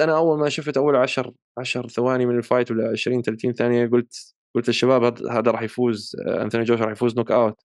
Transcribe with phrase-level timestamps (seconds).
[0.00, 3.86] أنا أول ما شفت أول 10 10 ثواني من ال fight ولا 20 30 ثانية
[3.86, 7.62] قلت قلت للشباب هذا راح يفوز أنثوني جوشوا راح يفوز knockout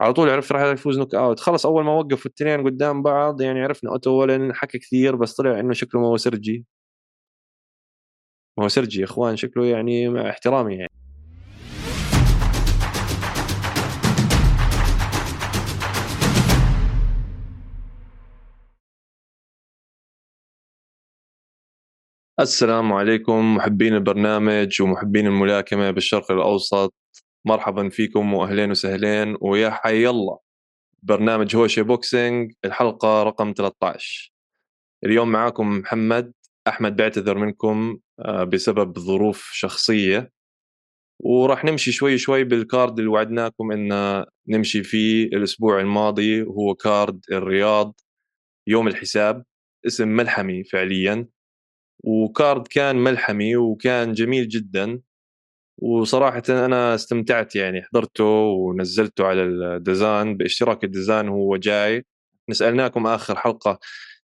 [0.00, 3.90] على طول عرفت راح يفوز knockout خلص أول ما وقفوا الاثنين قدام بعض يعني عرفنا
[3.90, 6.66] أوتو والين حكى كثير بس طلع إنه شكله ما هو سرجي.
[8.58, 11.01] ما هو سرجي يا إخوان شكله يعني مع احترامي يعني.
[22.40, 26.94] السلام عليكم محبين البرنامج ومحبين الملاكمة بالشرق الأوسط.
[27.44, 30.38] مرحبا فيكم وأهلين وسهلين ويا حي الله.
[31.02, 34.32] برنامج هوشة boxing الحلقة رقم 13
[35.04, 36.32] اليوم معاكم محمد
[36.68, 40.30] أحمد بعتذر منكم آه، بسبب ظروف شخصية.
[41.20, 47.20] وراح نمشي شوي شوي بال card اللي وعدناكم إن نمشي فيه الأسبوع الماضي هو card
[47.32, 48.00] الرياض
[48.66, 49.44] يوم الحساب
[49.86, 51.28] اسم ملحمي فعليا.
[52.02, 55.00] وكارد كان ملحمي وكان جميل جدا
[55.78, 62.06] وصراحة أنا استمتعت يعني حضرته ونزلته على الديزان بإشتراك الديزان هو جاي.
[62.50, 63.78] نسألناكم آخر حلقة.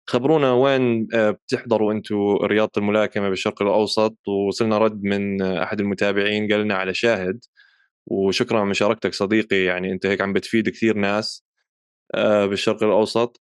[0.09, 6.61] خبرونا وين آه، بتحضروا أنتم رياضة الملاكمة بالشرق الأوسط؟ ووصلنا رد من أحد المتابعين قال
[6.61, 7.39] لنا على شاهد.
[8.07, 11.45] وشكرا على مشاركتك صديقي يعني أنت هيك عم بتفيد كثير ناس
[12.15, 13.41] آه، بالشرق الأوسط.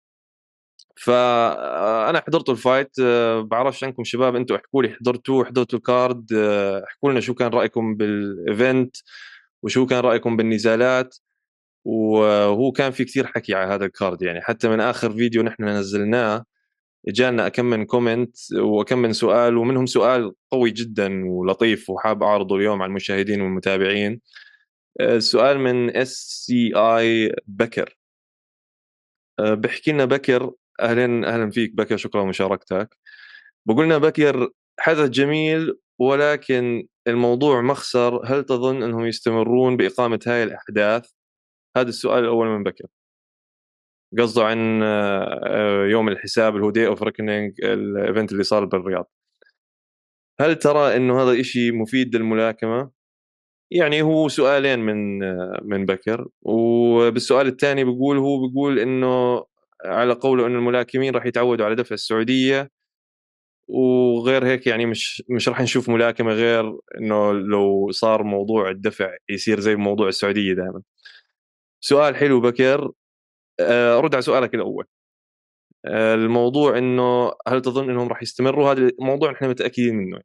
[1.03, 6.33] فأنا حضرت ال fight آه، بعرفش عنكم شباب أنتم احكوا لي حضرتوا حضرتوا ال card
[6.33, 8.97] آه، احكوا لنا شو كان رأيكم بال event
[9.64, 11.17] وشو كان رأيكم بالنزالات.
[11.86, 15.64] وهو كان في كثير حكي على هذا ال card يعني حتى من آخر فيديو نحن
[15.70, 16.45] نزلناه
[17.08, 22.81] جانا أكم من comment وكم من سؤال ومنهم سؤال قوي جدا ولطيف وحاب أعرضه اليوم
[22.81, 24.22] على المشاهدين والمتابعين.
[25.02, 27.97] آه، من SCI بكر.
[29.39, 32.97] بحكي لنا بكر أهلا أهلا فيك بكر شكرا لمشاركتك
[33.67, 34.49] بقولنا بكر
[34.80, 38.25] حدث جميل ولكن الموضوع مخسر.
[38.25, 41.11] هل تظن أنهم يستمرون بإقامة هاي الأحداث؟
[41.77, 42.86] هذا السؤال الأول من بكر
[44.20, 49.11] قصده عن آه، يوم الحساب اللي هو Day of Reckoning ال event اللي صار بالرياض.
[50.42, 52.92] هل ترى إنه هذا إشي مفيد للملاكمة؟
[53.71, 59.45] يعني هو سؤالين من آه، من بكر وبالسؤال الثاني بيقول هو بيقول إنه
[59.86, 62.70] على قوله انه الملاكمين راح يتعودوا على دفع السعودية
[63.67, 69.60] وغير هيك يعني مش مش راح نشوف ملاكمة غير إنه لو صار موضوع الدفع يصير
[69.60, 70.82] زي موضوع السعودية دائما.
[71.82, 72.92] سؤال حلو بكر.
[73.60, 74.86] آه، رد على سؤالك الأول.
[75.86, 80.22] آه، الموضوع إنه هل تظن إنهم راح يستمروا؟ هذا الموضوع نحن متأكدين منه.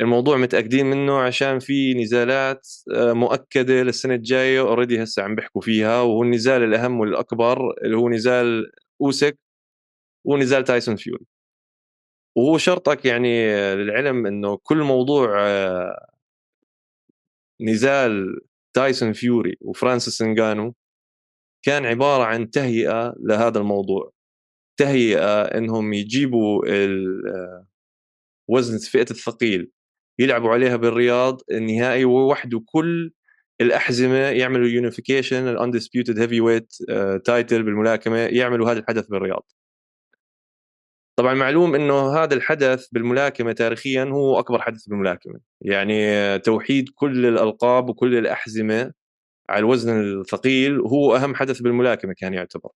[0.00, 6.00] الموضوع متأكدين منه عشان في نزالات آه، مؤكدة للسنة الجاية already هسه عم بيحكوا فيها
[6.02, 9.38] وهو النزال الأهم والأكبر اللي هو نزال أوسك
[10.24, 11.26] ونزال تايسون فيوري
[12.36, 16.06] وهو شرطك يعني للعلم إنه كل موضوع آه،
[17.60, 18.40] نزال
[18.74, 20.74] تايسون فيوري وفرانسيس انجانو
[21.62, 24.12] كان عبارة عن تهيئة لهذا الموضوع.
[24.78, 27.66] تهيئة إنهم يجيبوا آه،
[28.48, 29.70] وزن فئة الثقيل.
[30.18, 33.12] يلعبوا عليها بالرياض النهائي ويوحدوا كل
[33.60, 36.72] الأحزمة يعملوا unification ال undisputed heavyweight
[37.24, 39.46] title بالملاكمة يعملوا هذا الحدث بالرياض.
[41.16, 45.40] طبعا معلوم إنه هذا الحدث بالملاكمة تاريخيا هو أكبر حدث بالملاكمة.
[45.60, 48.92] يعني توحيد كل الألقاب وكل الأحزمة
[49.50, 52.70] على الوزن الثقيل هو أهم حدث بالملاكمة كان يعتبر.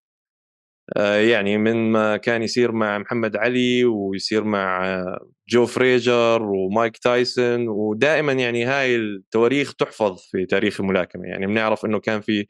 [0.97, 7.69] يعني من ما كان يصير مع محمد علي ويصير مع آه، جو فريجر ومايك تايسون
[7.69, 11.27] ودائما يعني هاي التواريخ تحفظ في تاريخ الملاكمة.
[11.27, 12.47] يعني بنعرف إنه كان في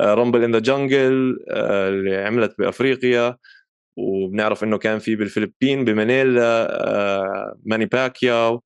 [0.00, 3.36] Rumble in the Jungle اللي عملت بأفريقيا
[3.96, 8.62] وبنعرف إنه كان في بالفلبين بمانيلا آه، ماني باكياو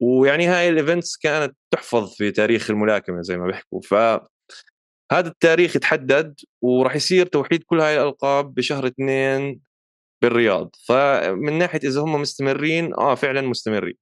[0.00, 3.80] ويعني هاي الايفنتس كانت تحفظ في تاريخ الملاكمة زي ما بيحكوا.
[3.80, 3.94] ف
[5.12, 9.60] هذا التاريخ يتحدد وراح يصير توحيد كل هاي الألقاب بشهر اثنين
[10.22, 10.76] بالرياض.
[10.88, 13.96] فمن ناحية إذا هم مستمرين آه فعلا مستمرين.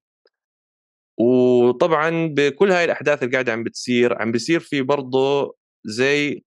[1.19, 5.55] وطبعا بكل هاي الأحداث اللي قاعدة عم بتصير عم بيصير في برضه
[5.85, 6.43] زي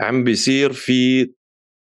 [0.00, 1.32] عم بيصير في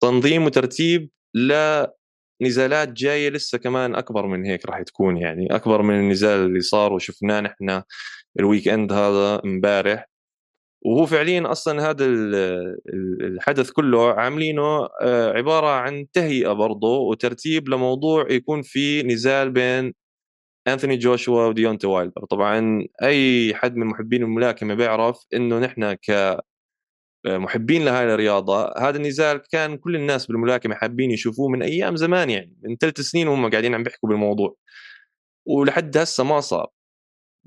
[0.03, 6.47] تنظيم وترتيب لنزالات جاية لسه كمان أكبر من هيك راح تكون يعني أكبر من النزال
[6.47, 7.83] اللي صار وشفناه نحن
[8.41, 10.07] ال weekend هذا امبارح.
[10.83, 12.07] وهو فعليا أصلا هذا
[13.25, 19.95] الحدث كله عاملينه آه، عبارة عن تهيئة برضه وترتيب لموضوع يكون في نزال بين
[20.69, 22.25] أنثوني جوشوا وديونتي وايلدر.
[22.31, 26.39] طبعا أي حد من محبين الملاكمة بيعرف إنه نحن ك
[27.27, 32.57] محبين لهاي الرياضة هذا النزال كان كل الناس بالملاكمة حابين يشوفوه من أيام زمان يعني
[32.63, 34.57] من ثلاث سنين وهم قاعدين عم بيحكوا بالموضوع.
[35.47, 36.69] ولحد هسه ما صار.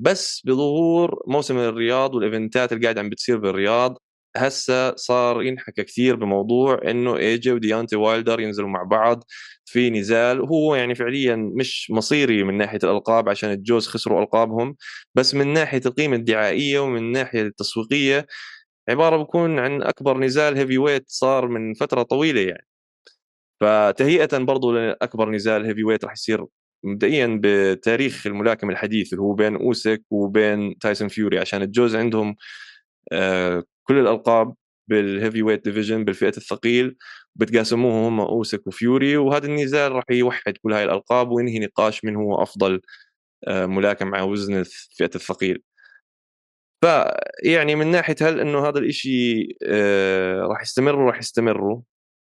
[0.02, 3.98] بس بظهور موسم الرياض وال event ات اللي قاعد عم بتصير بالرياض
[4.38, 9.24] هسه صار ينحكى كثير بموضوع إنه AJ وديونتي وايلدر ينزلوا مع بعض
[9.66, 14.76] في نزال هو يعني فعليا مش مصيري من ناحية الألقاب عشان الجوز خسروا ألقابهم
[15.16, 18.28] بس من ناحية القيمة الدعائية ومن الناحيه التسويقية
[18.90, 22.68] عبارة بكون عن أكبر نزال heavyweight صار من فترة طويلة يعني.
[23.62, 26.46] فتهيئه برضو لأكبر نزال heavyweight راح يصير
[26.84, 32.36] مبدئيا بتاريخ الملاكمه الحديث اللي هو بين أوسك وبين تايسون فيوري عشان الجوز عندهم
[33.12, 34.56] آه، كل الألقاب
[34.88, 36.98] بال heavyweight division بالفئة الثقيل
[37.36, 42.44] بتقاسموه هم أوسك وفيوري وهذا النزال راح يوحد كل هاي الألقاب وينهي نقاش من هو
[42.44, 42.82] أفضل
[43.48, 44.64] آه، ملاكم على وزن
[44.98, 45.64] فئه الثقيل.
[46.84, 51.82] فيعني من ناحية هل إنه هذا الإشي آه، راح يستمر؟ راح يستمروا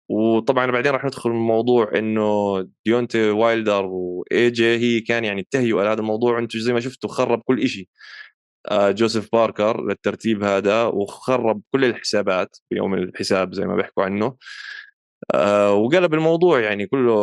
[0.09, 2.23] وطبعا بعدين راح ندخل الموضوع إنه
[2.85, 6.39] ديونتي وايلدر و AJ هي كان يعني التهيئه لهذا الموضوع.
[6.39, 7.87] أنتم زي ما شفتوا خرب كل شيء
[8.71, 14.37] آه، جوزيف باركر للترتيب هذا وخرب كل الحسابات بيوم الحساب زي ما بيحكوا عنه.
[15.33, 17.15] آه، وقلب الموضوع يعني كله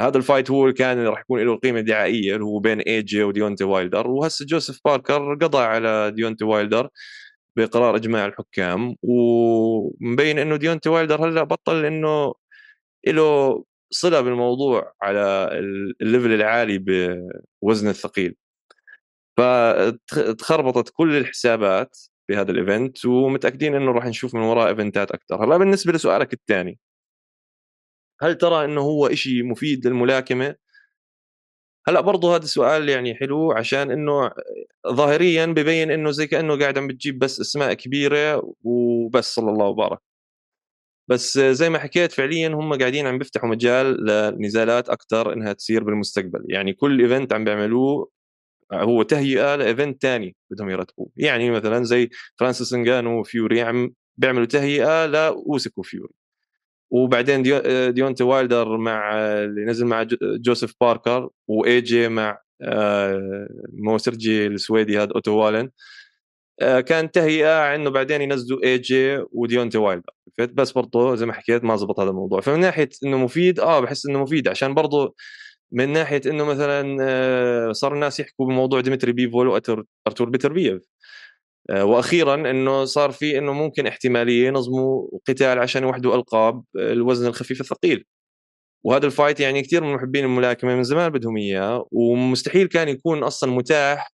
[0.00, 3.22] هذا ال fight هو اللي كان راح يكون له قيمة دعائية اللي هو بين AJ
[3.24, 4.08] وديونتي وايلدر.
[4.10, 6.88] وهسه جوزيف باركر قضى على ديونتي وايلدر.
[7.56, 12.34] بقرار إجماع الحكام ومبين إنه ديونتي وايلدر هلأ بطل إنه
[13.08, 15.48] له صلة بالموضوع على
[16.02, 16.78] ال level العالي
[17.62, 18.36] بوزن الثقيل.
[19.36, 21.98] فتخربطت كل الحسابات
[22.28, 25.44] بهذا ال event ومتأكدين إنه راح نشوف من وراء ايفنتات أكثر.
[25.44, 26.78] هلأ بالنسبة لسؤالك الثاني
[28.22, 30.54] هل ترى إنه هو شيء مفيد للملاكمة؟
[31.90, 34.30] هلأ برضه هذا السؤال يعني حلو عشان إنه
[34.88, 39.98] ظاهريا ببين إنه زي كأنه قاعد عم بتجيب بس أسماء كبيرة وبس صلى الله وبارك.
[41.08, 46.44] بس زي ما حكيت فعليا هم قاعدين عم بيفتحوا مجال لنزالات أكثر إنها تصير بالمستقبل.
[46.48, 48.10] يعني كل event عم بيعملوه
[48.72, 51.10] هو تهيئة ل event ثاني بدهم يرتبوه.
[51.16, 52.10] يعني مثلا زي
[52.40, 56.19] فرانسيس انجانو وفيوري عم بيعملوا تهيئة لاوسك وفيوري
[56.90, 57.60] وبعدين ديو
[57.90, 64.98] ديونتي وايلدر مع اللي نزل مع جوزيف باركر و AJ مع آه، مو سيرجي السويدي
[64.98, 65.70] هذا أوتو والن
[66.60, 70.12] آه، كان تهيئة إنه بعدين ينزلوا AJ وديونتي وايلدر.
[70.38, 72.40] بس برضه زي ما حكيت ما زبط هذا الموضوع.
[72.40, 74.48] فمن ناحية إنه مفيد آه بحس إنه مفيد.
[74.48, 75.14] عشان برضه
[75.72, 80.99] من ناحية إنه مثلا آه، صار الناس يحكوا بموضوع ديمتري بيفول وارتور بيتربييف آه،
[81.70, 88.04] وأخيرا إنه صار في إنه ممكن احتمالية ينظموا قتال عشان يوحدوا ألقاب الوزن الخفيف الثقيل.
[88.84, 93.22] وهذا ال fight يعني كثير من محبين الملاكمة من زمان بدهم إياه ومستحيل كان يكون
[93.22, 94.12] أصلا متاح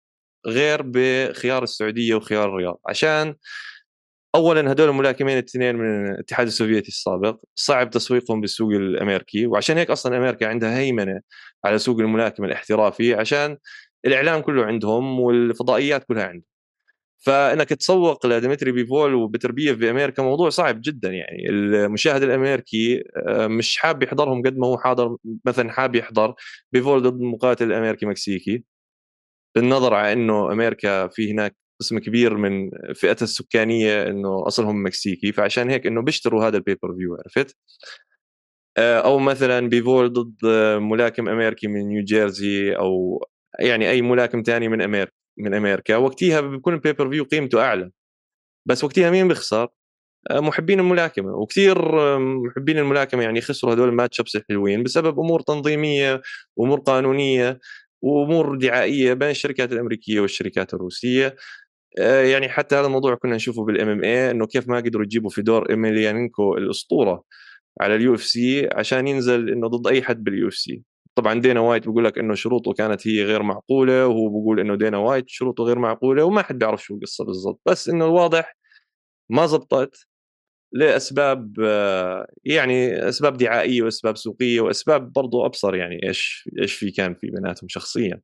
[0.47, 2.79] غير بخيار السعودية وخيار الرياض.
[2.89, 3.35] عشان
[4.35, 10.17] اولا هدول الملاكمين الاثنين من الاتحاد السوفيتي السابق صعب تسويقهم بالسوق الأمريكي وعشان هيك أصلا
[10.17, 11.21] أمريكا عندها هيمنة
[11.65, 13.57] على سوق الملاكمة الاحترافي عشان
[14.05, 16.52] الإعلام كله عندهم والفضائيات كلها عندهم.
[17.25, 21.49] فإنك تسوق لديمتري بيفول وبتربيف بامريكا موضوع صعب جدا يعني.
[21.49, 26.35] المشاهد الأمريكي آه، مش حاب يحضرهم قد ما هو حاضر مثلا حاب يحضر
[26.71, 28.63] بيفول ضد مقاتل أمريكي مكسيكي.
[29.55, 35.69] بالنظر على إنه أمريكا في هناك قسم كبير من فئتها السكانية إنه أصلهم مكسيكي فعشان
[35.69, 37.57] هيك إنه بيشتروا هذا ال pay-per-view عرفت؟
[38.77, 40.45] آه، أو مثلا بيفول ضد
[40.81, 43.23] ملاكم أمريكي من نيوجيرسي أو
[43.59, 45.22] يعني أي ملاكم ثاني من أمريكا.
[45.37, 47.91] من أمريكا وقتها بيكون ال pay-per-view قيمته أعلى.
[48.65, 49.67] بس وقتها مين بيخسر؟
[50.31, 51.31] آه، محبين الملاكمة.
[51.35, 51.77] وكثير
[52.19, 56.21] محبين الملاكمة يعني خسروا هدول ال match-ups الحلوين بسبب أمور تنظيمية
[56.59, 57.59] امور قانونية
[58.01, 61.35] وأمور دعائية بين الشركات الأمريكية والشركات الروسية.
[61.99, 65.69] آه، يعني حتى هذا الموضوع كنا نشوفه بال MMA إنه كيف ما قدروا يجيبوا فيدور
[65.69, 67.23] إيميليانينكو الأسطورة
[67.81, 70.83] على ال UFC عشان ينزل إنه ضد أي حد بال UFC.
[71.15, 74.97] طبعا دانا وايت بيقول لك إنه شروطه كانت هي غير معقولة وهو بيقول إنه دانا
[74.97, 77.61] وايت شروطه غير معقولة وما حد بيعرف شو القصة بالضبط.
[77.65, 78.57] بس إنه الواضح
[79.29, 80.07] ما زبطت
[80.73, 87.15] لأسباب آه، يعني أسباب دعائية وأسباب سوقية وأسباب برضو أبصر يعني إيش إيش في كان
[87.15, 88.21] في بيناتهم شخصيا.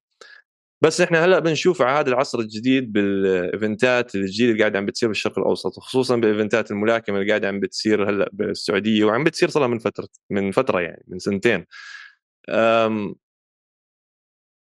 [0.81, 5.39] بس إحنا هلأ بنشوف على هذا العصر الجديد بالإيفنتات الجديده اللي قاعدة عم بتصير بالشرق
[5.39, 10.07] الأوسط وخصوصا بايفنتات الملاكمة اللي قاعدة عم بتصير هلأ بالسعودية وعم بتصير صار من فترة
[10.29, 11.65] من فترة يعني من سنتين.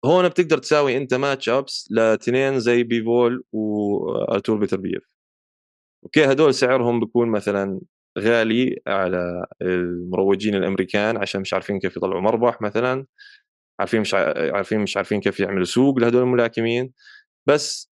[0.05, 5.03] هون بتقدر تساوي أنت match-ups لاثنين زي بيفول وارتور بيتربيف
[6.05, 7.81] okay هدول سعرهم بيكون مثلا
[8.19, 13.07] غالي على المروجين الأمريكان عشان مش عارفين كيف يطلعوا مربح مثلا
[13.81, 16.93] عارفين مش عارفين مش عارفين كيف يعملوا سوق لهدول الملاكمين.
[17.47, 17.93] بس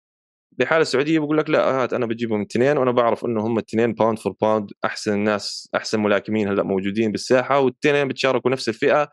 [0.60, 4.20] بحال السعودية بقول لك لا هات أنا بجيبهم الاثنين وأنا بعرف انه هم الاثنين pound
[4.20, 9.10] for pound أحسن الناس أحسن ملاكمين هلأ موجودين بالساحة والاثنين بتشاركوا نفس الفئة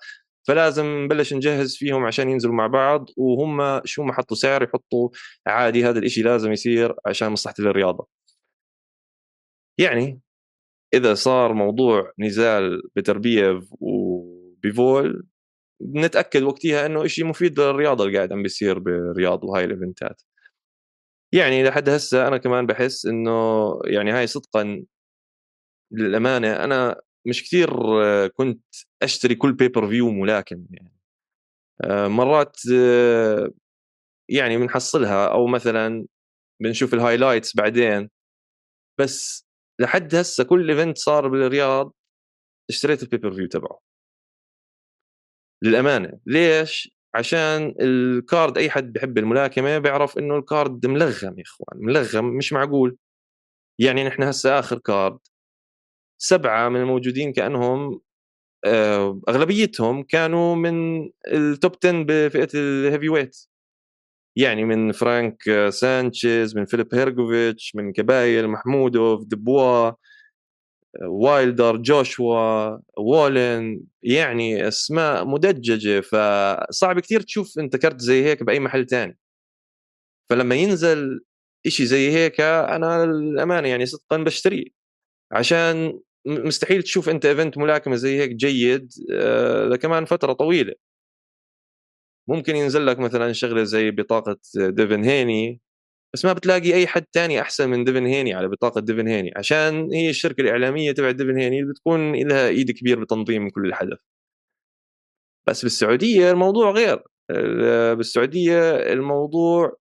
[0.48, 5.08] فلازم نبلش نجهز فيهم عشان ينزلوا مع بعض وهم شو ما حطوا سعر يحطوا
[5.46, 8.08] عادي هذا الإشي لازم يصير عشان مصلحة الرياضة.
[9.78, 10.20] يعني
[10.94, 15.26] إذا صار موضوع نزال بيتربييف وبيفول
[15.80, 20.22] بنتاكد وقتها إنه شيء مفيد للرياضة اللي قاعد عم بيصير بالرياض وهاي الإيفنتات.
[21.32, 23.32] يعني لحد هسه أنا كمان بحس إنه
[23.84, 24.84] يعني هاي صدقا
[25.92, 27.70] للأمانة أنا مش كثير
[28.28, 28.64] كنت
[29.02, 30.92] أشتري كل pay-per-view ملاكم يعني.
[31.84, 33.50] آه، مرات آه،
[34.30, 36.06] يعني بنحصلها أو مثلا
[36.62, 38.10] بنشوف ال highlights بعدين.
[39.00, 39.46] بس
[39.80, 41.94] لحد هسه كل event صار بالرياض
[42.70, 43.80] اشتريت ال pay-per-view تبعه.
[45.62, 46.20] للأمانة.
[46.26, 51.86] ليش؟ عشان ال card أي حد بحب الملاكمة بيعرف إنه ال card ملغم يا إخوان
[51.86, 52.96] ملغم مش معقول.
[53.78, 55.18] يعني نحن هسه آخر card
[56.22, 58.00] سبعة من الموجودين كأنهم
[58.64, 63.36] آه، أغلبيتهم كانوا من ال top 10 بفئة ال heavyweight
[64.36, 69.92] يعني من فرانك سانشيز من فيليب هيرجوفيتش من كبايل محمودوف دوبوا
[71.02, 76.00] وايلدر جوشوا وولن يعني أسماء مدججة.
[76.00, 79.18] فصعب كثير تشوف أنت كرت زي هيك بأي محل تاني.
[80.30, 81.20] فلما ينزل
[81.66, 84.64] إشي زي هيك أنا للأمانة يعني صدقا بشتريه.
[85.32, 90.74] عشان مستحيل تشوف أنت event ملاكمة زي هيك جيد آه، لكمان فترة طويلة.
[92.28, 95.60] ممكن ينزل لك مثلا شغلة زي بطاقة ديفن هيني
[96.14, 99.92] بس ما بتلاقي أي حد تاني أحسن من ديفن هيني على بطاقة ديفن هيني عشان
[99.94, 103.98] هي الشركة الإعلامية تبع ديفن هيني بتكون لها إيد كبير بتنظيم كل الحدث.
[105.46, 107.02] بس بالسعودية الموضوع غير
[107.94, 109.76] بالسعودية الموضوع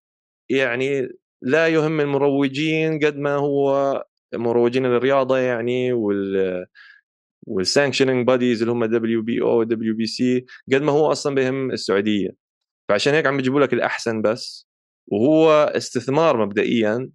[0.50, 1.10] يعني
[1.42, 4.04] لا يهم المروجين قد ما هو
[4.36, 6.66] مروجين الرياضة يعني وال
[7.48, 12.30] وال sanctioning bodies اللي هم WBO WBC قد ما هو أصلا بهم السعودية.
[12.90, 14.68] فعشان هيك عم بيجيبوا لك الأحسن بس.
[15.08, 17.10] وهو استثمار مبدئيا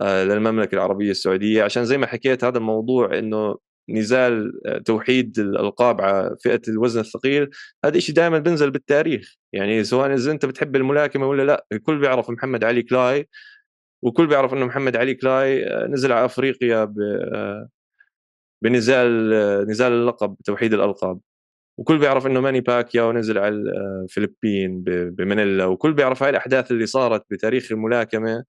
[0.00, 1.62] آه، للمملكة العربية السعودية.
[1.64, 3.56] عشان زي ما حكيت هذا الموضوع إنه
[3.90, 7.50] نزال آه، توحيد الألقاب على فئة الوزن الثقيل
[7.84, 9.36] هذا شيء دائما بنزل بالتاريخ.
[9.52, 13.28] يعني سواء إذا أنت بتحب الملاكمة ولا لا الكل بيعرف محمد علي كلاي.
[14.02, 16.94] والكل بيعرف إنه محمد علي كلاي آه، نزل على أفريقيا
[18.62, 19.30] بنزال
[19.68, 21.20] نزال اللقب توحيد الألقاب.
[21.78, 25.64] وكل بيعرف إنه ماني باكياو نزل على الفلبين بمانيلا.
[25.66, 28.44] وكل بيعرف هاي الأحداث اللي صارت بتاريخ الملاكمة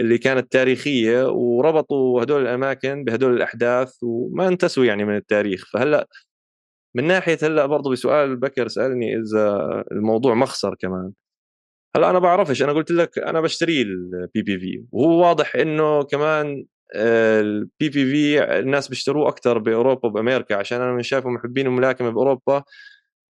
[0.00, 5.70] اللي كانت تاريخية وربطوا هدول الأماكن بهدول الأحداث وما انتسوا يعني من التاريخ.
[5.72, 6.08] فهلأ
[6.96, 9.58] من ناحية هلأ برضه بسؤال بكر سألني إذا
[9.92, 11.12] الموضوع مخسر كمان.
[11.96, 16.66] هلا أنا بعرفش أنا قلت لك أنا بشتري البي بي في وهو واضح إنه كمان
[16.94, 22.62] البي بي في الناس بيشتروه أكثر بأوروبا وبأمريكا عشان أنا من شايفه محبين الملاكمة بأوروبا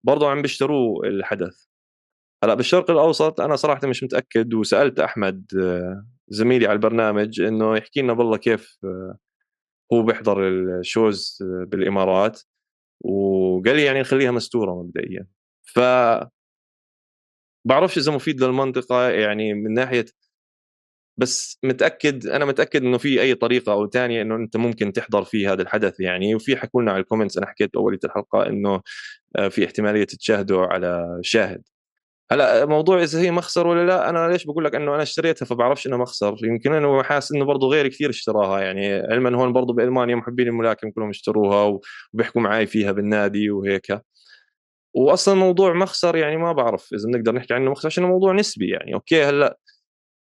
[0.07, 1.67] برضه عم بيشتروه الحدث.
[2.45, 8.03] هلا بالشرق الأوسط أنا صراحة مش متأكد وسألت أحمد آه، زميلي على البرنامج إنه يحكي
[8.03, 9.19] لنا بالله كيف آه،
[9.93, 12.41] هو بيحضر ال shows آه، بالإمارات.
[13.01, 15.27] وقال لي يعني نخليها مستورة مبدئيا.
[15.75, 15.81] ف
[17.65, 20.07] بعرفش إذا مفيد للمنطقة يعني من ناحية
[21.17, 25.47] بس متأكد أنا متأكد إنه في أي طريقة أو ثانية إنه أنت ممكن تحضر في
[25.49, 26.35] هذا الحدث يعني.
[26.35, 28.81] وفي حكوا لنا على الكومنتس أنا حكيت اوليه الحلقة إنه
[29.37, 31.63] آه، في احتمالية تشاهدوا على شاهد.
[32.33, 35.87] هلأ موضوع إذا هي مخسر ولا لا أنا ليش بقول لك إنه أنا اشتريتها فبعرفش
[35.87, 38.95] انها مخسر؟ يمكن أنا حاسس إنه برضه غيري كثير اشتراها يعني.
[38.95, 41.81] علما هون برضه بألمانيا محبين الملاكم كلهم اشتروها
[42.15, 43.93] وبيحكوا معي فيها بالنادي وهيك.
[44.95, 48.95] واصلا موضوع مخسر يعني ما بعرف إذا بنقدر نحكي عنه مخسر عشان الموضوع نسبي يعني.
[48.95, 49.59] okay هلأ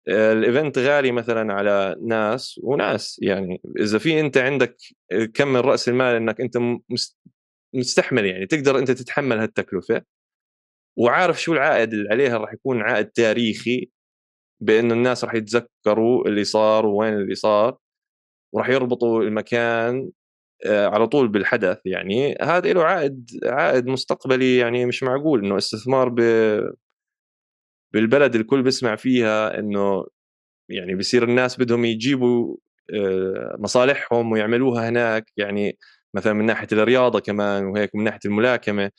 [0.07, 3.61] ال event غالي مثلا على ناس وناس يعني.
[3.79, 4.77] إذا في أنت عندك
[5.33, 6.57] كم من رأس المال إنك أنت
[7.73, 10.01] مستحمل يعني تقدر أنت تتحمل هالتكلفة.
[10.97, 13.89] وعارف شو العائد اللي عليها راح يكون عائد تاريخي
[14.61, 17.77] بانه الناس راح يتذكروا اللي صار ووين اللي صار.
[18.53, 20.22] وراح يربطوا المكان آه،
[20.67, 26.19] على طول بالحدث يعني هذا له عائد عائد مستقبلي يعني مش معقول إنه استثمار ب
[27.93, 30.05] بالبلد الكل بيسمع فيها إنه
[30.69, 32.57] يعني بصير الناس بدهم يجيبوا
[32.95, 35.77] آه، مصالحهم ويعملوها هناك يعني
[36.15, 38.91] مثلا من ناحية الرياضة كمان وهيك من ناحية الملاكمة.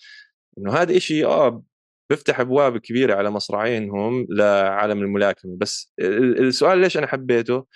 [0.58, 1.64] إنه هذا إشي آه
[2.10, 5.56] بيفتح أبواب كبيرة على مصراعينهم لعالم الملاكمة.
[5.58, 7.66] بس السؤال ليش أنا حبيته؟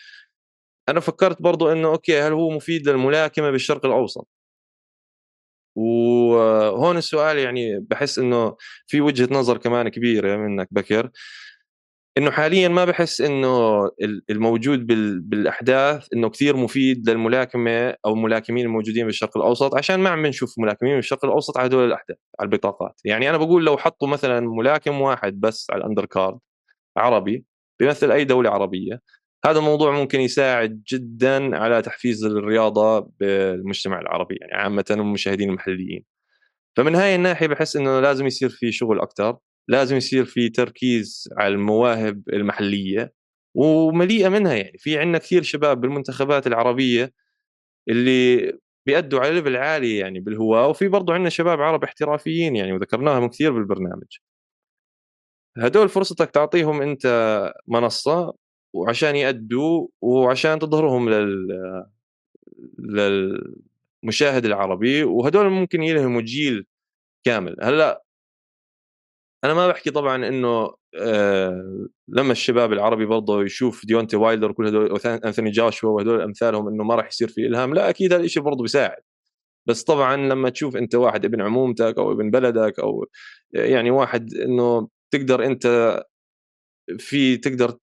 [0.88, 4.28] أنا فكرت برضو إنه okay هل هو مفيد للملاكمة بالشرق الأوسط؟
[5.76, 11.10] وهون السؤال يعني بحس إنه في وجهة نظر كمان كبيرة منك بكر
[12.18, 13.90] إنه حاليا ما بحس إنه
[14.30, 14.86] الموجود
[15.30, 20.96] بالأحداث إنه كثير مفيد للملاكمة أو الملاكمين الموجودين بالشرق الأوسط عشان ما عم نشوف ملاكمين
[20.96, 23.00] بالشرق الأوسط على هدول الأحداث على البطاقات.
[23.04, 26.38] يعني أنا بقول لو حطوا مثلا ملاكم واحد بس على ال undercard
[26.96, 27.44] عربي
[27.80, 29.00] بيمثل أي دولة عربية
[29.50, 36.04] هذا الموضوع ممكن يساعد جدا على تحفيز الرياضة بالمجتمع العربي يعني عامة والمشاهدين المحليين.
[36.76, 39.38] فمن هاي الناحية بحس إنه لازم يصير في شغل أكثر
[39.68, 43.12] لازم يصير في تركيز على المواهب المحلية
[43.54, 44.78] ومليئة منها يعني.
[44.78, 47.12] في عندنا كثير شباب بالمنتخبات العربية
[47.88, 48.52] اللي
[48.86, 53.52] بيأدوا على ليفل عالي يعني بالهواة وفي برضه عندنا شباب عرب احترافيين يعني وذكرناهم كثير
[53.52, 54.18] بالبرنامج.
[55.58, 57.06] هدول فرصتك تعطيهم أنت
[57.68, 58.34] منصة
[58.74, 61.48] وعشان يأدوا وعشان تظهرهم لل
[62.78, 66.66] للمشاهد العربي وهدول ممكن يلهموا جيل
[67.24, 67.56] كامل.
[67.62, 68.04] هلأ
[69.44, 75.00] أنا ما بحكي طبعا إنه آه لما الشباب العربي برضه يشوف ديونتي وايلدر وكل هدول
[75.06, 78.62] أنثوني جوشوا وهدول أمثالهم إنه ما راح يصير في إلهام لا أكيد هذا الشيء برضه
[78.62, 79.02] بيساعد.
[79.68, 83.06] بس طبعا لما تشوف أنت واحد ابن عمومتك أو ابن بلدك أو
[83.54, 85.66] يعني واحد إنه تقدر أنت
[86.98, 87.78] في تقدر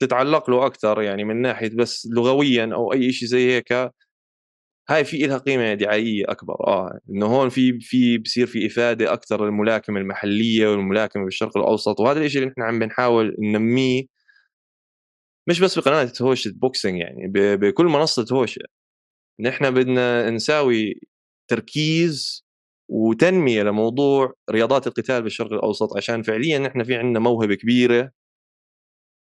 [0.00, 3.72] تتعلق له أكثر يعني من ناحية بس لغويا أو أي شيء زي هيك
[4.88, 6.54] هاي في لها قيمة دعائية أكبر.
[6.66, 12.20] آه إنه هون في في بصير في إفادة أكثر للملاكمة المحلية والملاكمة بالشرق الأوسط وهذا
[12.24, 14.04] الشيء اللي نحن عم بنحاول ننميه.
[15.48, 18.62] مش بس بقناة هوشة بوكسينج يعني بكل منصة هوشة.
[19.40, 21.00] نحن بدنا نساوي
[21.48, 22.44] تركيز
[22.88, 28.12] وتنمية لموضوع رياضات القتال بالشرق الأوسط عشان فعليا نحن في عندنا موهبة كبيرة.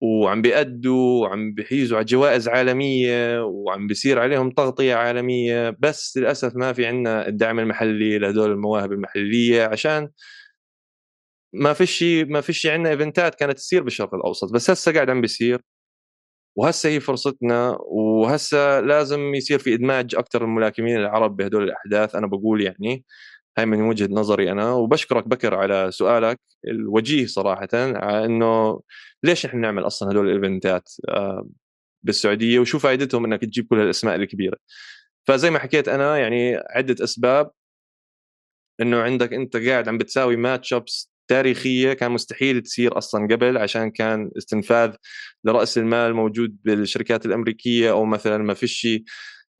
[0.01, 6.73] وعم بيأدوا وعم بيحيزوا على جوائز عالمية وعم بيصير عليهم تغطية عالمية بس للأسف ما
[6.73, 10.09] في عندنا الدعم المحلي لهدول المواهب المحلية عشان
[11.53, 15.61] ما فيش ما فيش عندنا إيفنتات كانت تصير بالشرق الأوسط بس هسه قاعد عم بيصير
[16.55, 22.61] وهسه هي فرصتنا وهسه لازم يصير في إدماج أكثر الملاكمين العرب بهدول الأحداث أنا بقول
[22.61, 23.05] يعني.
[23.57, 27.67] هاي من وجهة نظري أنا وبشكرك بكر على سؤالك الوجيه صراحة
[28.25, 28.81] إنه
[29.23, 31.49] ليش نحن نعمل أصلا هدول الإيفنتات آه،
[32.03, 34.57] بالسعودية؟ وشو فائدتهم إنك تجيب كل الاسماء الكبيرة؟
[35.27, 37.51] فزي ما حكيت أنا يعني عدة أسباب.
[38.81, 43.91] إنه عندك أنت قاعد عم بتساوي ماتش أبس تاريخية كان مستحيل تصير أصلا قبل عشان
[43.91, 44.95] كان استنفاذ
[45.43, 48.87] لرأس المال موجود بالشركات الأمريكية أو مثلا ما فيش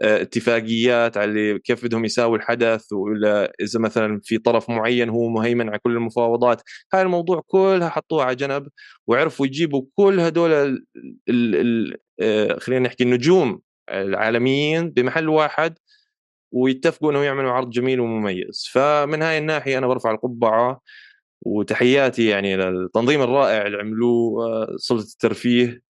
[0.02, 5.80] اتفاقيات على كيف بدهم يساووا الحدث ولا إذا مثلا في طرف معين هو مهيمن على
[5.80, 6.62] كل المفاوضات.
[6.94, 8.68] هاي الموضوع كلها حطوها على جنب
[9.08, 10.86] وعرفوا يجيبوا كل هدول
[12.22, 15.78] آه، خلينا نحكي النجوم العالميين بمحل واحد
[16.52, 18.70] ويتفقوا انه يعملوا عرض جميل ومميز.
[18.72, 20.82] فمن هاي الناحية أنا برفع القبعة
[21.42, 25.89] وتحياتي يعني للتنظيم الرائع اللي عملوه آه، سلطة الترفيه.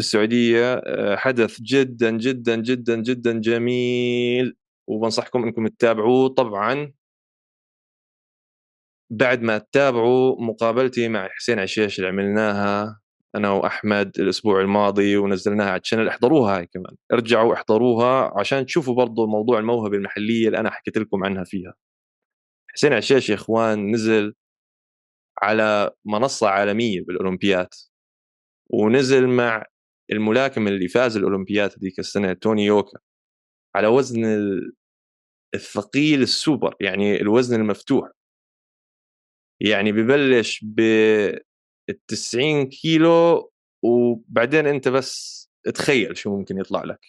[0.00, 4.56] السعودية آه، حدث جدا جدا جدا جدا جميل
[4.88, 6.28] وبنصحكم إنكم تتابعوه.
[6.28, 6.92] طبعا
[9.10, 13.00] بعد ما تتابعوا مقابلتي مع حسين عشيش اللي عملناها
[13.34, 16.96] أنا وأحمد الأسبوع الماضي ونزلناها على الشانل احضروها هاي كمان.
[17.12, 21.74] ارجعوا احضروها عشان تشوفوا برضو موضوع الموهبة المحلية اللي أنا حكيت لكم عنها فيها.
[22.74, 24.34] حسين عشيش يا إخوان نزل
[25.42, 27.68] على منصة عالمية بالاولمبياد
[28.70, 29.64] ونزل مع
[30.12, 32.98] الملاكم اللي فاز الأولمبياد هذيك السنة توني يوكا
[33.76, 34.24] على وزن
[35.54, 38.10] الثقيل السوبر يعني الوزن المفتوح.
[39.60, 40.80] يعني ببلش ب
[42.08, 45.40] 90 كيلو وبعدين أنت بس
[45.74, 47.06] تخيل شو ممكن يطلع لك.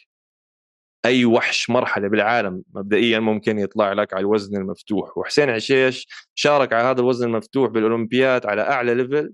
[1.05, 5.17] أي وحش مرحلة بالعالم مبدئيا ممكن يطلع لك على الوزن المفتوح.
[5.17, 9.33] وحسين عشيش شارك على هذا الوزن المفتوح بالأولمبياد على أعلى level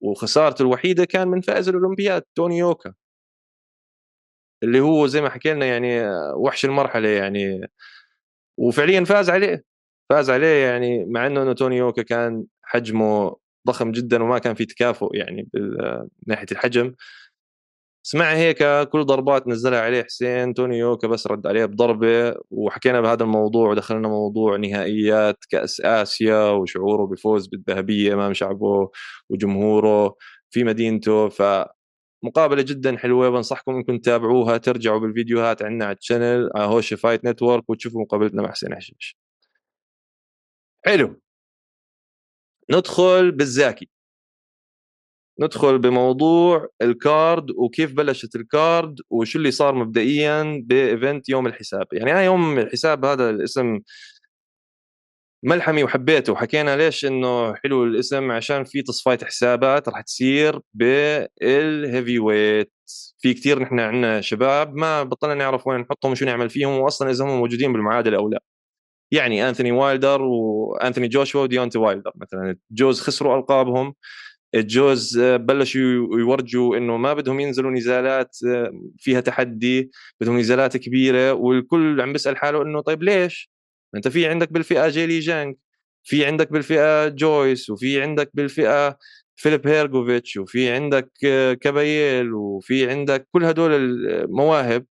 [0.00, 2.94] وخسارته الوحيدة كان من فائز الأولمبياد توني يوكا.
[4.62, 7.70] اللي هو زي ما حكينا يعني وحش المرحلة يعني.
[8.58, 9.64] وفعليا فاز عليه
[10.10, 13.36] فاز عليه يعني مع إنه توني يوكا كان حجمه
[13.66, 15.76] ضخم جدا وما كان في تكافؤ يعني من
[16.26, 16.94] ناحية الحجم.
[18.02, 18.58] سمع هيك
[18.88, 24.08] كل ضربات نزلها عليه حسين توني يوكا بس رد عليه بضربة وحكينا بهذا الموضوع ودخلنا
[24.08, 28.90] موضوع نهائيات كأس آسيا وشعوره بفوز بالذهبية أمام شعبه
[29.30, 30.14] وجمهوره
[30.50, 31.28] في مدينته.
[31.28, 31.42] ف
[32.24, 37.24] مقابله جدا حلوة بنصحكم إنكم تتابعوها ترجعوا بالفيديوهات عندنا على ال channel على هوشة فايت
[37.24, 39.16] نتورك وتشوفوا مقابلتنا مع حسين حشيش.
[40.86, 41.20] حلو.
[42.70, 43.88] ندخل بالزاكي.
[45.40, 51.46] ندخل بموضوع ال card وكيف بلشت ال card وشو اللي صار مبدئيا ب event يوم
[51.46, 51.86] الحساب.
[51.92, 53.80] يعني يوم الحساب هذا الاسم
[55.44, 62.72] ملحمي وحبيته وحكينا ليش إنه حلو الاسم؟ عشان في تصفيه حسابات رح تصير بال heavyweight
[63.18, 67.24] في كثير نحن عندنا شباب ما بطلنا نعرف وين نحطهم وشو نعمل فيهم واصلا إذا
[67.24, 68.42] هم موجودين بالمعادلة أو لا.
[69.12, 72.56] يعني أنثوني وايلدر وأنثوني جوشوا وديونتي وايلدر مثلا.
[72.70, 73.94] جوز خسروا ألقابهم.
[74.54, 75.80] الجوز بلشوا
[76.18, 78.36] يورجوا إنه ما بدهم ينزلوا نزالات
[78.98, 83.50] فيها تحدي بدهم نزالات كبيرة والكل عم بيسال حاله إنه طيب ليش
[83.94, 85.56] أنت في عندك بالفئة جيلي زانج
[86.04, 88.98] في عندك بالفئة جويس وفي عندك بالفئة
[89.36, 91.10] فيليب هيرجوفيتش وفي عندك
[91.60, 94.86] كابايل وفي عندك كل هدول المواهب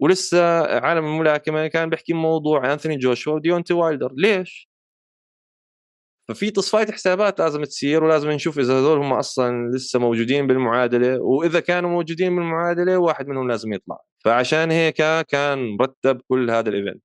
[0.00, 4.68] ولسه عالم الملاكمة كان بيحكي موضوع أنثوني جوشوا وديونتي وايلدر ليش؟
[6.28, 11.60] ففي تصفيه حسابات لازم تصير ولازم نشوف إذا هذول هم أصلا لسه موجودين بالمعادلة وإذا
[11.60, 13.98] كانوا موجودين بالمعادلة واحد منهم لازم يطلع.
[14.24, 14.96] فعشان هيك
[15.28, 17.02] كان مرتب كل هذا ال event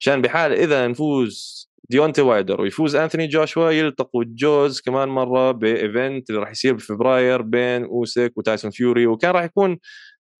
[0.00, 6.30] عشان بحال إذا يفوز ديونتي وايلدر ويفوز أنثوني جوشوا يلتقوا جوز كمان مرة ب event
[6.30, 9.06] اللي راح يصير بفبراير بين اوسك وتايسون فيوري.
[9.06, 9.78] وكان راح يكون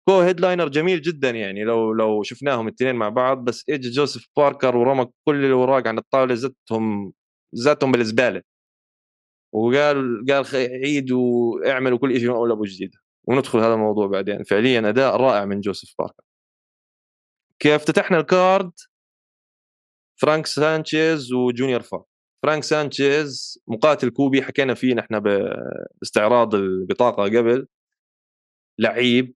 [0.08, 5.06] co-headliner جميل جدا يعني لو لو شفناهم الاثنين مع بعض بس اجى جوزيف باركر ورمى
[5.24, 7.12] كل الاوراق عن الطاولة زتهم
[7.52, 8.42] زاتهم بالزباله
[9.52, 12.90] وقال قال عيد واعملوا كل شيء من اول ابو جديد.
[13.24, 14.42] وندخل هذا الموضوع بعدين.
[14.44, 16.24] فعليا أداء رائع من جوزيف باركر.
[17.58, 18.72] كيف افتتحنا ال card؟
[20.16, 22.04] فرانك سانشيز وجونيور فا
[22.42, 27.66] فرانك سانشيز مقاتل كوبي حكينا فيه نحن باستعراض البطاقة قبل.
[28.78, 29.34] لعيب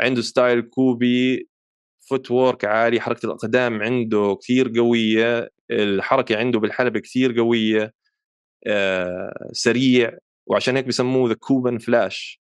[0.00, 1.48] عنده ستايل كوبي
[2.10, 5.50] footwork عالي حركة الأقدام عنده كثير قوية.
[5.72, 7.94] الحركة عنده بالحلبة كثير قوية
[8.66, 12.42] آه، سريع وعشان هيك بسموه the Cuban Flash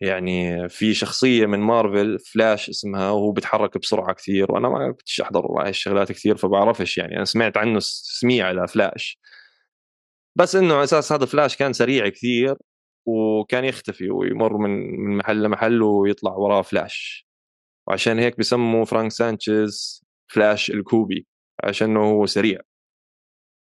[0.00, 5.46] يعني في شخصية من مارفل فلاش اسمها وهو بيتحرك بسرعة كثير وأنا ما كنتش أحضر
[5.62, 9.20] هاي الشغلات كثير فبعرفش يعني أنا سمعت عنه سميع لفلاش
[10.36, 12.56] بس إنه أساس هذا فلاش كان سريع كثير
[13.06, 17.28] وكان يختفي ويمر من من محل لمحل ويطلع وراه فلاش
[17.88, 21.27] وعشان هيك بسموا فرانك سانشيز فلاش الكوبي.
[21.64, 22.60] عشان هو سريع.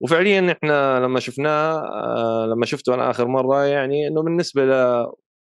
[0.03, 4.64] وفعليا إحنا لما شفناه آه، لما شفته أنا آخر مرة يعني إنه بالنسبة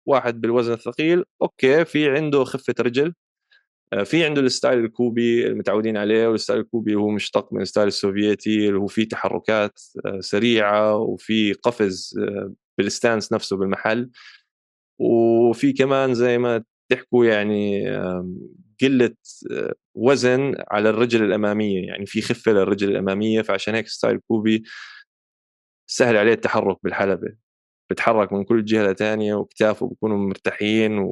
[0.08, 3.14] لواحد بالوزن الثقيل أوكي في عنده خفة رجل
[3.94, 7.66] آه، في عنده ال style الكوبي المتعودين عليه وال style الكوبي هو مشتق من ال
[7.66, 12.20] style السوفيتي اللي هو فيه تحركات آه، سريعة وفي قفز
[12.78, 14.12] بال stance نفسه بالمحل.
[15.00, 17.84] وفي كمان زي ما تحكوا يعني
[18.82, 19.12] قلة
[19.52, 24.64] آه، وزن على الرجل الأمامية يعني في خفة للرجل الأمامية فعشان هيك style كوبي
[25.88, 27.36] سهل عليه التحرك بالحلبة.
[27.92, 31.08] بتحرك من كل جهة لثانية وكتافه بيكونوا مرتاحين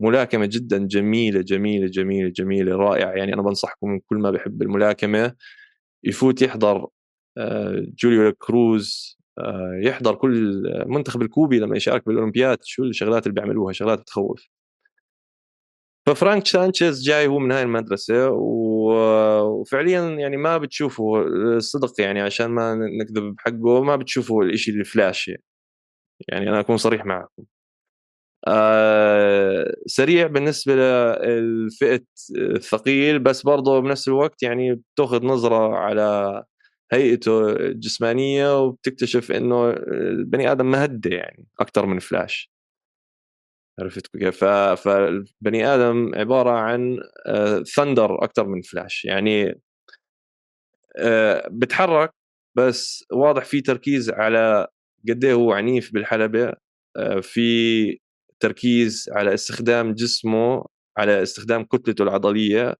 [0.00, 3.10] وملاكمه جدا جميلة جميلة جميلة جميلة رائعة.
[3.12, 5.34] يعني أنا بنصحكم من كل ما بحب الملاكمة
[6.04, 6.88] يفوت يحضر
[7.38, 13.72] آه، جوليو كروز آه، يحضر كل منتخب الكوبي لما يشارك بالأولمبياد شو الشغلات اللي بيعملوها
[13.72, 14.48] شغلات بتخوف.
[16.06, 21.20] ففرانك سانشيز جاي هو من هاي المدرسة وفعليا يعني ما بتشوفوا
[21.56, 25.42] الصدق يعني عشان ما نكذب بحقه ما بتشوفوا الشيء اللي فلاش يعني.
[26.28, 27.44] يعني أنا أكون صريح معكم
[28.48, 32.02] آه سريع بالنسبة للفئة
[32.36, 36.44] الثقيل بس برضه بنفس الوقت يعني بتاخذ نظرة على
[36.92, 42.51] هيئته الجسمانية وبتكتشف إنه البني آدم مهده يعني أكثر من فلاش
[43.82, 46.98] عرفت كيف؟ فالبني آدم عبارة عن
[47.76, 49.60] ثندر آه، أكثر من فلاش يعني
[50.96, 52.10] آه، بتحرك
[52.56, 54.66] بس واضح في تركيز على
[55.08, 56.54] قد إيه هو عنيف بالحلبة.
[56.96, 57.98] آه، في
[58.40, 60.64] تركيز على استخدام جسمه
[60.98, 62.74] على استخدام كتلته العضلية.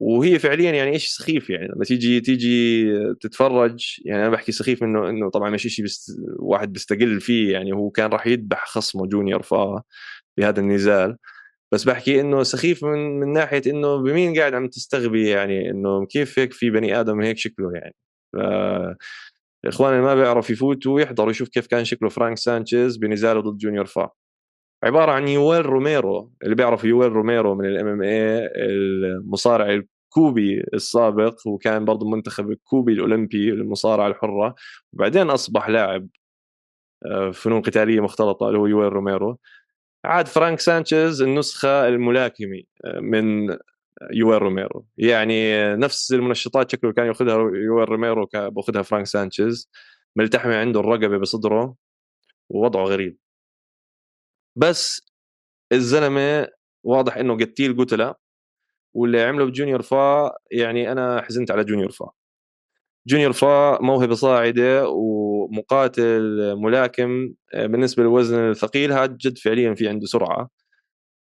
[0.00, 2.86] وهي فعليا يعني إيش سخيف يعني لما تيجي تيجي
[3.20, 7.72] تتفرج يعني أنا بحكي سخيف إنه إنه طبعا مش شيء بست واحد بيستقل فيه يعني
[7.72, 9.82] هو كان راح يذبح خصمه جونيور فا
[10.38, 11.16] بهذا النزال.
[11.72, 16.38] بس بحكي إنه سخيف من من ناحية إنه بمين قاعد عم تستغبي يعني إنه كيف
[16.38, 17.94] هيك في بني آدم هيك شكله يعني.
[18.32, 18.36] ف
[19.64, 23.86] الاخوان اللي ما بيعرف يفوتوا يحضروا يشوف كيف كان شكله فرانك سانشيز بنزاله ضد جونيور
[23.86, 24.10] فا
[24.84, 31.84] عبارة عن يويل روميرو اللي بيعرف يويل روميرو من ال MMA المصارع الكوبي السابق وكان
[31.84, 34.54] برضه منتخب الكوبي الأولمبي للمصارعة الحرة.
[34.92, 36.08] وبعدين أصبح لاعب
[37.06, 39.38] آه، فنون قتالية مختلطة اللي هو يويل روميرو.
[40.04, 43.48] عاد فرانك سانشيز النسخة الملاكمي آه، من
[44.12, 44.86] يويل روميرو.
[44.98, 49.70] يعني نفس المنشطات شكله كان ياخذها يويل روميرو باخذها فرانك سانشيز.
[50.16, 51.76] ملتحمة عنده الرقبة بصدره
[52.50, 53.23] ووضعه غريب.
[54.56, 55.02] بس
[55.72, 56.48] الزلمة
[56.84, 58.14] واضح إنه قتيل قتله
[58.94, 62.10] واللي عمله بجونيور فا يعني أنا حزنت على جونيور فا.
[63.06, 70.06] جونيور فا موهبة صاعدة ومقاتل ملاكم آه، بالنسبة للوزن الثقيل هذا جد فعليا في عنده
[70.06, 70.50] سرعة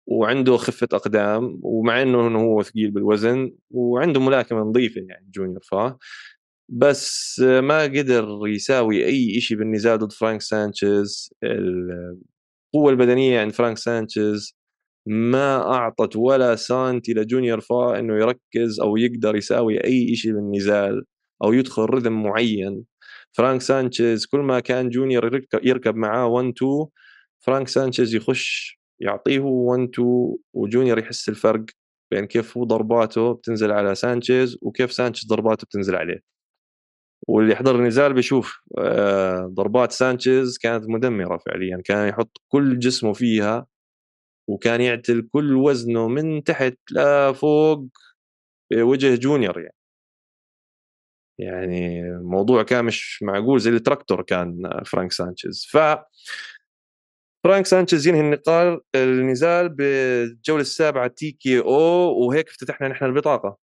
[0.06, 5.98] وعنده خفة أقدام ومع إنه هو ثقيل بالوزن وعنده ملاكمة نظيفة يعني جونيور فا.
[6.68, 11.34] بس ما قدر يساوي أي شيء بالنزال ضد فرانك سانشيز
[12.74, 14.56] القوة البدنية عند فرانك سانشيز
[15.08, 21.04] ما أعطت ولا سنتي لجونيور فا إنه يركز أو يقدر يساوي أي شيء بالنزال
[21.44, 22.84] أو يدخل rhythm معين.
[23.32, 26.86] فرانك سانشيز كل ما كان جونيور يركب معاه 1 2
[27.40, 31.64] فرانك سانشيز يخش يعطيه 1 2 وجونيور يحس الفرق
[32.12, 36.31] بين كيف هو ضرباته بتنزل على سانشيز وكيف سانشيز ضرباته بتنزل عليه.
[37.28, 43.66] واللي يحضر النزال بيشوف آه، ضربات سانشيز كانت مدمرة فعليا كان يحط كل جسمه فيها
[44.48, 47.86] وكان يعتل كل وزنه من تحت لفوق
[48.72, 49.74] بوجه جونيور يعني.
[51.38, 55.66] يعني الموضوع كان مش معقول زي التراكتور كان فرانك سانشيز.
[55.70, 55.78] ف
[57.44, 63.61] فرانك سانشيز ينهي النقال النزال بالجولة السابعة TKO وهيك افتتحنا نحن البطاقة.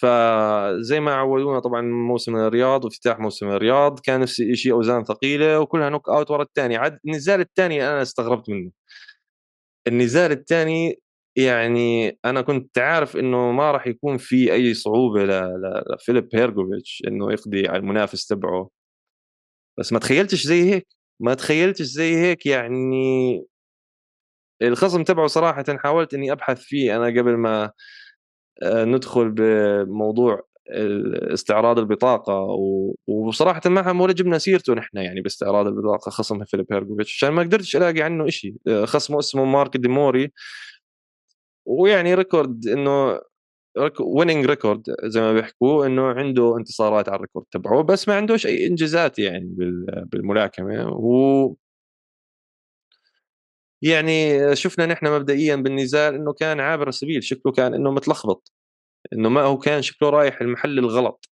[0.00, 5.88] فزي ما عودونا طبعا موسم الرياض وافتتاح موسم الرياض كان نفس الشيء أوزان ثقيلة وكلها
[5.88, 8.70] knockout ورا الثاني عاد النزال الثاني أنا استغربت منه.
[9.86, 11.00] النزال الثاني
[11.36, 15.24] يعني أنا كنت عارف إنه ما راح يكون في أي صعوبة
[15.94, 18.70] لفيليب هيرجوفيتش إنه يقضي على المنافس تبعه.
[19.78, 20.86] بس ما تخيلتش زي هيك.
[21.20, 23.44] ما تخيلتش زي هيك يعني
[24.62, 27.70] الخصم تبعه صراحة حاولت إني أبحث فيه أنا قبل ما
[28.62, 30.42] ندخل بموضوع
[31.32, 32.46] استعراض البطاقة
[33.06, 37.76] وصراحة ما ولا جبنا سيرته نحن يعني باستعراض البطاقة خصم فيليب هيرجوفيتش عشان ما قدرتش
[37.76, 40.32] ألاقي عنه شيء آه، خصمه اسمه مارك ديموري
[41.66, 43.20] ويعني record إنه
[44.00, 48.46] winning record زي ما بيحكوا إنه عنده انتصارات على ال record تبعه بس ما عندوش
[48.46, 49.54] أي إنجازات يعني
[50.06, 50.88] بالملاكمة.
[50.88, 51.54] و
[53.82, 58.52] يعني شفنا نحن مبدئيا بالنزال إنه كان عابر السبيل شكله كان إنه متلخبط
[59.12, 61.30] إنه ما هو كان شكله رايح المحل الغلط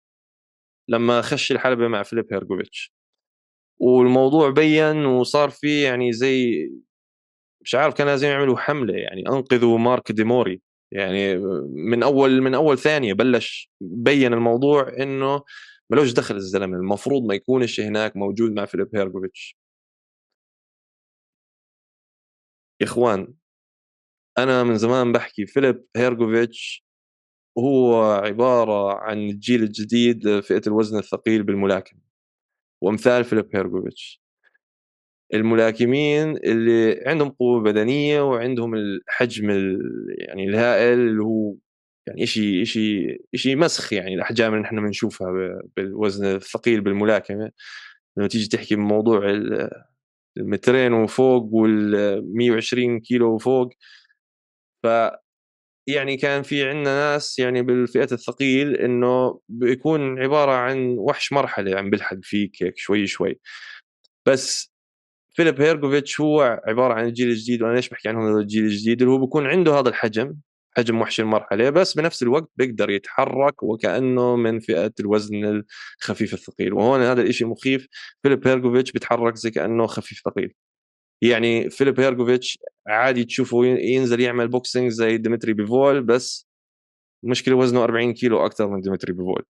[0.89, 2.95] لما خش الحلبة مع فيليب هيرجوفيتش.
[3.81, 6.69] والموضوع بين وصار في يعني زي
[7.63, 10.61] مش عارف كان لازم يعملوا حملة يعني أنقذوا مارك ديموري
[10.93, 11.37] يعني
[11.75, 15.43] من أول من أول ثانية بلش بين الموضوع إنه
[15.91, 19.57] ملوش دخل الزلمة المفروض ما يكونش هناك موجود مع فيليب هيرجوفيتش.
[22.81, 23.35] يا إخوان
[24.39, 26.85] أنا من زمان بحكي فيليب هيرجوفيتش
[27.59, 32.01] هو عبارة عن الجيل الجديد فئة الوزن الثقيل بالملاكمة
[32.83, 34.23] وأمثال فيليب هيرجوفيتش
[35.35, 39.51] الملاكمين اللي عندهم قوة بدنية وعندهم الحجم
[40.19, 41.55] يعني الهائل اللي هو
[42.07, 45.29] يعني شيء شيء شيء مسخ يعني الأحجام اللي نحن بنشوفها
[45.77, 47.51] بالوزن الثقيل بالملاكمة.
[48.17, 49.21] لما تيجي تحكي بموضوع
[50.37, 53.71] المترين وفوق وال 120 كيلو وفوق.
[54.83, 54.87] ف
[55.87, 61.91] يعني كان في عندنا ناس يعني بالفئات الثقيل إنه بيكون عبارة عن وحش مرحلة عم
[61.91, 63.41] بيلحق فيك هيك شوي شوي.
[64.27, 64.73] بس
[65.35, 69.19] فيليب هيرجوفيتش هو عبارة عن الجيل الجديد وأنا ليش بحكي عنهم الجيل الجديد؟ اللي هو
[69.19, 70.37] بيكون عنده هذا الحجم.
[70.77, 75.63] حجم وحش المرحلة بس بنفس الوقت بيقدر يتحرك وكأنه من فئة الوزن
[76.01, 76.73] الخفيف الثقيل.
[76.75, 77.89] وهون هذا الشيء المخيف
[78.23, 80.55] فيليب هيرجوفيتش بيتحرك زي كأنه خفيف ثقيل.
[81.23, 82.59] يعني فيليب هيرجوفيتش
[82.89, 86.49] عادي تشوفه ينزل يعمل boxing زي ديمتري بيفول بس
[87.25, 89.45] المشكلة وزنه 40 كيلو أكثر من ديمتري بيفول.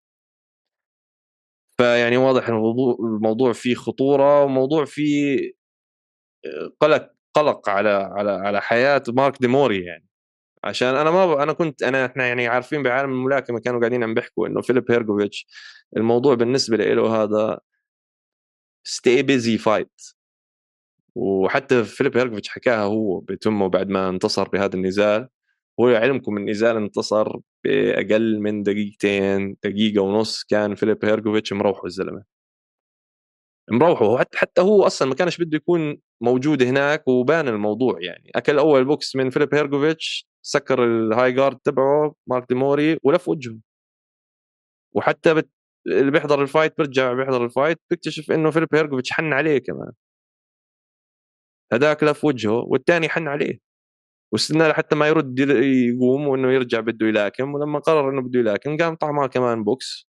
[1.79, 5.53] فيعني واضح الموضوع الموضوع فيه خطورة وموضوع فيه
[6.81, 10.05] قلق قلق على على على حياة مارك ديموري يعني.
[10.65, 11.39] عشان أنا ما ب...
[11.39, 15.47] أنا كنت أنا إحنا يعني عارفين بعالم الملاكمة كانوا قاعدين عم بيحكوا إنه فيليب هيرجوفيتش
[15.97, 17.61] الموضوع بالنسبة له هذا
[18.85, 20.01] stay busy fight
[21.15, 25.29] وحتى فيليب هيرجوفيتش حكاها هو بتمه بعد ما انتصر بهذا النزال.
[25.81, 32.25] هو عالعموم النزال انتصر بأقل من دقيقتين دقيقة ونص كان فيليب هيرجوفيتش مروحه الزلمة.
[33.71, 38.31] مروحه حتى هو أصلا ما كانش بده يكون موجود هناك وبان الموضوع يعني.
[38.35, 43.59] أكل أول بوكس من فيليب هيرجوفيتش سكر ال high guard تبعه مارك ديموري ولف وجهه.
[44.93, 45.51] وحتى بت...
[45.87, 49.93] اللي بيحضر ال fight بيرجع بيحضر ال fight بيكتشف إنه فيليب هيرجوفيتش حن عليه كمان.
[51.73, 53.59] هذاك لف وجهه والثاني حن عليه.
[54.33, 57.55] واستنى لحتى ما يرد يقوم وإنه يرجع بده يلاكم.
[57.55, 60.09] ولما قرر إنه بده يلاكم قام طعمه كمان بوكس.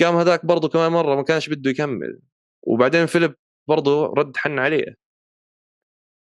[0.00, 2.20] قام هذاك برضه كمان مرة ما كانش بده يكمل.
[2.62, 3.34] وبعدين فيليب
[3.68, 4.94] برضه رد حن عليه.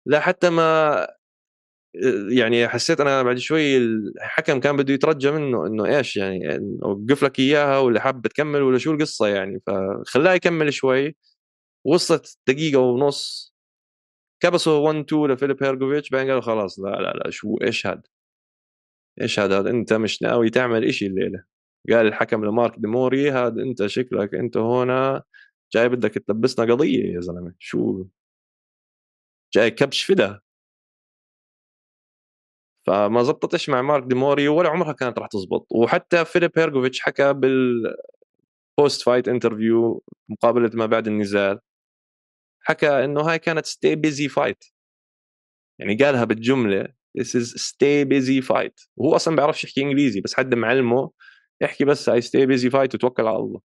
[0.07, 1.20] لا حتى ما
[2.31, 7.23] يعني حسيت أنا بعد شوي الحكم كان بده يترجى منه إنه إيش يعني إنه وقف
[7.25, 9.61] لك إياها ولا حاب تكمل ولا شو القصة يعني.
[9.67, 11.17] فخلاه يكمل شوي.
[11.85, 13.55] وصلت دقيقة ونص.
[14.43, 18.03] كبسوا 1 2 لفيليب هيرجوفيتش بعدين قالوا خلاص لا لا لا شو إيش هذا
[19.21, 21.45] إيش هذا أنت مش ناوي تعمل إشي الليلة.
[21.91, 25.23] قال الحكم لمارك ديموري هذا أنت شكلك أنت هنا
[25.75, 27.55] جاي بدك تلبسنا قضية يا زلمة.
[27.59, 28.05] شو؟
[29.55, 30.41] جاي كبش فدا.
[32.91, 35.67] فما زبطتش مع مارك ديموري ولا عمرها كانت راح تزبط.
[35.71, 41.61] وحتى فيليب هيرجوفيتش حكى بال post fight interview مقابلة ما بعد النزال
[42.61, 44.65] حكى إنه هاي كانت stay busy fight
[45.81, 48.89] يعني قالها بالجملة this is stay busy fight.
[48.97, 51.11] وهو أصلا بيعرفش يحكي إنجليزي بس حد معلمه
[51.61, 53.61] يحكي بس هاي stay busy fight وتوكل على الله.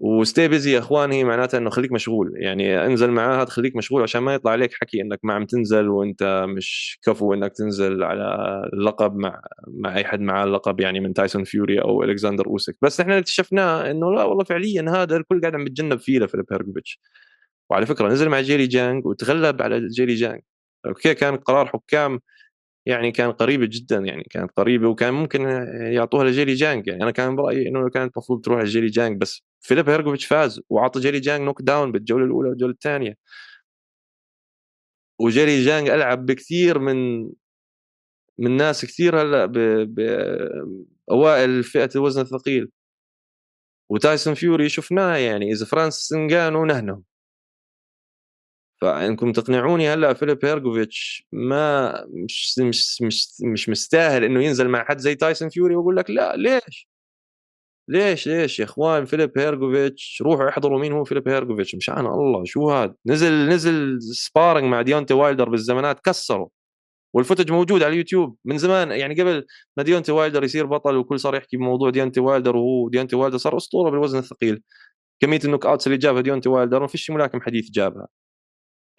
[0.00, 2.32] و stay busy يا اخوان هي معناتها إنه خليك مشغول.
[2.36, 6.44] يعني انزل معاها خليك مشغول عشان ما يطلع عليك حكي إنك ما عم تنزل وإنت
[6.48, 8.24] مش كفو إنك تنزل على
[8.72, 13.00] اللقب مع مع أي حد معاه اللقب يعني من تايسون فيوري أو ألكسندر اوسك بس
[13.00, 17.00] إحنا اكتشفناه إنه لا والله فعليا هذا الكل قاعد عم بتجنب فيه لفيليب هيرجوفيتش
[17.70, 20.40] وعلى فكرة نزل مع جيلي جانج وتغلب على جيلي جانج
[20.86, 22.20] okay كان قرار حكام
[22.88, 25.42] يعني كان قريبة جدا يعني كانت قريبة وكان ممكن
[25.92, 29.88] يعطوها لجيلي جانج يعني أنا كان برأيي إنه كانت المفروض تروح لجيلي جانج بس فيليب
[29.90, 33.14] هيرجوفيتش فاز وعطى جيلي جانج knockdown بالجولة الأولى والجولة الثانية.
[35.20, 37.28] وجيلي جانج ألعب بكثير من
[38.38, 39.46] من ناس كثير هلأ
[41.06, 42.70] باوائل فئة الوزن الثقيل.
[43.90, 47.02] وتايسون فيوري شفناه يعني إذا فرانسيس نغانو نهنه
[48.80, 54.98] فانكم تقنعوني هلأ فيليب هيرجوفيتش ما مش مش مش مش مستاهل إنه ينزل مع حد
[54.98, 56.88] زي تايسون فيوري واقول لك لا ليش؟
[57.88, 62.70] ليش ليش يا إخوان فيليب هيرجوفيتش؟ روحوا احضروا مين هو فيليب هيرجوفيتش؟ مشان الله شو
[62.70, 66.48] هذا؟ نزل نزل sparring مع ديونتي وايلدر بالزمانات كسروا.
[67.14, 71.20] وال footage موجود على اليوتيوب من زمان يعني قبل ما ديونتي وايلدر يصير بطل والكل
[71.20, 74.62] صار يحكي بموضوع ديونتي وايلدر وهو ديونتي وايلدر صار أسطورة بالوزن الثقيل.
[75.20, 78.06] كمية ال knockouts اللي جابها ديونتي وايلدر ما فيش ملاكم حديث جابها.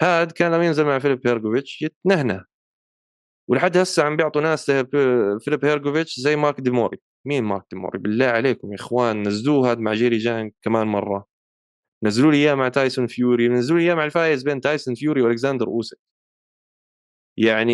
[0.01, 2.45] هاد كان لما ينزل مع فيليب هيرجوفيتش يتنهنه.
[3.49, 8.71] ولحد هسه عم بيعطوا ناس فيليب هيرجوفيتش زي مارك ديموري مين مارك ديموري بالله عليكم
[8.71, 11.27] يا إخوان نزلوه هذا مع جيلي جانج كمان مرة.
[12.03, 15.67] نزلوا لي إياه مع تايسون فيوري نزلوا لي إياه مع الفايز بين تايسون فيوري وألكسندر
[15.67, 15.97] اوسك
[17.37, 17.73] يعني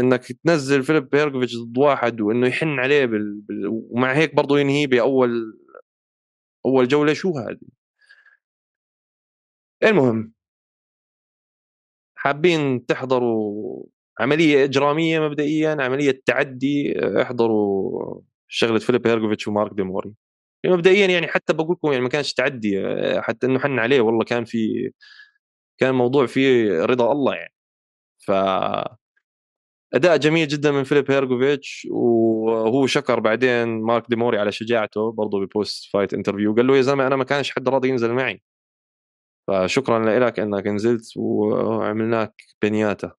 [0.00, 3.40] إنك تنزل فيليب هيرجوفيتش ضد واحد وإنه يحن عليه بال...
[3.40, 3.66] بال...
[3.90, 5.58] ومع هيك برضه ينهيه باول
[6.66, 7.58] أول جولة شو هذه؟
[9.82, 10.32] المهم.
[12.22, 13.84] حابين تحضروا
[14.20, 20.12] عملية إجرامية مبدئيا عملية تعدي احضروا شغلة فيليب هيرجوفيتش ومارك ديموري.
[20.66, 22.82] مبدئيا يعني حتى بقول لكم يعني ما كانش تعدي
[23.22, 24.90] حتى إنه حن عليه والله كان في
[25.78, 27.54] كان الموضوع فيه رضا الله يعني.
[28.26, 28.30] ف
[29.94, 35.55] أداء جميل جدا من فيليب هيرجوفيتش وهو شكر بعدين مارك ديموري على شجاعته برضه ب
[35.55, 38.42] post fight interview قال له يا زلمة أنا ما كانش حد راضي ينزل معي.
[39.50, 43.12] فشكرا لك إنك نزلت وعملناك بنياتا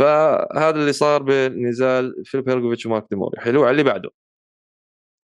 [0.00, 3.40] فهذا اللي صار بنزال فيليب هيرجوفيتش ومارك ديموري.
[3.40, 4.10] حلو على اللي بعده.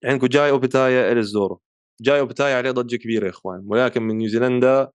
[0.05, 1.61] عندكم جاي أوبتايا إليس زورو
[2.01, 4.91] جاي أوبتايا عليه ضجة كبيرة يا إخوان ولكن من نيوزيلندا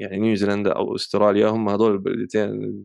[0.00, 2.84] يعني نيوزيلندا أو أستراليا هم هذول البلدتين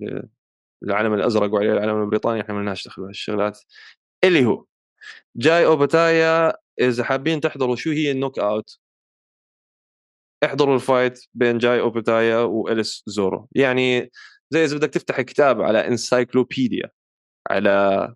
[0.84, 3.60] العلم الأزرق وعليه العلم البريطاني إحنا ما لناش دخل بهالشغلات
[4.24, 4.66] اللي هو
[5.36, 8.83] جاي أوبتايا إذا حابين تحضروا شو هي ال knockout؟
[10.46, 13.48] احضروا ال fight بين جاي اوبتايا وإليس زورو.
[13.56, 14.12] يعني
[14.52, 16.90] زي إذا بدك تفتح كتاب على encyclopedia
[17.52, 18.08] على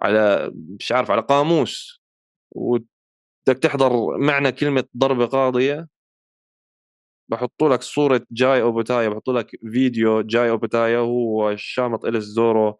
[0.00, 2.02] على مش عارف على قاموس
[2.52, 5.88] وبدك تحضر معنى كلمة ضربة قاضية
[7.30, 12.78] بحطوا لك صورة جاي اوبوتايا بحطوا لك فيديو جاي اوبوتايا هو شامط إليس زورو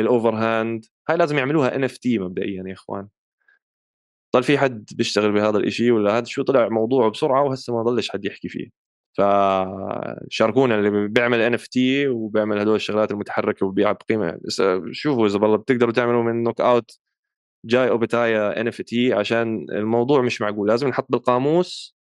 [0.00, 0.84] ال overhand.
[1.08, 3.08] هاي لازم يعملوها NFT مبدئيا يا إخوان.
[4.36, 8.10] ضل في حد بيشتغل بهذا الشيء ولا هذا شو طلع موضوع بسرعة وهسه ما ضلش
[8.10, 8.70] حد يحكي فيه.
[9.18, 14.40] فشاركونا اللي بيعمل NFT وبيعمل هدول الشغلات المتحركة وبيبيعها بقيمه
[14.92, 16.98] شوفوا إذا والله بتقدروا تعملوا من knockout
[17.66, 20.68] جاي اوبتايا NFT عشان الموضوع مش معقول.
[20.68, 21.96] لازم نحط بالقاموس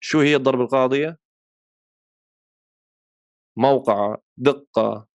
[0.00, 1.18] شو هي الضربة القاضية.
[3.56, 5.06] موقع دقة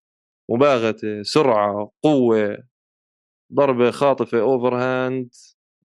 [0.49, 2.57] مباغتة سرعة قوة
[3.53, 5.29] ضربة خاطفة overhand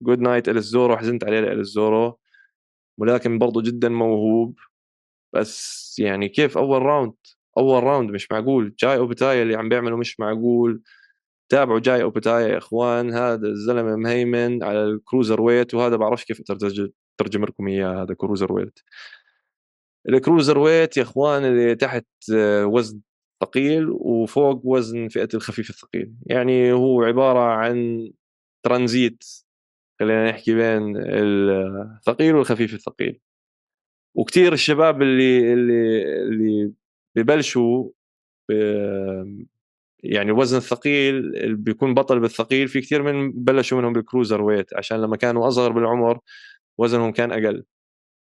[0.04, 0.98] good night الزورو.
[0.98, 2.20] حزنت عليه الزورو.
[2.98, 4.60] ولكن برضه جدا موهوب.
[5.34, 7.14] بس يعني كيف أول round
[7.58, 8.76] أول round مش معقول.
[8.80, 10.82] جاي أوبتايا اللي عم بيعمله مش معقول.
[11.50, 13.14] تابعوا جاي أوبتايا يا إخوان.
[13.14, 16.42] هذا الزلمة مهيمن على ال cruiserweight وهذا بعرفش كيف
[17.18, 18.54] ترجم لكم إياه هذا cruiserweight.
[18.54, 18.80] ال
[20.10, 23.02] cruiserweight يا إخوان اللي تحت آه، وزن
[23.42, 26.14] ثقيل وفوق وزن فئة الخفيف الثقيل.
[26.26, 28.12] يعني هو عبارة عن
[28.64, 29.24] ترانزيت.
[30.04, 33.20] خلينا نحكي بين الثقيل والخفيف الثقيل.
[34.16, 36.74] وكثير الشباب اللي اللي اللي
[37.16, 37.90] ببلشوا
[40.04, 45.18] يعني الوزن الثقيل بيكون بطل بالثقيل في كثير من بلشوا منهم بال cruiserweight عشان لما
[45.18, 46.20] كانوا أصغر بالعمر
[46.78, 47.64] وزنهم كان أقل.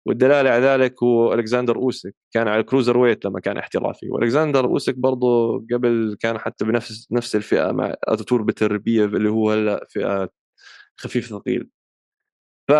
[0.07, 4.11] والدلالة على ذلك هو ألكسندر أوسك كان على ال cruiserweight لما كان احترافي.
[4.11, 9.87] وألكسندر أوسك برضه قبل كان حتى بنفس نفس الفئة مع أرتور بيتربييف اللي هو هلأ
[9.91, 10.31] فئة
[10.97, 11.71] خفيف ثقيل.
[12.69, 12.73] ف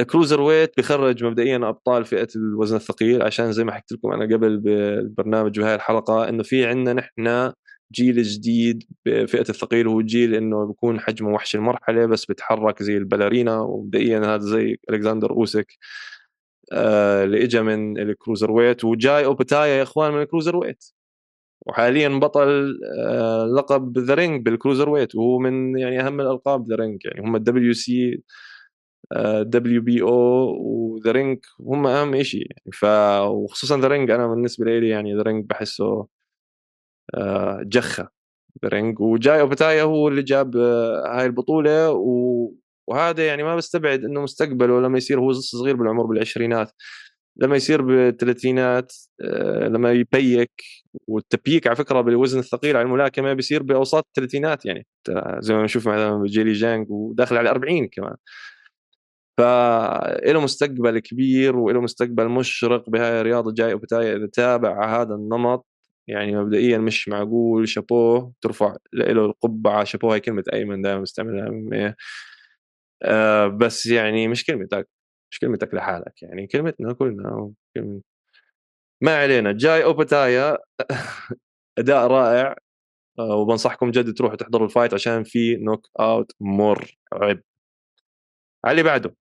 [0.00, 4.56] ال cruiserweight بخرج مبدئيا أبطال فئة الوزن الثقيل عشان زي ما حكيت لكم أنا قبل
[4.58, 7.52] بالبرنامج وهي الحلقة إنه في عندنا نحن
[7.92, 13.60] جيل جديد بفئة الثقيل هو جيل إنه بيكون حجمه وحش المرحلة بس بتحرك زي الباليرينا
[13.60, 15.66] ومبدئيا هذا زي ألكسندر أوسك
[16.72, 20.84] آه اللي اجى من ال cruiserweight وجاي أوبتايا يا إخوان من ال cruiserweight.
[21.66, 27.00] وحاليا بطل آه لقب The Ring بال cruiserweight وهو من يعني أهم الألقاب The Ring
[27.04, 28.22] يعني هم ال WC
[29.42, 32.84] WBO و The Ring هم أهم شيء يعني ف
[33.30, 36.06] وخصوصا The Ring أنا بالنسبة لي يعني The Ring بحسه
[37.14, 38.08] آه، جخة.
[38.62, 41.90] The Ring وجاي أوبتايا هو اللي جاب آه، هاي البطولة.
[41.92, 42.52] و...
[42.88, 46.72] وهذا يعني ما بستبعد إنه مستقبله لما يصير هو صغير بالعمر بالعشرينات.
[47.36, 50.62] لما يصير بالثلاثينات آه، لما يبيك
[51.08, 54.86] والتبييك على فكرة بالوزن الثقيل على الملاكمة بيصير بأوساط الثلاثينات يعني
[55.38, 58.16] زي ما نشوف مثلا جيلي جانج وداخل على 40 كمان.
[59.38, 65.66] فله مستقبل كبير وله مستقبل مشرق بهاي الرياضة جاي وبتاي إذا تابع هذا النمط
[66.08, 71.94] يعني مبدئيا مش معقول شابوه ترفع له القبعة شابوه هاي كلمة أيمن دائما بستعملها
[73.02, 74.88] آه بس يعني مش كلمتك
[75.36, 78.00] مش كلمتك لحالك؟ يعني كلمتنا كلنا كلمة
[79.02, 79.52] ما علينا.
[79.52, 80.58] جاي اوبتايا
[81.78, 82.56] أداء رائع.
[83.18, 87.42] آه وبنصحكم جد تروحوا تحضروا ال fight عشان في knockout مرعب
[88.64, 89.16] على اللي بعده.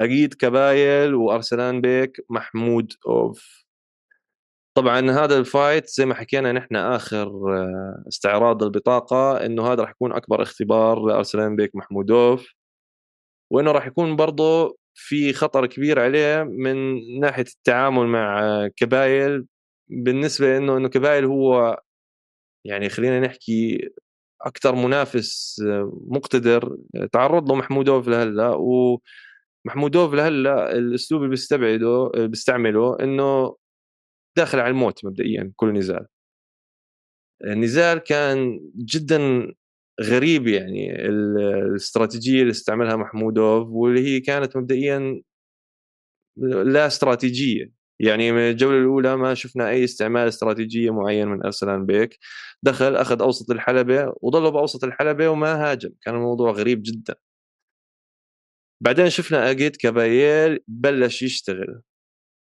[0.00, 3.66] أكيد كبايل وأرسلان بيك محمودوف.
[4.74, 9.90] طبعا هذا ال fight زي ما حكينا نحن آخر آه، استعراض البطاقة إنه هذا راح
[9.90, 12.46] يكون أكبر اختبار لأرسلان بيك محمودوف
[13.50, 18.40] وإنه راح يكون برضه في خطر كبير عليه من ناحية التعامل مع
[18.76, 19.46] كبايل.
[19.88, 21.80] بالنسبة إنه إنه كبايل هو
[22.64, 23.88] يعني خلينا نحكي
[24.42, 25.62] أكثر منافس
[26.08, 26.76] مقتدر.
[27.12, 28.56] تعرض له محمودوف لهلأ
[29.66, 33.56] ومحمودوف لهلأ الأسلوب اللي بيستبعده بيستعمله إنه
[34.36, 36.06] داخل على الموت مبدئيا كل نزال.
[37.44, 39.52] النزال كان جدا
[40.02, 45.22] غريب يعني الاستراتيجية اللي استعملها محمودوف واللي هي كانت مبدئيا
[46.64, 47.72] لا استراتيجية.
[48.00, 52.18] يعني من الجولة الأولى ما شفنا أي استعمال استراتيجية معين من ارسلان بيك.
[52.62, 55.90] دخل أخذ أوسط الحلبة وظل بأوسط الحلبة وما هاجم.
[56.02, 57.14] كان الموضوع غريب جدا.
[58.80, 61.82] بعدين شفنا أجيت كابايل بلش يشتغل.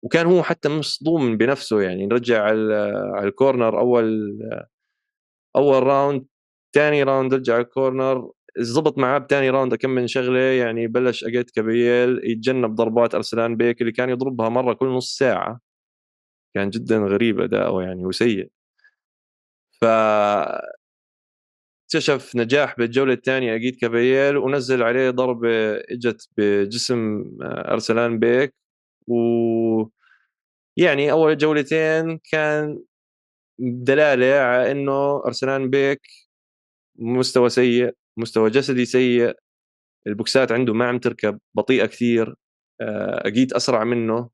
[0.04, 4.40] وكان هو حتى مصدوم بنفسه يعني نرجع على ال corner أول
[5.56, 6.26] أول round
[6.74, 11.52] ثاني round رجع ال corner زبط معاه بثاني round كم من شغلة يعني بلش أجيت
[11.52, 15.60] كابيل يتجنب ضربات أرسلان بيك اللي كان يضربها مرة كل نص ساعة.
[16.56, 18.50] كان جدا غريب أداؤه يعني وسيء.
[19.82, 19.86] ف
[21.88, 28.54] اكتشف نجاح بالجولة الثانية أجيت كابيل ونزل عليه ضربة إجت بجسم أرسلان بيك.
[29.08, 29.16] و
[30.78, 32.80] يعني أول جولتين كان
[33.60, 36.02] دلالة على إنه أرسلان بيك
[37.00, 39.34] مستوى سيء مستوى جسدي سيء
[40.08, 42.36] البوكسات عنده ما عم تركب بطيئة كثير
[42.82, 44.30] آه، أكيد أسرع منه.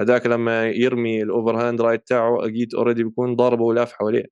[0.00, 4.26] هذاك لما يرمي ال overhand right تاعه أكيد already بيكون ضاربه ولافح حواليه.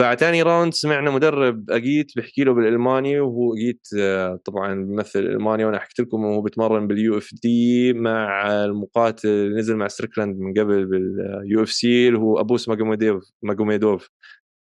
[0.00, 5.66] بعد ثاني round سمعنا مدرب أجيت بيحكي له بالألماني وهو أجيت آه، طبعا بيمثل المانيا
[5.66, 10.86] وأنا حكيت لكم وهو بيتمرن بال UFD مع المقاتل اللي نزل مع ستريكلاند من قبل
[10.86, 14.08] بال UFC اللي هو أبوس ماجوميدوف ماجوميدوف.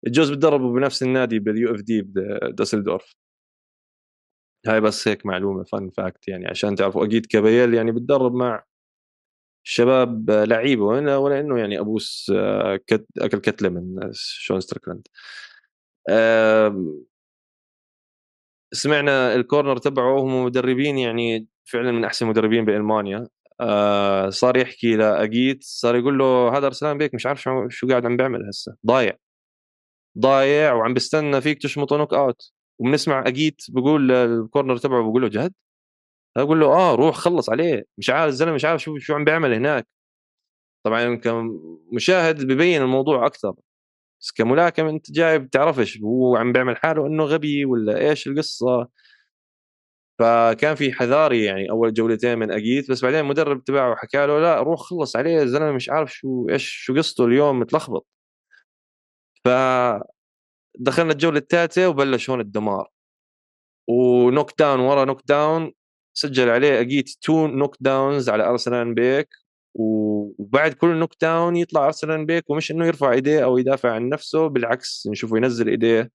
[0.08, 3.16] الجوز بتدربوا بنفس النادي بال UFD بدوسلدورف
[4.68, 7.06] هاي بس هيك معلومة fun fact يعني عشان تعرفوا.
[7.06, 8.64] أكيد كابيل يعني بتدرب مع
[9.68, 15.08] شباب لعيبة ولا, ولا إنه يعني أبوس آه، كت أكل كتلة من شون ستريكلاند
[18.74, 23.28] سمعنا ال corner تبعه هم مدربين يعني فعلا من أحسن مدربين بألمانيا.
[23.62, 28.18] آه، صار يحكي لاجيت صار يقول له هذا أرسلان بيك مش عارف شو قاعد عم
[28.18, 28.76] بيعمل هسه.
[28.86, 29.18] ضايع.
[30.20, 32.52] ضايع وعم بستنى فيك تشمطه نوك آوت.
[32.80, 35.54] وبنسمع أجيت بقول الكورنر تبعه بقول له جد؟
[36.38, 37.84] أقول له آه روح خلص عليه.
[37.98, 39.88] مش عارف الزلمة مش عارف شو شو عم بيعمل هناك.
[40.86, 43.54] طبعا كمشاهد ببين الموضوع أكثر.
[44.22, 48.88] بس كملاكم أنت جاي بتعرفش هو عم بيعمل حاله إنه غبي ولا إيش القصة.
[50.20, 52.92] فكان في حذاري يعني أول جولتين من أجيت.
[52.92, 55.42] بس بعدين المدرب تبعه حكى له لا روح خلص عليه.
[55.44, 58.08] الزلمة مش عارف شو إيش شو قصته اليوم متلخبط.
[59.46, 59.50] ف
[60.80, 62.90] دخلنا الجولة الثالثه وبلش هون الدمار.
[63.88, 65.72] و knockdown ورا knockdown
[66.14, 69.30] سجل عليه أجيت two knockdowns على أرسلان بيك
[69.76, 75.08] وبعد كل knockdown يطلع أرسلان بيك ومش إنه يرفع إيديه أو يدافع عن نفسه بالعكس
[75.12, 76.12] نشوفه ينزل إيديه.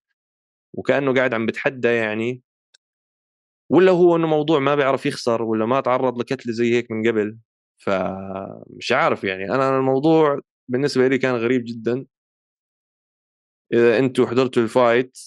[0.75, 2.43] وكأنه قاعد عم بتحدى يعني.
[3.71, 7.39] ولا هو إنه موضوع ما بيعرف يخسر ولا ما تعرض لكتلة زي هيك من قبل.
[7.79, 12.07] فمش عارف يعني أنا الموضوع بالنسبة لي كان غريب جدا.
[13.73, 15.19] إذا أنتم حضرتوا ال fight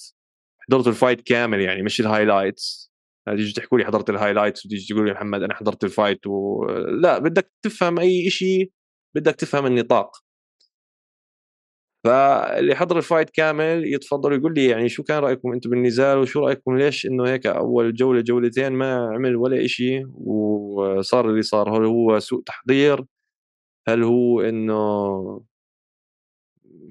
[0.69, 2.93] حضرتوا ال fight كامل يعني مش ال highlights
[3.29, 6.65] تيجي تحكوا لي حضرت ال highlights وتيجي تقول لي محمد أنا حضرت ال fight و...
[7.01, 8.71] لا بدك تفهم أي شيء
[9.15, 10.11] بدك تفهم النطاق.
[12.05, 16.39] فاللي حضر ال fight كامل يتفضل يقول لي يعني شو كان رأيكم أنتم بالنزال وشو
[16.39, 21.85] رأيكم ليش إنه هيك أول جولة جولتين ما عمل ولا شيء وصار اللي صار هل
[21.85, 23.05] هو سوء تحضير؟
[23.87, 24.75] هل هو إنه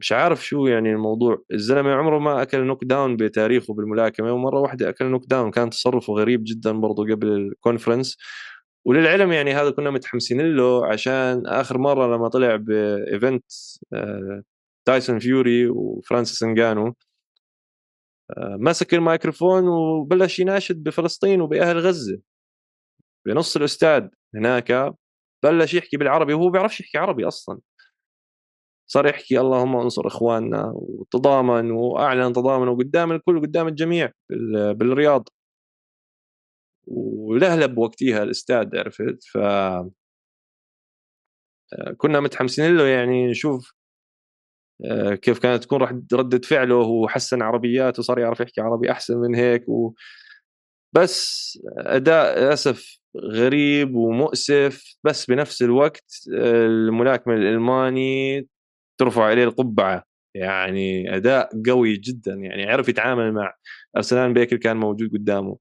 [0.03, 1.45] مش عارف شو يعني الموضوع.
[1.53, 6.73] الزلمة عمره ما أكل knockdown بتاريخه بالملاكمة ومرة واحدة أكل knockdown كان تصرفه غريب جدا
[6.73, 8.17] برضه قبل ال conference
[8.87, 13.45] وللعلم يعني هذا كنا متحمسين له عشان آخر مرة لما طلع ب event
[14.85, 16.95] تايسون فيوري وفرانسيس انجانو
[18.37, 22.19] آه، مسك الميكروفون وبلش يناشد بفلسطين وبأهل غزة.
[23.27, 24.95] بنص الاستاد هناك
[25.45, 27.61] بلش يحكي بالعربي وهو بيعرفش يحكي عربي أصلا.
[28.87, 34.13] صار يحكي اللهم انصر إخواننا وتضامن وأعلن تضامنه قدام الكل قدام الجميع
[34.75, 35.29] بالرياض.
[36.87, 39.39] ولهلب وقتها الاستاد عرفت؟ ف
[41.73, 43.73] آه، كنا متحمسين له يعني نشوف
[44.85, 49.69] آه، كيف كانت تكون ردة فعله وحسن عربياته وصار يعرف يحكي عربي أحسن من هيك
[49.69, 49.95] و...
[50.93, 56.05] بس أداء للأسف غريب ومؤسف بس بنفس الوقت
[56.35, 58.49] آه، الملاكم الألماني
[59.03, 60.05] ترفع عليه القبعة.
[60.35, 63.55] يعني أداء قوي جدا يعني عرف يتعامل مع
[63.97, 65.59] ارسلان بيكر كان موجود قدامه.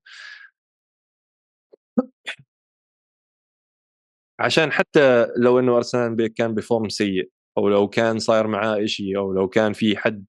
[4.39, 9.17] عشان حتى لو إنه ارسلان بيك كان بفورم سيء أو لو كان صاير معاه شيء
[9.17, 10.25] أو لو كان في حد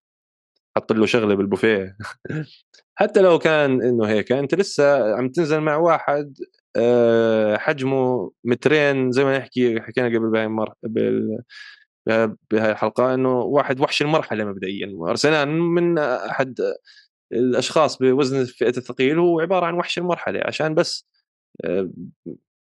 [0.76, 1.96] حط له شغلة بالبوفيه.
[2.98, 6.34] حتى لو كان إنه هيك أنت لسه عم تنزل مع واحد
[6.76, 10.74] آه، حجمه مترين زي ما نحكي حكينا قبل بهاي المر...
[12.06, 14.96] بهاي الحلقة إنه واحد وحش المرحلة مبدئيا.
[15.08, 16.60] ارسنال من أحد
[17.32, 21.08] الأشخاص بوزن فئة الثقيل هو عبارة عن وحش المرحلة عشان بس
[21.64, 21.90] آه،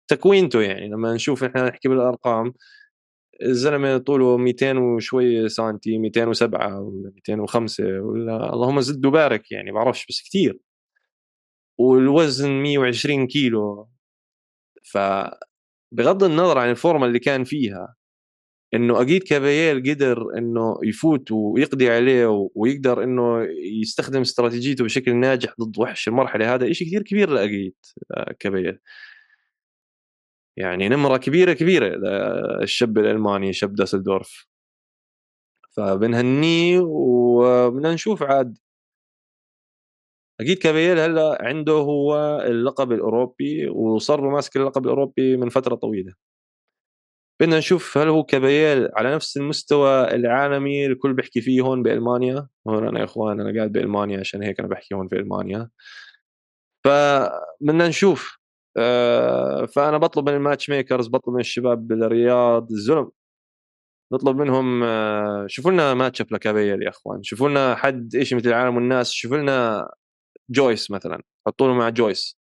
[0.08, 0.88] تكوينته يعني.
[0.88, 2.54] لما نشوف إحنا نحكي بالأرقام
[3.42, 10.22] الزلمة طوله 200 وشوي سنتي 207 ولا 205 ولا اللهم زد وبارك يعني بعرفش بس
[10.28, 10.58] كثير
[11.78, 13.88] والوزن 120 كيلو.
[14.84, 14.98] ف
[15.92, 17.94] بغض النظر عن الفورمة اللي كان فيها
[18.74, 23.46] إنه أكيد كابييل قدر إنه يفوت ويقضي عليه ويقدر إنه
[23.82, 27.74] يستخدم استراتيجيته بشكل ناجح ضد وحش المرحلة هذا شيء كثير كبير لاكيد
[28.16, 28.78] آه، كابييل
[30.58, 31.92] يعني نمرة كبيرة كبيرة
[32.62, 34.46] الشاب الألماني شاب داسلدورف.
[35.76, 38.58] فبنهنيه وبدنا نشوف عاد.
[40.40, 46.14] أكيد كابيل هلأ عنده هو اللقب الأوروبي وصار ماسك اللقب الأوروبي من فترة طويلة.
[47.40, 52.48] بدنا نشوف هل هو كابيل على نفس المستوى العالمي الكل بيحكي فيه هون بألمانيا.
[52.68, 55.70] هون أنا يا إخوان أنا قاعد بألمانيا عشان هيك أنا بحكي هون في ألمانيا.
[56.84, 58.38] فبدنا نشوف.
[58.76, 63.10] آه، فأنا بطلب من ال matchmakers بطلب من الشباب بالرياض الزلم.
[64.12, 67.22] نطلب منهم آه، شوفوا لنا match up لكابيل يا إخوان.
[67.22, 69.10] شوفوا لنا حد إيش مثل العالم والناس.
[69.10, 69.88] شوفوا لنا
[70.50, 71.22] جويس مثلا.
[71.46, 72.38] حطوا له مع جويس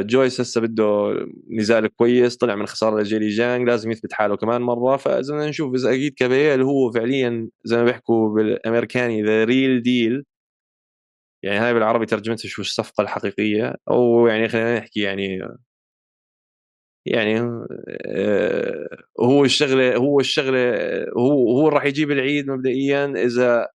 [0.00, 1.14] جويس هسه بده
[1.50, 4.96] نزال كويس طلع من خسارة لجيلي جانج لازم يثبت حاله كمان مرة.
[4.96, 10.24] فاذا بدنا نشوف إذا أجيت كابيل هو فعليا زي ما بيحكوا بالأمريكاني the real deal
[11.42, 15.40] يعني هاي بالعربي ترجمتها شو الصفقة الحقيقية؟ أو يعني خلينا نحكي يعني
[17.06, 17.40] يعني
[18.06, 18.88] آه،
[19.20, 20.58] هو الشغلة هو الشغلة
[21.18, 23.68] هو هو راح يجيب العيد مبدئيا إذا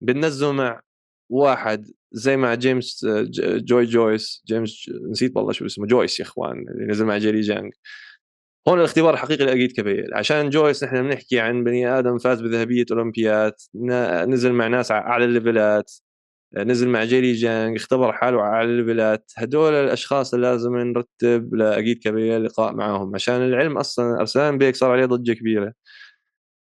[0.00, 0.80] بننزله مع
[1.30, 3.06] واحد زي مع جيمس
[3.40, 7.72] جوي جويس جيمس نسيت والله شو اسمه جويس يا اخوان اللي نزل مع جيري جانج
[8.68, 10.10] هون الاختبار الحقيقي لأجيت كابيل.
[10.14, 13.62] عشان جويس نحن بنحكي عن بني آدم فاز بذهبية اولمبيات
[14.28, 15.92] نزل مع ناس على أعلى الليفلات
[16.56, 22.38] نزل مع جيلي جانج اختبر حاله على الليفلات هدول الأشخاص اللي لازم نرتب لأجيت كابيل
[22.42, 25.72] لقاء معهم عشان العلم أصلا أرسلان بيك صار عليه ضجة كبيرة.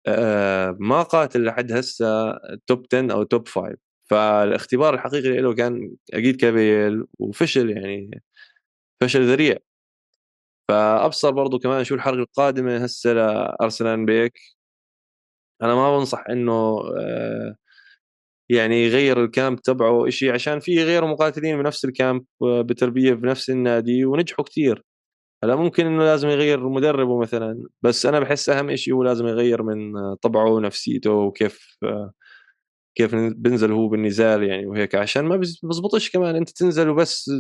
[0.07, 2.33] آه، ما قاتل لحد هسه
[2.67, 8.23] top 10 أو top 5 فالاختبار الحقيقي له كان أجيت كابيل وفشل يعني
[9.03, 9.59] فشل ذريع.
[10.69, 14.41] فأبصر برضو كمان شو الحلقة القادمة هسه لأرسلان بيك
[15.63, 16.53] أنا ما بنصح إنه
[16.99, 17.57] آه،
[18.51, 24.05] يعني يغير الكامب تبعه شيء عشان في غير مقاتلين بنفس الكامب آه، بتربية بنفس النادي
[24.05, 24.85] ونجحوا كثير
[25.45, 29.63] هلا ممكن إنه لازم يغير مدربه مثلا بس أنا بحس أهم شيء هو لازم يغير
[29.63, 32.13] من طبعه ونفسيته وكيف آه،
[32.95, 37.31] كيف بنزل هو بالنزال يعني وهيك عشان ما بزبطش كمان أنت تنزل وبس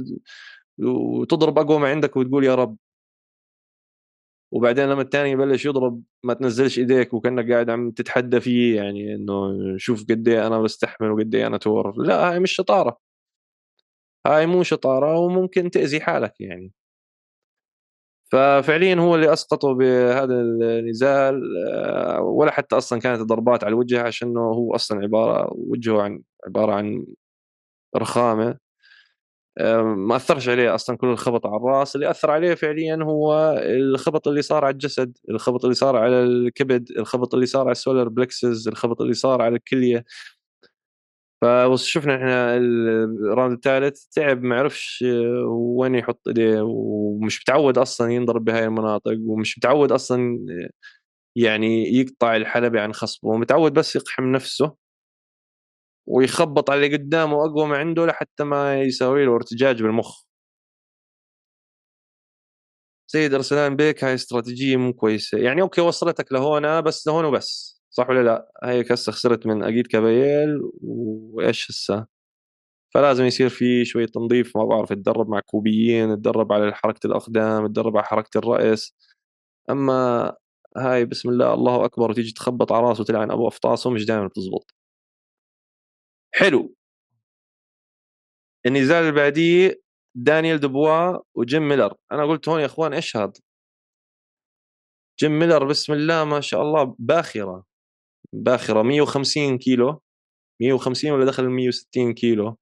[0.78, 2.76] وتضرب أقوى ما عندك وتقول يا رب.
[4.52, 9.52] وبعدين لما الثاني يبلش يضرب ما تنزلش إيديك وكأنك قاعد عم تتحدى فيه يعني إنه
[9.76, 12.98] شوف قد إيه أنا بستحمل وقد إيه أنا تور لا هاي مش شطارة.
[14.26, 16.72] هاي مو شطارة وممكن تأذي حالك يعني.
[18.32, 24.36] ففعليا هو اللي أسقطه بهذا النزال آه، ولا حتى أصلا كانت ضربات على الوجه عشان
[24.36, 27.06] هو أصلا عبارة وجهه عن عبارة عن
[27.96, 28.58] رخامة.
[29.82, 31.94] ما أثرش عليه أصلا كل الخبط على الرأس.
[31.96, 36.90] اللي أثر عليه فعليا هو الخبط اللي صار على الجسد الخبط اللي صار على الكبد
[36.98, 40.04] الخبط اللي صار على ال solar plexus الخبط اللي صار على الكلية.
[41.42, 45.04] فشفنا إحنا ال round الثالث تعب ما عرفش
[45.48, 50.38] وين يحط إيديه ومش متعود أصلا ينضرب بهاي المناطق ومش متعود أصلا
[51.36, 54.76] يعني يقطع الحلبة عن خصمه متعود بس يقحم نفسه
[56.06, 60.22] ويخبط على اللي قدامه أقوى ما عنده لحتى ما يساوي له ارتجاج بالمخ.
[63.10, 65.38] سيد أرسلان بيك هاي استراتيجية مو كويسة.
[65.38, 67.77] يعني okay وصلتك لهون بس لهون وبس.
[67.98, 72.06] صح ولا لا؟ هيك هسه خسرت من أجيت كابيل وإيش هسه؟
[72.94, 77.96] فلازم يصير في شوية تنظيف ما بعرف يتدرب مع كوبيين يتدرب على حركة الأقدام يتدرب
[77.96, 78.94] على حركة الرأس.
[79.70, 80.32] أما
[80.76, 84.74] هاي بسم الله الله أكبر وتيجي تخبط على راسه وتلعن أبو أفطاسه مش دائما بتزبط.
[86.34, 86.74] حلو.
[88.66, 89.80] النزال اللي بعديه
[90.14, 91.94] دانيال دبوا وجيم ميلر.
[92.12, 93.32] أنا قلت هون يا إخوان إيش هذا؟
[95.20, 97.67] جيم ميلر بسم الله ما شاء الله باخرة.
[98.32, 100.02] باخرة 150 كيلو.
[100.60, 102.58] 150 ولا دخل 160 كيلو.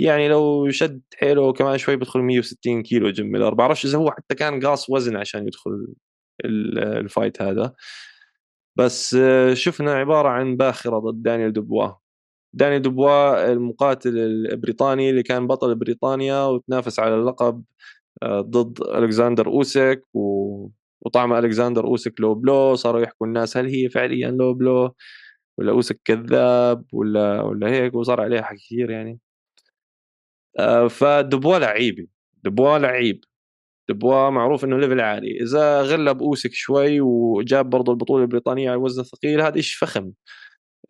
[0.00, 4.34] يعني لو شد حيله كمان شوي بدخل 160 كيلو جيم ميلر بعرفش إذا هو حتى
[4.34, 5.86] كان قاص وزن عشان يدخل
[6.44, 7.74] ال fight هذا.
[8.76, 9.16] بس
[9.54, 11.92] شفنا عبارة عن باخرة ضد دانيال دبوا
[12.52, 17.64] داني دوبوا المقاتل البريطاني اللي كان بطل بريطانيا وتنافس على اللقب
[18.22, 20.68] آه، ضد ألكسندر اوسك و...
[21.02, 24.94] وطعم ألكسندر أوسك low blow صاروا يحكوا الناس هل هي فعليا low blow
[25.58, 29.20] ولا أوسك كذاب ولا ولا هيك وصار عليها حكي كثير يعني.
[30.58, 32.08] آه، فدبوا لعيب
[32.44, 33.24] دبوا لعيب
[33.88, 35.42] دبوا معروف إنه level عالي.
[35.42, 40.12] إذا غلب أوسك شوي وجاب برضه البطولة البريطانية على الوزن الثقيل هذا شيء فخم؟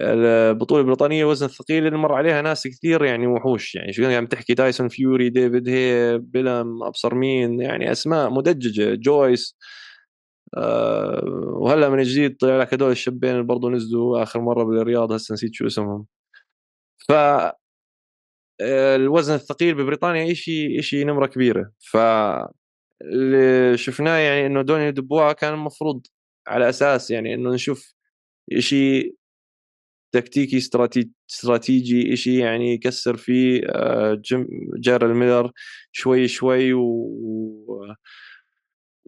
[0.03, 3.93] البطولة البريطانية وزن الثقيل اللي مر عليها ناس كثير يعني وحوش يعني.
[3.93, 9.57] شو عم تحكي تايسون فيوري ديفيد هي بيلو أبصر مين يعني أسماء مدججة جويس
[10.57, 11.23] أه
[11.61, 15.55] وهلا من جديد طلع لك هدول الشابين اللي برضه نزلوا آخر مرة بالرياض هسه نسيت
[15.55, 16.07] شو اسمهم.
[17.09, 17.13] ف
[18.97, 21.73] الوزن الثقيل ببريطانيا شيء شيء نمرة كبيرة.
[21.79, 21.97] ف
[23.03, 26.07] اللي شفناه يعني إنه داني دبوا كان المفروض
[26.49, 27.95] على أساس يعني إنه نشوف
[28.59, 29.17] شيء
[30.13, 30.59] تكتيكي
[31.31, 34.47] استراتيجي شيء يعني يكسر فيه آه، جيم
[35.03, 35.53] ميلر
[35.93, 37.95] شوي شوي و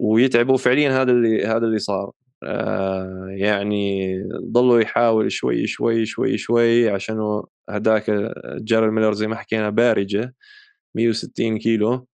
[0.03, 2.13] ويتعبوا فعليا هذا اللي هذا اللي صار.
[2.45, 4.15] آه، يعني
[4.53, 8.11] ضلوا يحاول شوي شوي شوي شوي عشان هداك
[8.59, 10.35] جارل ميلر زي ما حكينا بارجة
[10.95, 12.07] 160 كيلو.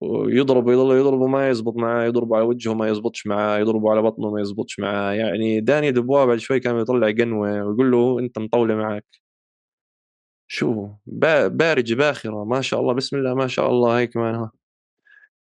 [0.00, 4.30] ويضرب يضل يضرب وما يزبط معاه يضرب على وجهه ما يزبطش معاه يضرب على بطنه
[4.30, 5.12] ما يزبطش معاه.
[5.14, 9.04] يعني داني دبوا بعد شوي كان يطلع قنوة ويقول له أنت مطولة معك
[10.48, 14.63] شو بارجة باخرة ما شاء الله بسم الله ما شاء الله هي كمان ها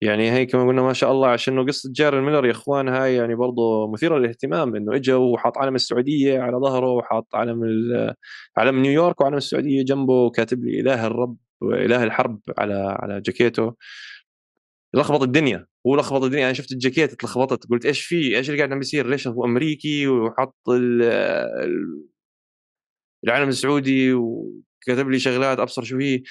[0.04, 3.36] يعني هي كمان قلنا ما شاء الله عشان قصة جار الميلر يا إخوان هاي يعني
[3.36, 7.62] برضه مثيرة للاهتمام إنه اجى وحاط علم السعودية على ظهره وحاط علم
[8.58, 13.76] علم نيويورك وعلم السعودية جنبه كاتب لي إله الرب واله الحرب على على جاكيته
[14.94, 18.72] لخبط الدنيا هو لخبط الدنيا أنا شفت الجاكيت اتلخبطت قلت إيش في؟ إيش اللي قاعد
[18.72, 20.56] عم بيصير؟ ليش هو أمريكي؟ وحط
[23.24, 26.24] العالم السعودي وكتب لي شغلات أبصر شو هي.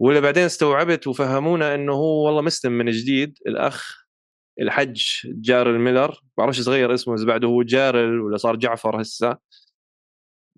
[0.00, 4.06] ولا بعدين استوعبت وفهمونا إنه هو والله مسلم من جديد الأخ
[4.60, 9.38] الحج جارل ميلر بعرفش صغير اسمه اذا بعده هو جارل ولا صار جعفر هسه.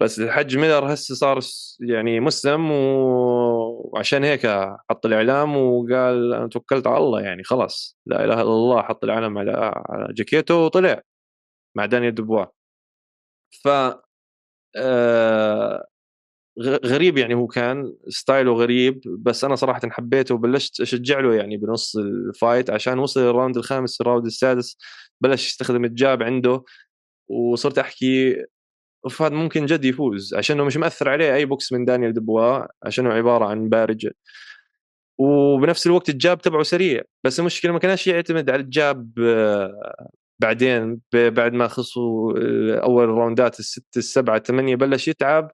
[0.00, 1.40] بس الحج ميلر هسه صار
[1.80, 4.46] يعني مسلم وعشان هيك
[4.90, 9.38] حط الإعلام وقال أنا توكلت على الله يعني خلاص لا إله إلا الله حط العلم
[9.38, 9.52] على
[9.88, 11.02] على جاكيته وطلع
[11.76, 12.46] مع دانيال دبوا
[13.62, 13.68] ف
[14.76, 15.86] آه
[16.60, 21.56] غريب يعني هو كان style ه غريب بس أنا صراحة حبيته وبلشت أشجع له يعني
[21.56, 24.76] بنص ال fight عشان وصل ال round الخامس ال round السادس
[25.20, 26.64] بلش يستخدم ال jab عنده
[27.28, 28.44] وصرت أحكي
[29.10, 33.44] فهذا ممكن جد يفوز عشانه مش مأثر عليه أي بوكس من دانيال دبوا عشانه عبارة
[33.44, 34.08] عن barge.
[35.18, 40.08] وبنفس الوقت ال jab تبعه سريع بس المشكلة ما كانش يعتمد على ال jab آه،
[40.38, 42.32] بعدين بعد ما خلصوا
[42.82, 45.50] أول راوندات الست السبعة الثمانية بلش يتعب.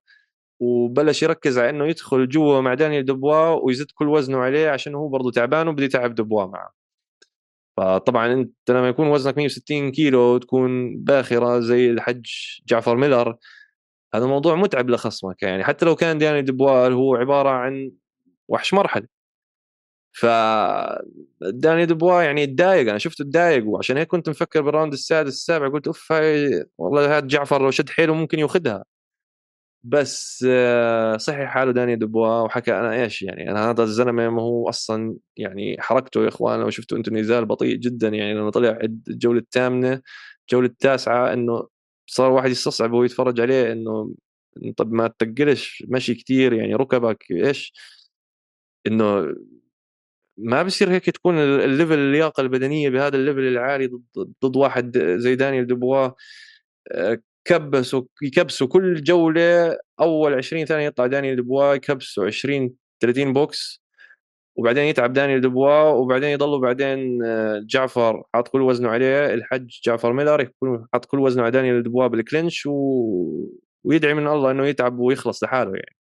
[0.61, 5.09] وبلش يركز على إنه يدخل جوا مع دانيال دبوا ويزيد كل وزنه عليه عشان هو
[5.09, 6.73] برضه تعبان وبده يتعب دبوا معه.
[7.77, 12.27] فطبعا أنت لما يكون وزنك 160 كيلو وتكون باخرة زي الحج
[12.67, 13.37] جعفر ميلر
[14.15, 17.93] هذا موضوع متعب لخصمك يعني حتى لو كان دانيال دبوا هو عبارة عن
[18.49, 19.09] وحش مرحلة.
[20.13, 20.27] ف
[21.43, 25.69] داني دبوا يعني تضايق أنا شفته تضايق وعشان هيك كنت مفكر بال round السادس السابع
[25.69, 28.85] قلت أوف هاي والله هذا جعفر لو شد حيله ممكن ياخذها
[29.85, 34.69] بس آه، صحي حاله داني دبوا وحكى أنا إيش يعني أنا هذا الزلمة ما هو
[34.69, 39.39] أصلا يعني حركته يا إخوان لو شفتوا أنتم نزال بطيء جدا يعني لما طلع الجولة
[39.41, 40.03] الثامنة
[40.43, 41.69] الجولة التاسعة إنه
[42.07, 44.15] صار واحد يستصعب وهو يتفرج عليه إنه
[44.77, 47.73] طب ما تقلش مشي كثير يعني ركبك إيش؟
[48.87, 49.35] إنه
[50.39, 54.99] ما بصير هيك تكون ال level اللياقة البدنية بهذا ال level العالي ضد ضد واحد
[54.99, 56.11] زي دانيال دبوا
[56.93, 62.71] آه، كبسوا يكبسوا كل جولة أول 20 ثانية يطلع دانيال دبوا يكبسوا 20
[63.01, 63.85] 30 بوكس
[64.57, 70.13] وبعدين يتعب دانيال دبوا وبعدين يضلوا بعدين آه، جعفر حاط كل وزنه عليه الحج جعفر
[70.13, 72.73] ميلر يكون حاط كل وزنه على دانيال دبوا بال clinch و...
[73.85, 75.97] ويدعي من الله إنه يتعب ويخلص لحاله يعني.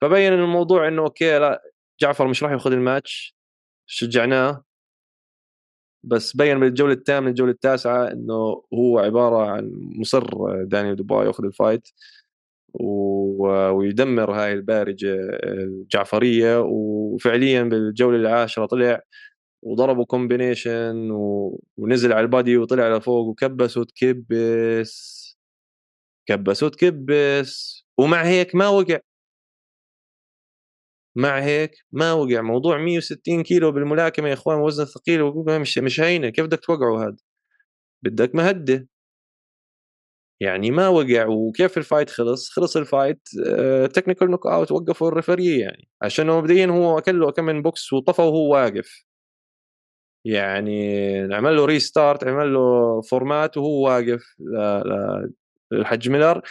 [0.00, 1.62] فبين الموضوع إنه okay لا
[2.00, 3.36] جعفر مش راح ياخذ الماتش
[3.86, 4.64] شجعناه.
[6.06, 10.24] بس بين من الجوله الثامنه الجوله التاسعة إنه هو عبارة عن مصر
[10.64, 11.88] دانيال دبوا يأخذ ال fight
[12.74, 16.60] ويدمر هاي البارجة الجعفرية.
[16.66, 19.00] وفعليا بالجولة العاشرة طلع
[19.62, 21.08] وضربوا combination
[21.78, 25.24] ونزل على ال body وطلع لفوق وكبس وتكبس
[26.28, 27.84] كبس وتكبس.
[27.98, 28.98] ومع هيك ما وقع.
[31.16, 32.40] مع هيك ما وقع.
[32.40, 35.22] موضوع 160 كيلو بالملاكمة يا إخوان وزن ثقيل
[35.60, 36.28] مش مش هينة.
[36.28, 37.16] كيف بدك توقعه هذا
[38.04, 38.88] بدك مهدة.
[40.40, 41.26] يعني ما وقع.
[41.26, 43.28] وكيف ال fight خلص؟ خلص ال
[43.94, 45.88] fight technical knockout وقفوا ال referee يعني.
[46.02, 49.04] عشان مبدئيا هو اكل له كم من بوكس وطفى وهو واقف.
[50.26, 54.24] يعني عمل له restart عمل له format وهو واقف.
[55.72, 56.42] للحج ميلر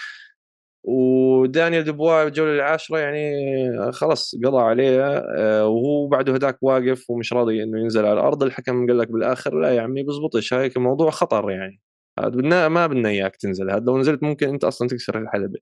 [0.83, 7.63] ودانيال دبوا بالجوله العاشرة يعني خلص قضى عليه آه، وهو بعده هداك واقف ومش راضي
[7.63, 8.43] إنه ينزل على الأرض.
[8.43, 11.81] الحكم قال لك بالآخر لا يا عمي بزبطش هيك الموضوع خطر يعني.
[12.19, 15.59] بدنا ما بدنا إياك تنزل هذا لو نزلت ممكن أنت أصلا تكسر الحلبة.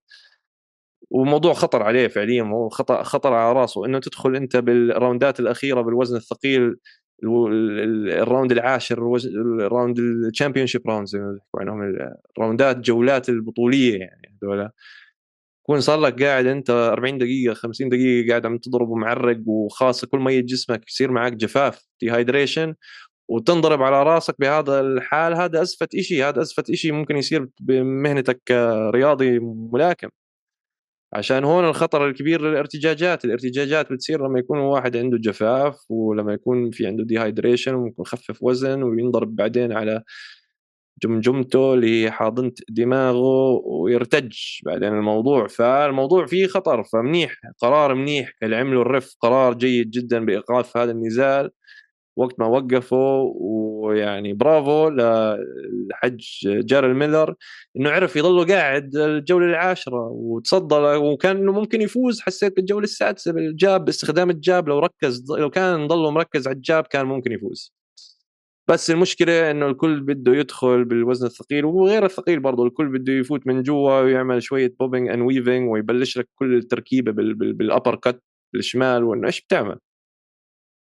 [1.11, 3.85] وموضوع خطر عليه فعليا خطر خطر على راسه.
[3.85, 6.75] إنه تدخل أنت بال round ات الأخيرة بالوزن الثقيل
[7.23, 11.81] ال round العاشر ال round ال championship round زي ما بيحكوا عنهم
[12.37, 14.69] ال round ات جولات البطولية يعني هذول
[15.63, 20.19] يكون صار لك قاعد أنت 40 دقيقة 50 دقيقة قاعد عم تضرب ومعرق وخاصة كل
[20.19, 22.75] مية جسمك يصير معك جفاف dehydration
[23.29, 29.39] وتنضرب على راسك بهذا الحال هذا أسخف شيء هذا أسخف شيء ممكن يصير بمهنتك كرياضي
[29.73, 30.09] ملاكم.
[31.13, 36.87] عشان هون الخطر الكبير للارتجاجات الارتجاجات بتصير لما يكون واحد عنده جفاف ولما يكون في
[36.87, 40.03] عنده dehydration وممكن يخفف وزن وينضرب بعدين على
[41.03, 44.33] جمجمته لحاضنة دماغه ويرتج
[44.65, 45.47] بعدين الموضوع.
[45.47, 48.33] فالموضوع فيه خطر فمنيح قرار منيح.
[48.43, 51.51] اللي عمله ال ref قرار جيد جدا بإيقاف هذا النزال.
[52.17, 57.35] وقت ما وقفوا ويعني برافو لحج جاريل ميلر
[57.77, 63.54] إنه عرف يضله قاعد الجولة العاشرة وتصدى وكان إنه ممكن يفوز حسيت بالجولة السادسة بال
[63.54, 64.69] jab باستخدام ال jab.
[64.69, 67.73] لو ركز لو كان ضله مركز على ال jab كان ممكن يفوز.
[68.71, 73.63] بس المشكلة إنه الكل بده يدخل بالوزن الثقيل وغير الثقيل برضه الكل بده يفوت من
[73.63, 79.41] جوا ويعمل شوية bobbing and weaving ويبلش لك كل التركيبة بال uppercut بالشمال وإنه إيش
[79.41, 79.79] بتعمل؟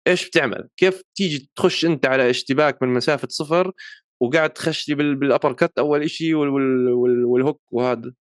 [0.07, 3.73] إيش بتعمل؟ كيف تيجي تخش أنت على اشتباك من مسافة صفر
[4.23, 8.13] وقاعد تخش لي بال uppercut أول شيء وال hook وهذا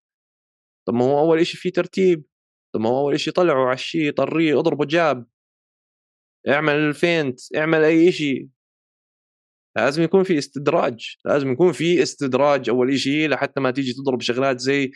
[0.88, 2.24] طب ما هو أول شيء في ترتيب
[2.76, 5.28] طب ما هو أول شيء طلعوا على الشيء طريه اضربه jab
[6.47, 8.49] اعمل ال feint اعمل أي شيء
[9.78, 14.59] لازم يكون في استدراج لازم يكون في استدراج أول شيء لحتى ما تيجي تضرب شغلات
[14.59, 14.91] زي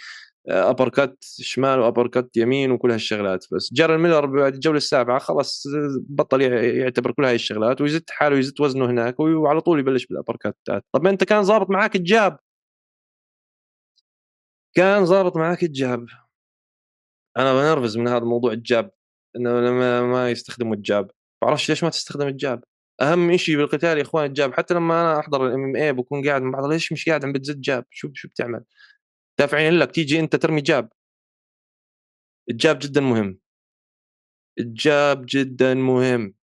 [0.49, 3.74] uppercut شمال و uppercut يمين وكل هالشغلات بس.
[3.74, 5.63] جاريل ميلر بعد الجولة السابعة خلص
[6.09, 10.36] بطل يعتبر كل هاي الشغلات ويزت حاله ويزت وزنه هناك وعلى طول يبلش بال uppercut
[10.38, 12.39] ات طب أنت كان ظابط معك ال jab؟
[14.76, 16.05] كان ظابط معك ال jab.
[17.38, 18.91] أنا بنرفز من هذا الموضوع ال jab
[19.36, 21.11] إنه لما ما يستخدموا ال jab.
[21.41, 22.64] بعرفش ليش ما تستخدم ال jab.
[23.02, 26.41] أهم شيء بالقتال يا إخوان ال jab حتى لما أنا أحضر ال MMA بكون قاعد
[26.41, 28.64] مع بعض ليش مش قاعد عم بتزت jab؟ شو شو بتعمل؟
[29.39, 30.89] دافعين لك تيجي أنت ترمي jab.
[32.49, 33.39] ال jab جدا مهم.
[34.59, 36.34] ال jab جدا مهم.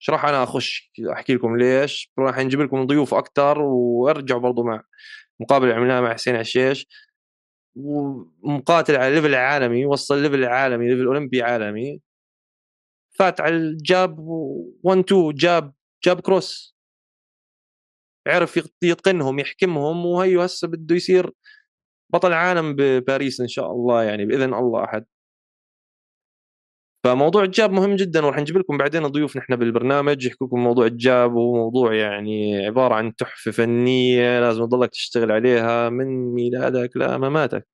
[0.00, 4.82] إيش راح أنا أخش؟ أحكي لكم ليش؟ راح نجيب لكم ضيوف أكثر وارجع برضو مع
[5.40, 6.86] مقابله عملناها مع حسين عشيش.
[7.76, 12.00] ومقاتل على level عالمي وصل level عالمي level أولمبي عالمي.
[13.18, 15.72] فات على ال jab 1 2 jab
[16.04, 16.76] jab cross.
[18.26, 21.30] عرف يتقنهم يحكمهم وهي هسه بده يصير
[22.12, 25.06] بطل عالم بباريس إن شاء الله يعني بإذن الله أحد.
[27.04, 30.86] فموضوع ال jab مهم جدا وراح نجيب لكم بعدين ضيوف نحن بالبرنامج يحكوا لكم موضوع
[30.86, 36.96] ال jab وهو موضوع يعني عبارة عن تحفه فنية لازم تضلك تشتغل عليها من ميلادك
[36.96, 37.66] لمماتك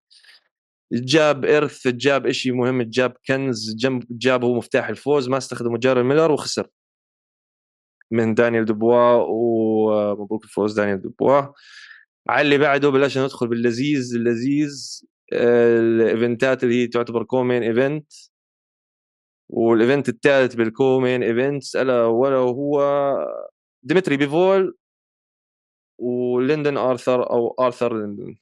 [0.93, 6.33] الجاب إرث الجاب شيء مهم الجاب كنز الجاب هو مفتاح الفوز ما استخدمه جاري ميلر
[6.33, 6.69] وخسر.
[8.11, 11.43] من دانيال دوبوا ومبروك الفوز دانيال دوبوا.
[12.29, 18.13] على اللي بعده بلشنا ندخل باللذيذ اللذيذ ال event ات اللي هي تعتبر co-main event.
[19.49, 22.83] وال event الثالث بال co-main events ألا ولا هو
[23.83, 24.77] ديمتري بيفول
[25.99, 28.37] وليندون آرثر أو آرثر ليندون.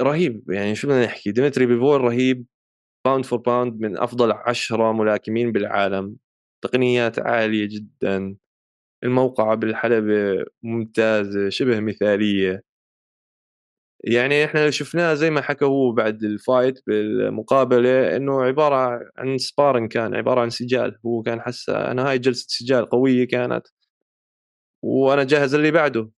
[0.00, 0.50] رهيب.
[0.50, 2.46] يعني شو بدنا نحكي؟ ديمتري بيفول رهيب.
[3.04, 6.16] pound for pound من أفضل عشرة ملاكمين بالعالم.
[6.62, 8.36] تقنيات عالية جدا.
[9.04, 12.64] التموقع بالحلبة ممتازة شبه مثالية.
[14.04, 19.88] يعني إحنا شفناه زي ما حكى هو بعد ال fight بالمقابلة إنه عبارة عن sparring
[19.88, 20.98] كان عبارة عن سجال.
[21.06, 23.66] هو كان حس أنا هاي جلسة سجال قوية كانت.
[24.82, 26.10] وأنا جاهز اللي بعده.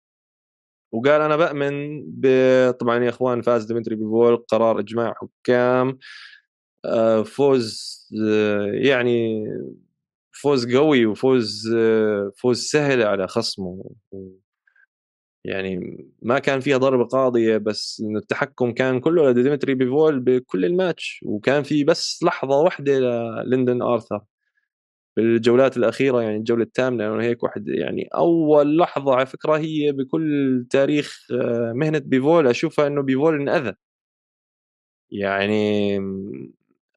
[0.97, 2.03] وقال أنا بأمن
[2.81, 5.99] طبعا يا إخوان فاز ديمتري بيفول قرار إجماع حكام.
[6.85, 7.97] آه، فوز
[8.29, 9.45] آه، يعني
[10.33, 13.85] فوز قوي وفوز آه، فوز سهل على خصمه.
[15.45, 21.21] يعني ما كان فيها ضربة قاضية بس انه التحكم كان كله لديمتري بيفول بكل الماتش.
[21.27, 24.21] وكان في بس لحظة واحدة لليندون آرثر.
[25.17, 31.19] بالجولات الأخيرة يعني الجولة الثامنة هيك واحد يعني أول لحظة على فكرة هي بكل تاريخ
[31.33, 33.75] آه، مهنة بيفول أشوفها إنه بيفول انأذى.
[35.11, 35.99] يعني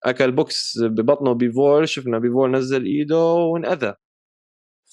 [0.03, 3.95] أكل بوكس ببطنه بيفول شفنا بيفول نزل إيده وانأذى.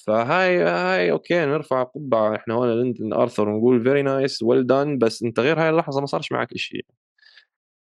[0.07, 5.23] فهاي هاي okay نرفع قبعة إحنا هون ليندون آرثر ونقول very nice well done بس
[5.23, 6.85] أنت غير هاي اللحظة ما صارش معك شيء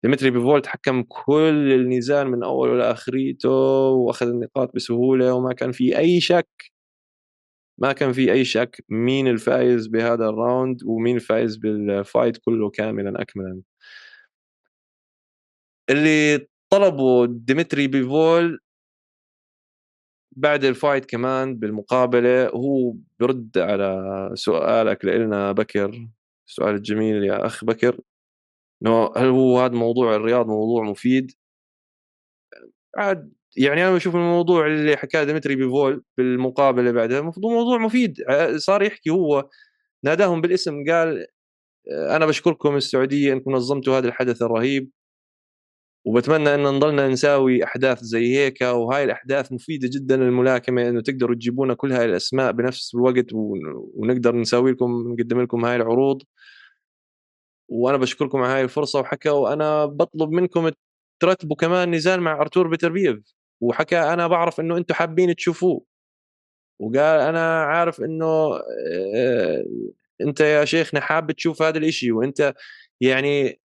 [0.05, 3.49] ديمتري بيفول تحكم كل النزال من أوله لاخريته
[3.89, 6.47] وأخذ النقاط بسهولة وما كان في أي شك.
[7.77, 12.69] ما كان في أي شك مين الفايز بهذا ال round ومين الفايز بال fight كله
[12.69, 13.61] كاملا مكملا.
[15.89, 18.59] اللي طلبوا ديمتري بيفول
[20.31, 26.07] بعد ال fight كمان بالمقابلة هو برد على سؤالك لنا بكر
[26.47, 27.99] السؤال الجميل يا أخ بكر.
[28.85, 31.31] إنه هل هو هذا موضوع الرياض موضوع مفيد؟
[32.97, 38.17] عاد يعني أنا بشوف الموضوع اللي حكاه ديمتري بيفول بالمقابلة بعدها المفروض موضوع مفيد
[38.55, 39.49] صار يحكي هو
[40.03, 41.27] ناداهم بالاسم قال
[41.91, 44.91] أنا بشكركم السعودية إنكم نظمتوا هذا الحدث الرهيب
[46.05, 51.73] وبتمنى إن نضلنا نساوي أحداث زي هيك وهاي الأحداث مفيدة جدا للملاكمة إنه تقدروا تجيبونا
[51.73, 56.21] كل هاي الأسماء بنفس الوقت ونقدر نساوي لكم نقدم لكم هاي العروض
[57.69, 60.71] وأنا بشكركم على هاي الفرصة وحكى وأنا بطلب منكم
[61.19, 65.85] ترتبوا كمان نزال مع أرتور بيتربيف وحكى أنا بعرف إنه أنتم حابين تشوفوه.
[66.79, 68.25] وقال أنا عارف إنه
[69.05, 69.65] آه،
[70.21, 72.53] أنت يا شيخنا حاب تشوف هذا الإشي وأنت
[73.01, 73.61] يعني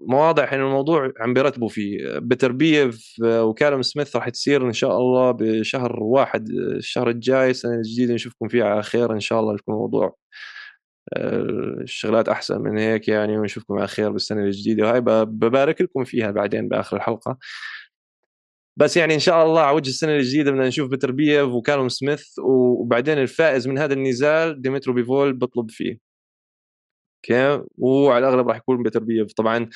[0.00, 2.18] مواضح إنه الموضوع عم بيرتبوا فيه.
[2.18, 8.48] بتربيف وكالم سميث راح تصير إن شاء الله بشهر واحد الشهر الجاي السنة الجديدة نشوفكم
[8.48, 10.16] فيها على خير إن شاء الله يكون الموضوع.
[11.16, 14.86] الشغلات أحسن من هيك يعني ونشوفكم على خير بالسنة الجديدة.
[14.86, 17.38] وهي ببارك لكم فيها بعدين بآخر الحلقة.
[18.76, 23.18] بس يعني إن شاء الله على وجه السنة الجديدة بدنا نشوف بتربيف وكالوم سميث وبعدين
[23.18, 25.98] الفائز من هذا النزال ديمتري بيفول بطلب فيه.
[27.16, 29.68] okay؟ وعلى الأغلب راح يكون بتربيف طبعا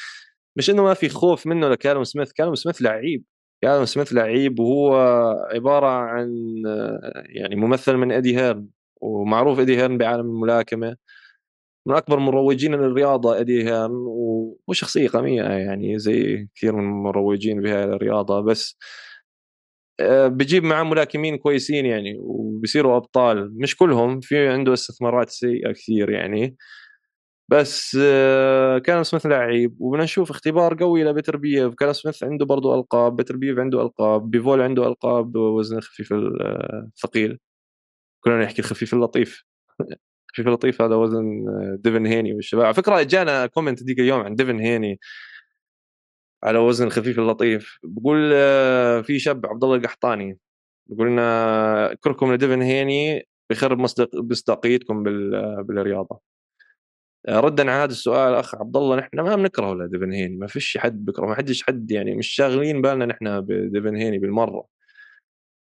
[0.56, 2.32] مش إنه ما في خوف منه لكالوم سميث.
[2.32, 3.24] كالوم سميث لعيب.
[3.62, 4.96] كالوم سميث لعيب وهو
[5.54, 6.28] عبارة عن
[7.26, 8.68] يعني ممثل من إيدي هيرن.
[9.00, 10.96] ومعروف إيدي هيرن بعالم الملاكمة.
[11.86, 13.90] من أكبر مروجين للرياضة إيدي هيرن
[14.68, 18.40] وشخصية قويه يعني زي كثير من المروجين بهاي الرياضة.
[18.40, 18.78] بس
[20.00, 23.52] آه، بجيب معاه ملاكمين كويسين يعني وبصيروا أبطال.
[23.60, 26.56] مش كلهم في عنده استثمارات سيئة كثير يعني.
[27.48, 33.16] بس آه، كالوم سميث لعيب وبدنا نشوف اختبار قوي لبتربيف كالوم سميث عنده برضه ألقاب
[33.16, 37.38] بتربيف عنده ألقاب بيفول عنده ألقاب وزن الخفيف الثقيل
[38.24, 39.44] كنا نحكي الخفيف اللطيف.
[40.34, 42.64] الخفيف اللطيف هذا وزن آه، ديفن هيني والشباب.
[42.64, 45.00] على فكرة جانا comment ديك اليوم عن ديفن هيني.
[46.44, 50.38] على وزن الخفيف اللطيف بقول آه، في شاب عبد الله القحطاني.
[50.86, 53.78] بقول لنا كرهكم لديفن هيني بيخرب
[54.14, 55.02] مصداقيتكم
[55.62, 56.20] بالرياضة.
[57.28, 60.36] آه، ردا على هذا السؤال أخ عبد الله نحن ما بنكره لديفن هيني.
[60.36, 64.66] ما فيش حد بكره ما حدش حد يعني مش شاغلين بالنا نحن بديفن هيني بالمرة.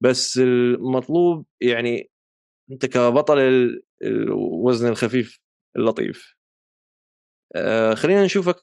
[0.02, 2.10] بس المطلوب يعني
[2.72, 3.40] أنت كبطل
[4.04, 5.40] الوزن الخفيف
[5.78, 6.36] اللطيف.
[7.56, 8.56] آه خلينا نشوفك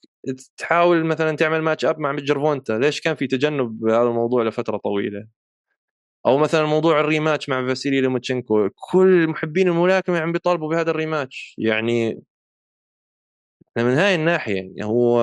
[0.59, 2.72] تحاول مثلا تعمل match up مع مع جيرفونتا.
[2.72, 5.28] ليش كان في تجنب بهذا الموضوع لفترة طويلة؟
[6.26, 10.98] أو مثلا موضوع ال rematch مع فاسيلي لوماتشينكو كل محبين الملاكمة عم بيطالبوا بهذا ال
[10.98, 11.55] rematch.
[11.59, 12.22] يعني
[13.78, 15.20] من هاي الناحية يعني هو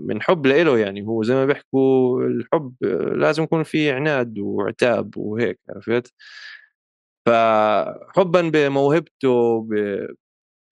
[0.00, 1.06] من حب له يعني.
[1.06, 2.74] هو زي ما بيحكوا الحب
[3.16, 6.12] لازم يكون فيه عناد وعتاب وهيك عرفت؟
[7.26, 9.68] فحبا بموهبته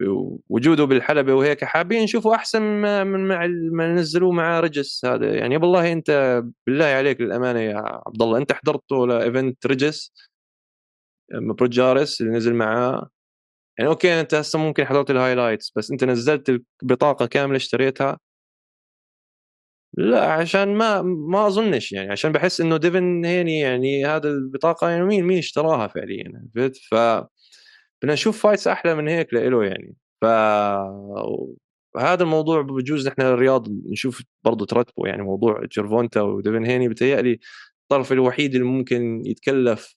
[0.01, 5.35] بوجوده بالحلبة وهيك حابين نشوفه أحسن من مع ما نزلوه مع رجس هذا.
[5.37, 10.13] يعني بالله أنت بالله عليك للأمانة يا عبد الله أنت حضرته ل event ريجيس
[11.33, 13.09] بروغريس اللي نزل معاه.
[13.79, 18.19] يعني okay أنت هسه ممكن حضرت ال highlights بس أنت نزلت البطاقة كاملة اشتريتها.
[19.95, 25.05] لا عشان ما ما أظنش يعني عشان بحس إنه ديفن هيني يعني هذا البطاقة يعني
[25.05, 26.95] مين مين اشتراها فعليا عرفت؟ ف
[28.03, 29.97] بدنا نشوف fights أحلى من هيك لإله يعني.
[30.23, 30.25] ف
[31.99, 36.89] هذا الموضوع بجوز نحن الرياض نشوف برضه ترتبه يعني موضوع جيرفونتا وديفن هيني.
[36.89, 37.39] بتهيألي
[37.83, 39.95] الطرف الوحيد اللي ممكن يتكلف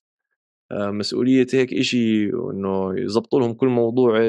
[0.71, 4.19] آه، مسؤولية هيك شيء وانه يضبطوا لهم كل موضوع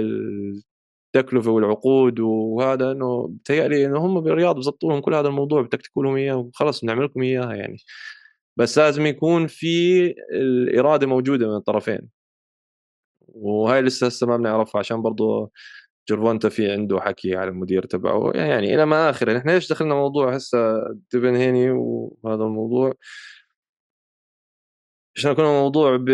[1.17, 6.17] التكلفه والعقود وهذا إنه بتهيألي إنه هم بالرياض بزبطوا لهم كل هذا الموضوع بتكتكوا لهم
[6.17, 7.77] إياه وخلص بنعمل لكم إياها يعني.
[8.57, 12.09] بس لازم يكون في الإرادة موجودة من الطرفين.
[13.29, 15.51] وهاي لسه هسه ما بنعرفها عشان برضه
[16.09, 18.33] جيرفونتا في عنده حكي على المدير تبعه.
[18.35, 20.59] يعني إلى ما آخره نحن ليش دخلنا موضوع هسه
[21.13, 22.95] ديفن هيني وهذا الموضوع؟
[25.17, 26.09] عشان يكون الموضوع ب...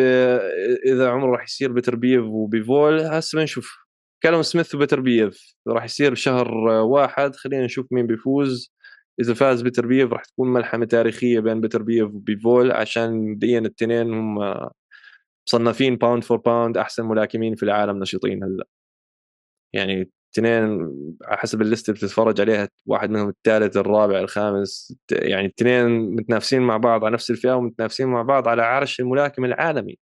[0.86, 3.82] إذا عمره راح يصير بتربيف وبيفول هسه بنشوف.
[4.22, 8.72] كالوم سميث وبتربيف راح يصير بشهر واحد خلينا نشوف مين بيفوز.
[9.20, 14.38] إذا فاز بتربيف راح تكون ملحمة تاريخية بين بتربيف وبيفول عشان مبدئيا الاثنين هم
[15.48, 18.66] مصنفين pound for pound أحسن ملاكمين في العالم نشيطين هلأ.
[19.72, 20.62] يعني اثنين
[21.24, 27.04] على حسب اللي بتتفرج عليها واحد منهم الثالث الرابع الخامس يعني اثنين متنافسين مع بعض
[27.04, 29.98] على نفس الفئة ومتنافسين مع بعض على عرش الملاكم العالمي.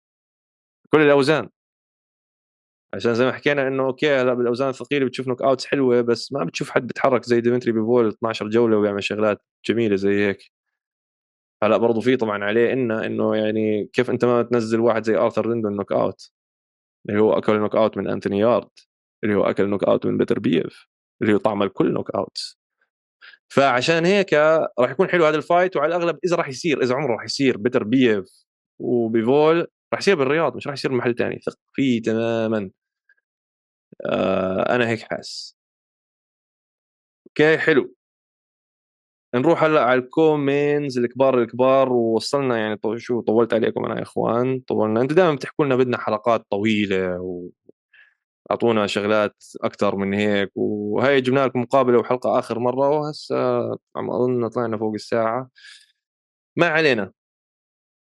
[0.90, 1.48] كل الأوزان.
[2.94, 6.70] عشان زي ما حكينا إنه okay هلا بالأوزان الثقيلة بتشوف knockouts حلوة بس ما بتشوف
[6.70, 10.52] حد بيتحرك زي ديمتري بيفول 12 جولة ويعمل شغلات جميلة زي هيك.
[11.62, 15.48] هلا برضه في طبعا عليه إنه إنه يعني كيف أنت ما تنزل واحد زي ارثر
[15.50, 16.30] ليندون نوك اوت
[17.08, 18.70] اللي هو أكل knockout من انثوني يارد
[19.24, 20.86] اللي هو أكل knockout من بتربيف
[21.22, 22.38] اللي هو طعم الكل knockout
[23.48, 24.34] فعشان هيك
[24.78, 27.56] راح يكون حلو هذا ال fight وعلى الأغلب إذا راح يصير إذا عمره راح يصير
[27.58, 28.44] بتربيف
[28.80, 32.70] وبيفول راح يصير بالرياض مش راح يصير بمحل ثاني ثق فيه تماما.
[34.06, 35.56] آه أنا هيك حاس.
[37.26, 37.94] okay حلو.
[39.34, 44.60] نروح هلأ على ال co-mains الكبار الكبار ووصلنا يعني شو طولت عليكم أنا يا إخوان؟
[44.60, 45.00] طولنا.
[45.00, 47.48] أنتم دائما بتحكوا لنا بدنا حلقات طويلة و
[48.50, 53.36] أعطونا شغلات أكثر من هيك وهي جبنا لكم مقابلة وحلقة آخر مرة وهسه
[53.96, 55.50] عم أظن طلعنا فوق الساعة.
[56.56, 57.12] ما علينا.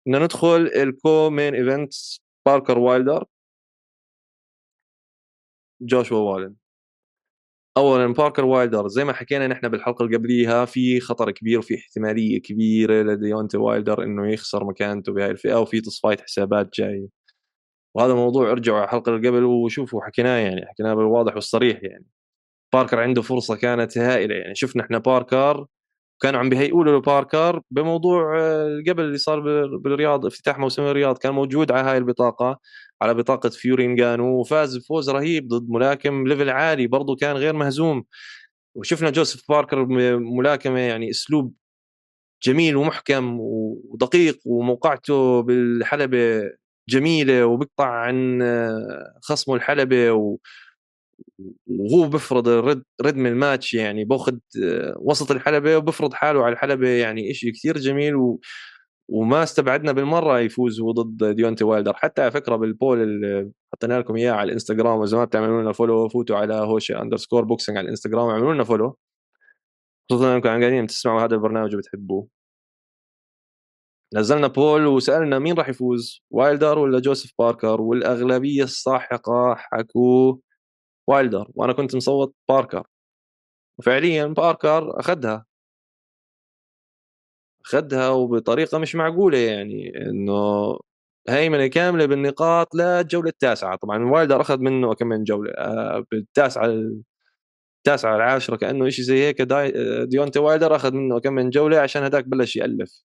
[0.08, 3.26] بدنا ندخل ال co-main events باركر وايلدر.
[5.82, 6.56] جوشوا والن
[7.78, 12.42] اولا باركر وايلدر زي ما حكينا نحن بالحلقة اللي قبليها في خطر كبير وفي احتمالية
[12.42, 17.08] كبيرة لديونتي وايلدر إنه يخسر مكانته بهاي الفئة وفي تصفيات حسابات جاية.
[17.96, 22.06] وهذا موضوع ارجعوا على الحلقة اللي قبل وشوفوا حكيناه يعني حكيناه بالواضح والصريح يعني.
[22.74, 24.56] باركر عنده فرصة كانت هائلة يعني.
[24.56, 25.66] شفنا إحنا باركر
[26.22, 29.40] كانوا عم بيهيئوا له باركر بموضوع آه، قبل اللي صار
[29.78, 32.60] بالرياض افتتاح موسم الرياض كان موجود على هاي البطاقة
[33.02, 38.04] على بطاقة فيوري نجانو وفاز فوز رهيب ضد ملاكم level عالي برضه كان غير مهزوم.
[38.76, 39.86] وشفنا جوزيف باركر
[40.20, 41.54] ملاكمة يعني أسلوب
[42.44, 46.44] جميل ومحكم ودقيق وموقعته بالحلبة
[46.90, 50.38] جميلة وبيقطع عن آه، خصمه الحلبة و
[51.68, 54.38] وهو بفرض الرد رتم الماتش يعني بأخذ
[54.98, 58.40] وسط الحلبة وبفرض حاله على الحلبة يعني شيء كثير جميل و
[59.10, 61.94] وما استبعدنا بالمرة يفوز ضد ديونتي وايلدر.
[61.94, 65.72] حتى على فكرة بال poll اللي حطينا لكم إياه على الإنستغرام واذا ما بتعملوا لنا
[65.72, 68.98] follow فوتوا على هوشة underscore boxing على الإنستغرام واعملوا لنا follow
[70.12, 72.28] خصوصا انكم قاعدين تسمعوا هذا البرنامج وبتحبوه.
[74.14, 80.36] نزلنا poll وسألنا مين راح يفوز وايلدر ولا جوزيف باركر؟ والأغلبية الساحقه حكوا
[81.10, 82.88] وايلدر وأنا كنت مصوت باركر.
[83.80, 85.46] وفعليا باركر أخذها.
[87.66, 90.34] أخذها وبطريقة مش معقولة يعني إنه
[91.30, 93.76] هيمنة كاملة بالنقاط للجوله التاسعة.
[93.76, 96.66] طبعا وايلدر أخذ منه كم من جولة آه، بالتاسعة
[97.80, 99.42] التاسعة العاشرة كأنه شيء زي هيك.
[100.10, 103.04] ديونتي وايلدر أخذ منه كم من جولة عشان هذاك بلش يألف.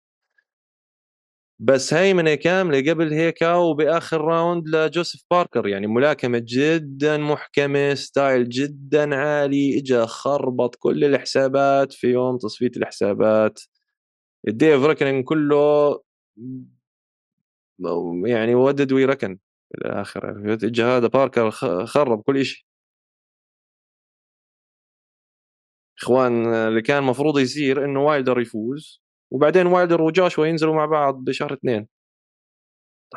[1.67, 5.69] بس هيمنه كامله قبل هيك وباخر round لجوزيف باركر.
[5.69, 13.61] يعني ملاكمة جدا محكمة style جدا عالي اجى خربط كل الحسابات في يوم تصفية الحسابات.
[14.49, 16.01] ال Day of Reckoning كله
[18.27, 19.39] يعني what did we reckon
[19.73, 21.51] في الآخر؟ اجى هذا باركر
[21.87, 22.65] خرب كل شيء
[26.03, 29.04] إخوان اللي كان المفروض يصير إنه وايلدر يفوز.
[29.35, 31.89] وبعدين وايلدر وجوشوا ينزلوا مع بعض بشهر اثنين.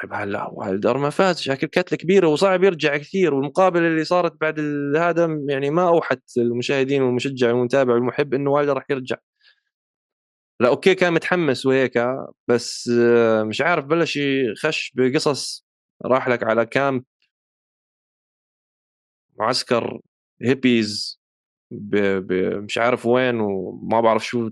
[0.01, 4.59] طيب هلا وايلدر ما فاز شكل كتلة كبيرة وصعب يرجع كثير والمقابلة اللي صارت بعد
[4.97, 9.17] هذا يعني ما أوحت المشاهدين والمشجع والمتابع والمحب إنه وايلدر راح يرجع.
[10.59, 11.93] لا okay كان متحمس وهيك
[12.47, 12.89] بس
[13.47, 15.65] مش عارف بلش يخش بقصص
[16.05, 17.03] راح لك على camp.
[19.39, 19.99] معسكر
[20.41, 21.19] هيبيز
[21.71, 21.95] ب...
[21.97, 22.33] ب...
[22.63, 24.49] مش عارف وين وما بعرف شو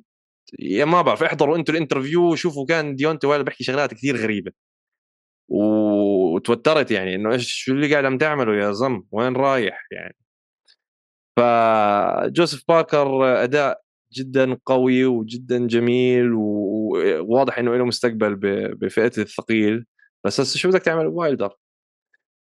[0.60, 4.52] يا ما بعرف احضروا أنتوا ال interview وشوفوا كان ديونتي وايلدر بيحكي شغلات كثير غريبة.
[5.50, 10.16] وتوترت يعني إنه إيش شو اللي قاعد عم تعمله يا زم وين رايح يعني؟
[11.38, 13.82] فجوزيف باركر أداء
[14.14, 18.36] جدا قوي وجدا جميل وواضح إنه له مستقبل
[18.76, 19.86] بفئه الثقيل.
[20.26, 21.54] بس هسه شو بدك تعمل؟ وايلدر.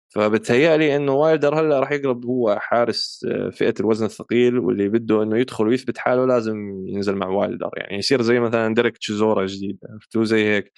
[0.09, 5.39] فبتهيألي إنه وايلدر هلأ راح يقرب هو حارس آه، فئة الوزن الثقيل واللي بده إنه
[5.39, 6.57] يدخل ويثبت حاله لازم
[6.87, 7.71] ينزل مع وايلدر.
[7.77, 10.73] يعني يصير زي مثلا ديريك تشيزورا جديد عرفتوا زي هيك.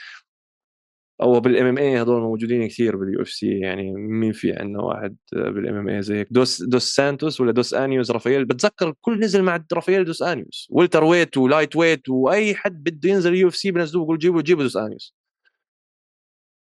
[1.23, 6.03] أو بال MMA هذول موجودين كثير بال UFC يعني مين في عندنا واحد بال MMA
[6.03, 8.45] زي هيك؟ دوس دوس سانتوس ولا دوس انيوس رافائيل.
[8.45, 13.71] بتذكر الكل نزل مع رافائيل دوس انيوس welterweight و lightweight وأي حد بده ينزل UFC
[13.71, 15.20] بنزلوه بقول جيبوا جيبوا دوس انيوس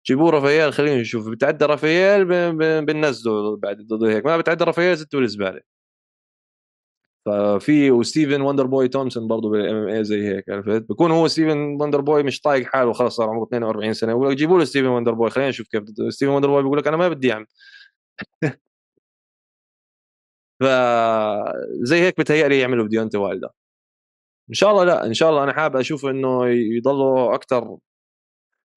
[0.09, 1.28] جيبوا رافائيل خلينا نشوف.
[1.28, 2.24] بتعدى رافائيل
[2.84, 4.24] بننزله بعد ضد هيك.
[4.26, 5.61] ما بتعدى رافائيل زته بالزبالة
[7.26, 12.00] ففي وستيفن وندر بوي تومسون برضه بال MMA زي هيك عرفت؟ بكون هو ستيفن وندر
[12.00, 14.14] بوي مش طايق حاله خلص صار عمره 42 سنة.
[14.14, 15.82] بقول لك جيبوا له ستيفن وندر بوي خلينا نشوف كيف
[16.14, 17.46] ستيفن وندر بوي بيقول لك أنا ما بدي أعمل.
[20.61, 23.48] فزي هيك بتهيألي يعملوا بديونتي وايلدر.
[24.50, 27.78] إن شاء الله لا إن شاء الله أنا حابب أشوف إنه يضلوا أكثر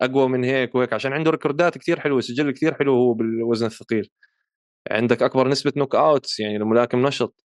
[0.01, 4.09] أقوى من هيك وهيك عشان عنده ريكوردات كثير حلوة سجل كثير حلو هو بالوزن الثقيل.
[4.91, 7.45] عندك أكبر نسبة knockouts يعني الملاكم نشط.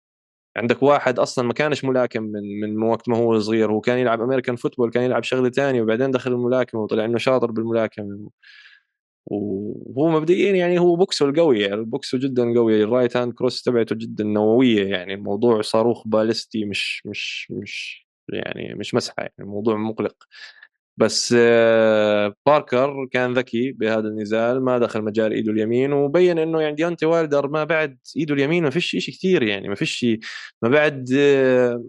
[0.56, 4.20] عندك واحد أصلا ما كانش ملاكم من من وقت ما هو صغير هو كان يلعب
[4.22, 8.30] American football كان يلعب شغلة ثانية وبعدين دخل الملاكمة وطلع إنه شاطر بالملاكمة.
[9.26, 13.96] وهو مبدئيا يعني هو بوكسه القوي يعني بوكسه جدا قوي ال right hand cross تبعته
[13.96, 20.16] جدا نووية يعني الموضوع صاروخ بالستي مش مش مش يعني مش مزحة يعني الموضوع مقلق.
[20.96, 26.74] بس آه، باركر كان ذكي بهذا النزال ما دخل مجال إيده اليمين وبين إنه يعني
[26.74, 30.06] ديونتي وايلدر ما بعد إيده اليمين ما فيش شيء كثير يعني ما فيش
[30.62, 31.84] ما بعد آه،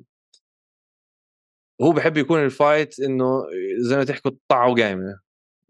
[1.82, 3.44] هو بحب يكون ال fight إنه
[3.78, 5.20] زي ما تحكوا طع وقايمه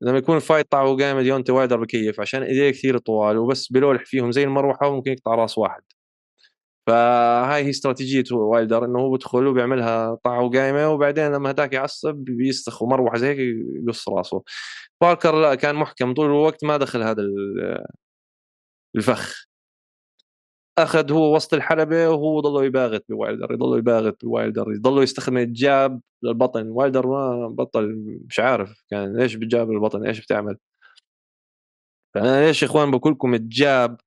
[0.01, 4.05] لما يكون ال fight طع وقايمه ديونتي وايلدر بكيف عشان إيديه كثير طوال وبس بلولح
[4.05, 5.81] فيهم زي المروحة وممكن يقطع راس واحد.
[6.87, 12.81] فهاي هي استراتيجية وايلدر إنه هو بدخل وبيعملها طع وقايمة وبعدين لما هداك يعصب بيستخدم
[12.81, 13.39] مروحة زي هيك
[13.87, 14.43] يقص راسه.
[15.01, 17.23] باركر لا كان محكم طول الوقت ما دخل هذا
[18.95, 19.45] الفخ.
[20.77, 26.01] أخذ هو وسط الحلبة وهو ضله يباغت بوايلدر يضل يباغت بوايلدر يضل يستخدم ال jab
[26.23, 26.67] للبطن.
[26.69, 27.95] وايلدر ما بطل
[28.29, 30.57] مش عارف كان ليش بت jab البطن إيش بتعمل.
[32.15, 33.97] فأنا ليش يا إخوان بقول لكم ال jab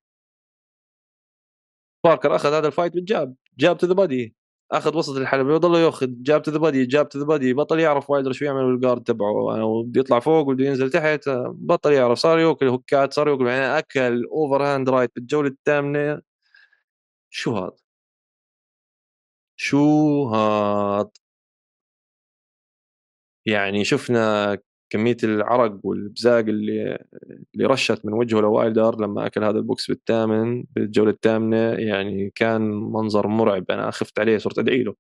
[2.04, 4.36] باركر أخذ هذا ال fight بال jab jab to the body
[4.72, 8.10] أخذ وسط الحلبة وضل يأخذ jab to the body jab to the body بطل يعرف
[8.10, 12.38] وايلدر شو يعمل بال guard تبعه بده يطلع فوق وبده ينزل تحت بطل يعرف صار
[12.38, 16.22] ياكل hook ات صار ياكل يعني أكل overhand right بالجولة الثامنة.
[17.30, 17.76] شو هذا
[19.56, 21.10] شو هذا
[23.46, 24.58] يعني شفنا
[24.94, 26.98] كمية العرق والبزاق اللي
[27.54, 33.26] اللي رشت من وجهه لوايلدر لما أكل هذا البوكس بالثامن بالجولة الثامنة يعني كان منظر
[33.26, 33.64] مرعب.
[33.70, 34.94] أنا خفت عليه صرت أدعي له.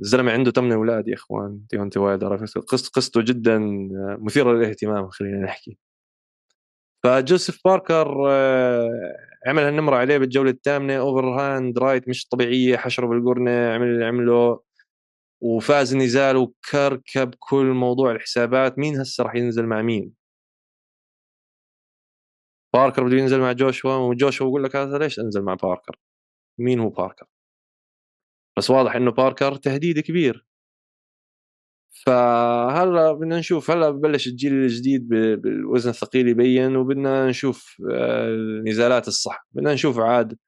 [0.00, 1.60] الزلمة عنده ثمان أولاد يا إخوان.
[1.70, 2.36] ديونتي وايلدر.
[2.36, 3.58] قصته قصته جدا
[4.20, 5.78] مثيرة للاهتمام خلينا نحكي.
[7.04, 13.86] فجوزيف باركر آه، عمل هالنمرة عليه بالجولة الثامنة overhand right مش طبيعية حشره بالقرنة عمل
[13.86, 14.60] اللي عمله
[15.40, 18.78] وفاز نزال وكركب كل موضوع الحسابات.
[18.78, 20.14] مين هسه راح ينزل مع مين؟
[22.74, 25.96] باركر بده ينزل مع جوشوا وجوشوا بقول لك هذا ليش أنزل مع باركر؟
[26.58, 27.26] مين هو باركر؟
[28.56, 30.46] بس واضح إنه باركر تهديد كبير.
[32.06, 39.46] فهلا بدنا نشوف هلا ببلش الجيل الجديد بالوزن الثقيل يبين وبدنا نشوف آه، النزالات الصح.
[39.52, 40.38] بدنا نشوف عاد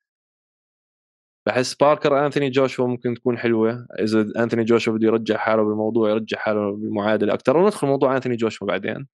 [1.49, 3.87] بحس باركر انثوني جوشوا ممكن تكون حلوة.
[4.01, 8.67] إذا أنثوني جوشوا بده يرجع حاله بالموضوع يرجع حاله بالمعادلة أكثر وندخل موضوع أنثوني جوشوا
[8.67, 9.09] بعدين.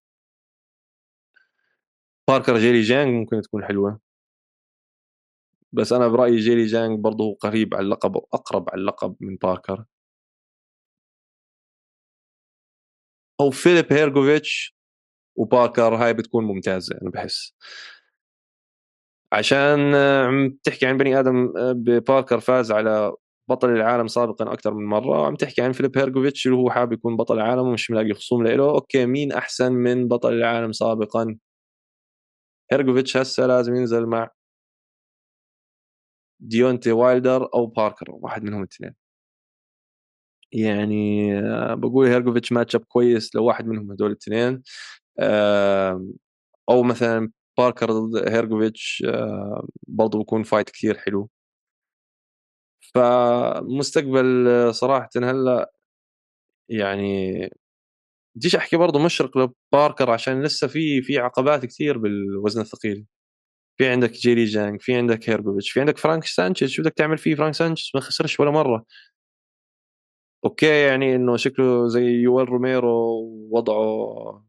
[2.28, 4.00] باركر جيلي جانغ ممكن تكون حلوة.
[5.72, 9.84] بس أنا برأيي جيلي جانغ برضه قريب على اللقب أو أقرب على اللقب من باركر.
[13.40, 14.76] أو فيليب هيرجوفيتش
[15.36, 17.54] وباركر هاي بتكون ممتازة أنا بحس.
[19.34, 21.52] عشان عم تحكي عن بني آدم
[22.00, 23.12] باركر فاز على
[23.50, 27.16] بطل العالم سابقا أكثر من مرة وعم تحكي عن فيليب هيرجوفيتش اللي هو حابب يكون
[27.16, 31.38] بطل العالم ومش ملاقي خصوم له okay مين أحسن من بطل العالم سابقا؟
[32.72, 34.30] هيرجوفيتش هسه لازم ينزل مع
[36.40, 38.94] ديونتي وايلدر أو باركر واحد منهم الاثنين.
[40.52, 41.32] يعني
[41.76, 44.62] بقول هيرجوفيتش match up كويس لو واحد منهم هدول الاثنين.
[46.70, 49.04] أو مثلا باركر ضد هيرجوفيتش
[49.88, 51.28] برضه بكون fight كثير حلو.
[52.94, 55.72] فمستقبل صراحة هلأ
[56.68, 57.32] يعني
[58.36, 63.06] بديش أحكي برضه مشرق لباركر عشان لسه في في عقبات كثير بالوزن الثقيل.
[63.78, 66.70] في عندك جيلي جانغ في عندك هيرجوفيتش في عندك فرانك سانشيز.
[66.70, 68.84] شو بدك تعمل فيه فرانك سانشيز؟ ما خسرش ولا مرة.
[70.44, 73.20] okay يعني إنه شكله زي يوئيل روميرو
[73.50, 74.44] وضعه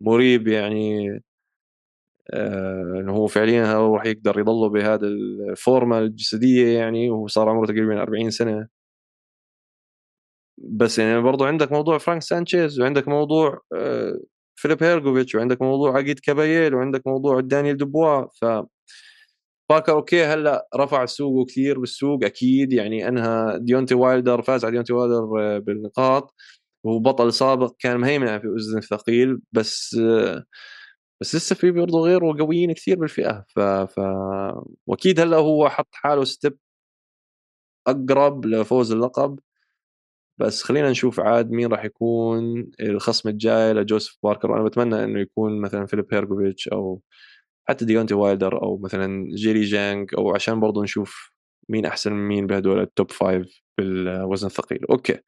[0.00, 1.08] مريب يعني.
[1.10, 1.20] آه
[2.34, 8.02] إنه هو فعليا هو راح يقدر يضله بهذا الفورمة الجسدية يعني وهو صار عمره تقريبا
[8.02, 8.68] 40 سنة.
[10.58, 14.20] بس يعني برضو عندك موضوع فرانك سانشيز وعندك موضوع آه
[14.56, 18.44] فيليب هيرجوفيتش وعندك موضوع أغيت كابايل وعندك موضوع دانيال دوبوا ف
[19.70, 22.72] باركر okay هلأ رفع سوقه كثير بالسوق أكيد.
[22.72, 26.34] يعني أنهى ديونتي وايلدر فاز على ديونتي وايلدر آه، بالنقاط.
[26.84, 29.38] وهو بطل سابق كان مهيمن في وزن الثقيل.
[29.52, 30.44] بس آه،
[31.20, 34.00] بس لسه في برضه غيره قويين كثير بالفئة ف, ف...
[34.86, 36.58] وأكيد هلأ هو حط حاله step
[37.86, 39.38] أقرب لفوز اللقب.
[40.38, 44.50] بس خلينا نشوف عاد مين راح يكون الخصم الجاي لجوزيف باركر.
[44.50, 47.02] وأنا بتمنى إنه يكون مثلا فيليب هيرجوفيتش أو
[47.68, 51.32] حتى ديونتي وايلدر أو مثلا جيلي جانغ أو عشان برضه نشوف
[51.68, 54.86] مين أحسن من مين بهدول ال top five بالوزن الثقيل.
[54.90, 55.18] okay.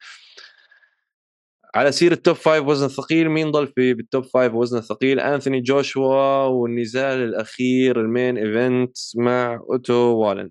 [1.75, 5.21] على سيرة ال top five وزن ثقيل مين ضل في بال top five وزن ثقيل؟
[5.21, 10.51] أنثوني جوشوا والنزال الأخير ال main event مع أوتو وولن.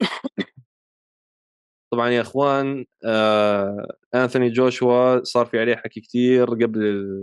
[1.92, 7.16] طبعا يا إخوان آه أنثوني جوشوا صار في عليه حكي كثير قبل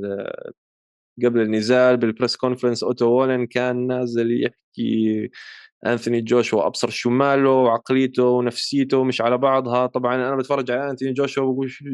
[1.26, 5.30] قبل النزال بال press conference أوتو وولن كان نازل يحكي
[5.86, 9.88] أنثوني جوشوا أبصر شماله وعقليته ونفسيته مش على بعضها.
[9.88, 11.86] طبعا أنا بتفرج على أنثوني جوشوا بقول شو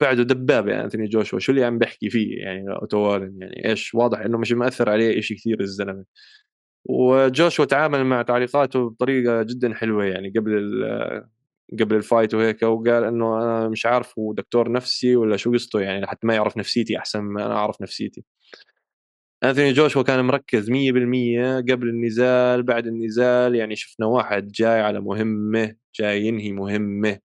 [0.00, 2.64] بعده دبابه أنثوني جوشوا شو اللي عم بحكي فيه يعني
[2.94, 6.04] وولن يعني إيش واضح إنه مش مأثر عليه شيء كثير الزلمة.
[6.88, 10.82] وجوشوا تعامل مع تعليقاته بطريقة جدا حلوة يعني قبل
[11.80, 16.06] قبل الفايت وهيك وقال إنه أنا مش عارف هو دكتور نفسي ولا شو قصته يعني
[16.06, 18.24] حتى ما يعرف نفسيتي أحسن ما أنا أعرف نفسيتي.
[19.44, 25.76] انثوني جوشوا كان مركز 100% قبل النزال بعد النزال يعني شفنا واحد جاي على مهمة
[26.00, 27.20] جاي ينهي مهمة.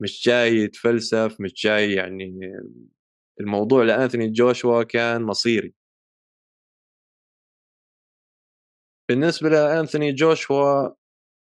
[0.00, 2.40] مش جاي يتفلسف مش جاي يعني
[3.40, 5.74] الموضوع لأنثوني جوشوا كان مصيري.
[9.08, 10.88] بالنسبة لأنثوني جوشوا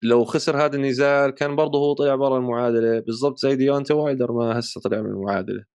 [0.04, 3.00] لو خسر هذا النزال كان برضه هو طلع برا المعادلة.
[3.00, 5.75] بالضبط زي ديونتي وايلدر ما هسه طلع من المعادلة.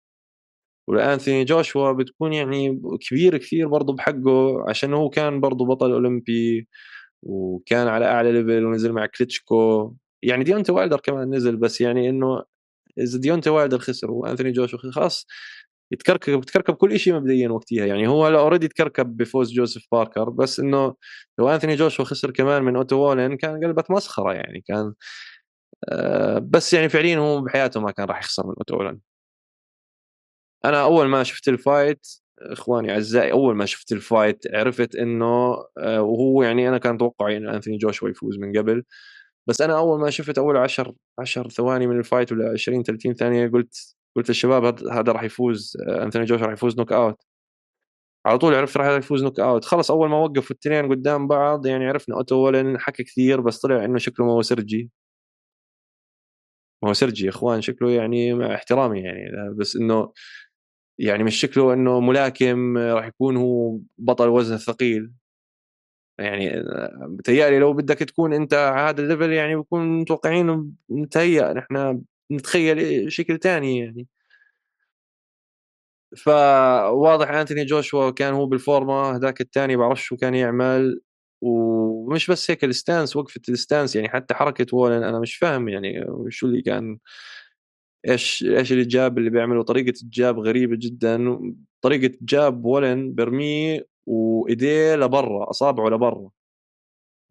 [0.89, 6.67] والانثوني جوشوا بتكون يعني كبير كثير برضه بحقه عشان هو كان برضه بطل أولمبي
[7.23, 9.93] وكان على أعلى level ونزل مع كليتشكو
[10.23, 12.43] يعني ديونتي وايلدر كمان نزل بس يعني إنه
[12.99, 15.27] إذا ديونتي وايلدر خسر وأنثوني جوشوا خلاص
[15.91, 20.59] يتكركب تكركب كل شيء مبدئيا وقتها يعني هو هلا already تكركب بفوز جوزيف باركر بس
[20.59, 20.95] إنه
[21.39, 24.93] لو أنثوني جوشوا خسر كمان من أوتو وولن كان قلبت مسخرة يعني كان
[25.89, 28.99] آه، بس يعني فعليا هو بحياته ما كان راح يخسر من أوتو
[30.65, 32.07] أنا أول ما شفت ال fight
[32.41, 35.25] إخواني أعزائي أول ما شفت ال fight عرفت إنه
[35.77, 38.83] آه، وهو يعني أنا كان توقعي إن أنثوني جوشوا يفوز من قبل.
[39.47, 43.13] بس أنا أول ما شفت أول 10 10 ثواني من ال fight ولا 20 30
[43.15, 47.25] ثانية قلت قلت للشباب هذا راح يفوز آه، أنثوني جوشوا راح يفوز knockout
[48.25, 52.15] على طول عرفت راح يفوز knockout خلص أول ما وقفوا الاثنين قدام بعض يعني عرفنا
[52.15, 54.91] أوتو ولن حكى كثير بس طلع إنه شكله ما هو سرجي.
[56.83, 60.11] ما هو سرجي يا إخوان شكله يعني مع احترامي يعني بس إنه
[60.99, 65.11] يعني مش شكله إنه ملاكم راح يكون هو بطل وزن ثقيل
[66.19, 66.63] يعني
[67.07, 72.01] بتهيألي لو بدك تكون أنت على هذا ال level يعني بكون متوقعين نتهيأ نحن
[72.31, 74.07] نتخيل شكل ثاني يعني.
[76.17, 81.01] فواضح أنتوني جوشوا كان هو بالفورمة هذاك الثاني بعرف شو كان يعمل.
[81.41, 85.69] ومش بس هيك ال stance وقفة ال stance يعني حتى حركة وولن أنا مش فاهم
[85.69, 86.97] يعني شو اللي كان
[88.07, 91.39] إيش إيش ال jab اللي بيعمله؟ طريقة ال jab غريبة جدا
[91.81, 96.29] طريقة jab ولن برميه وإيديه لبرا أصابعه لبرا.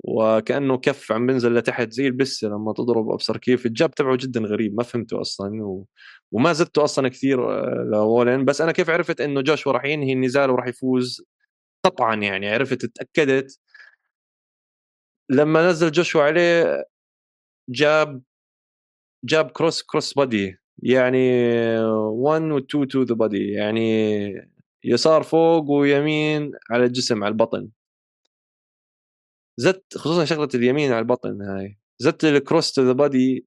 [0.04, 4.40] وكأنه كف عم بنزل لتحت زي البسة لما تضرب ابصر كيف ال jab تبعه جدا
[4.40, 5.64] غريب ما فهمته أصلا.
[5.64, 5.86] و...
[6.32, 10.50] وما زدته أصلا كثير آه، لولن بس أنا كيف عرفت إنه جوشوا راح ينهي النزال
[10.50, 11.22] وراح يفوز؟
[11.84, 13.60] قطعا يعني عرفت اتاكدت
[15.30, 16.84] لما نزل جوشوا عليه
[17.70, 18.22] jab
[19.24, 21.18] jab cross cross body يعني
[22.10, 23.80] 1 و 2 to the body يعني
[24.84, 27.70] يسار فوق ويمين على الجسم على البطن.
[29.56, 31.78] زدت خصوصا شغلة اليمين على البطن هاي.
[31.98, 33.46] زدت ال cross to the body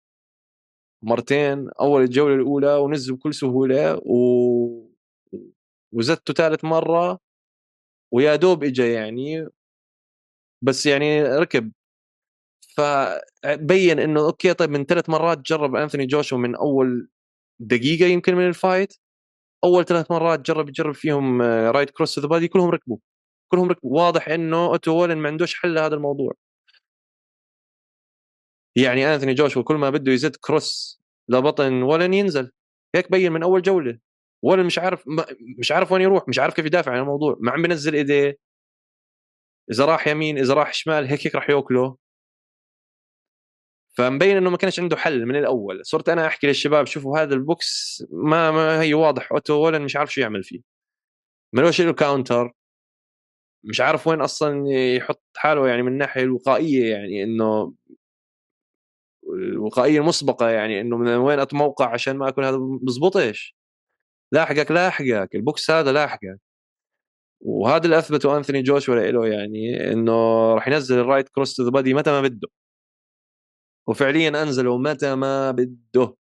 [1.03, 4.91] مرتين أول الجولة الأولى ونزل بكل سهولة و
[5.93, 7.19] وزدته ثالث مرة
[8.13, 9.47] ويا دوب اجى يعني.
[10.63, 11.71] بس يعني ركب.
[12.81, 17.09] فبين إنه أوكي طيب من ثلاث مرات جرب أنثوني جوشوا من أول
[17.59, 18.97] دقيقة يمكن من ال fight
[19.63, 22.97] أول ثلاث مرات جرب يجرب فيهم right cross the body كلهم ركبوا
[23.51, 23.91] كلهم ركبوا.
[24.01, 26.33] واضح إنه أوتو وولن ما عندوش حل لهذا الموضوع.
[28.75, 32.51] يعني أنثوني جوشوا كل ما بده يزد cross لبطن ولن ينزل.
[32.95, 33.99] هيك بين من أول جولة.
[34.43, 35.03] ولن مش عارف
[35.59, 37.37] مش عارف وين يروح مش عارف كيف يدافع عن الموضوع.
[37.41, 38.37] ما عم بنزل إيديه.
[39.71, 41.97] إذا راح يمين إذا راح شمال هيك هيك راح يأكله.
[44.01, 45.85] فمبين إنه ما كانش عنده حل من الأول.
[45.85, 49.31] صرت أنا أحكي للشباب شوفوا هذا البوكس ما, ما هي واضح.
[49.31, 50.61] أوتو ولن مش عارف شو يعمل فيه.
[51.53, 52.51] ملوش له counter
[53.63, 57.73] مش عارف وين أصلا يحط حاله يعني من الناحيه الوقائية يعني إنه
[59.33, 63.55] الوقائية المسبقة يعني إنه من وين اتموقع عشان ما اكل هذا بزبطش
[64.33, 65.35] لاحقك لاحقك.
[65.35, 66.39] البوكس هذا لاحقك.
[67.41, 70.13] وهذا اللي أثبته أنثوني جوشوا له يعني إنه
[70.55, 72.47] راح ينزل ال right cross to the body متى ما بده.
[73.87, 76.15] وفعليا انزلوا متى ما بده.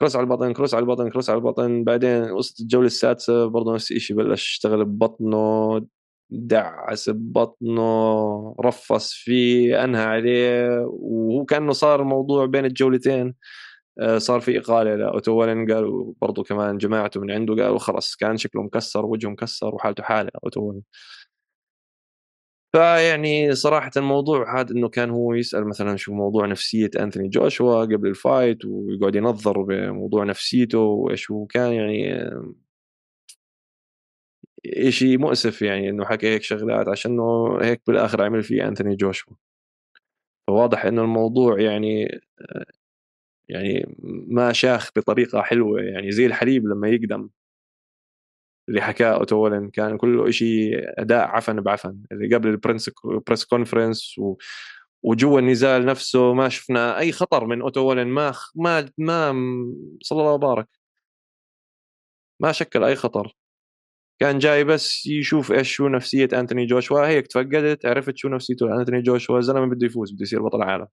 [0.00, 1.84] cross على البطن cross على البطن cross على البطن.
[1.84, 5.86] بعدين وصلت الجولة السادسة برضه نفس الشيء بلش يشتغل ببطنه
[6.30, 10.68] دعس ببطنه رفص فيه أنهى عليه.
[10.86, 13.34] وهو كأنه صار الموضوع بين الجولتين.
[14.00, 18.36] آه، صار في إقالة لأوتو وولن قالوا برضه كمان جماعته من عنده قالوا خلص كان
[18.36, 20.82] شكله مكسر وجهه مكسر وحالته حالة أوتو وولن
[22.76, 28.08] فيعني صراحة الموضوع هذا إنه كان هو يسأل مثلا شو موضوع نفسية انثوني جوشوا قبل
[28.08, 32.30] الفايت ويقعد ينظر بموضوع نفسيته وإيش هو كان يعني
[34.88, 39.32] شيء مؤسف يعني إنه حكى هيك شغلات عشان إنه هيك بالآخر عمل فيه انثوني جوشوا.
[40.46, 42.20] فواضح إنه الموضوع يعني
[43.48, 43.96] يعني
[44.28, 47.28] ما شاخ بطريقة حلوة يعني زي الحليب لما يقدم.
[48.68, 51.98] اللي حكاه أوتو ولن كان كله شيء أداء عفن بعفن.
[52.12, 52.90] اللي قبل ال press
[53.26, 54.36] press conference و
[55.02, 59.32] وجوا النزال نفسه ما شفنا أي خطر من أوتو ولن ما ما ما
[60.02, 60.68] صلى الله وبارك.
[62.40, 63.32] ما شكل أي خطر.
[64.20, 67.06] كان جاي بس يشوف إيش شو نفسية أنتوني جوشوا.
[67.08, 69.40] هيك تفقدت عرفت شو نفسيته أنتوني جوشوا.
[69.40, 70.86] زلمة بده يفوز بده يصير بطل عالم.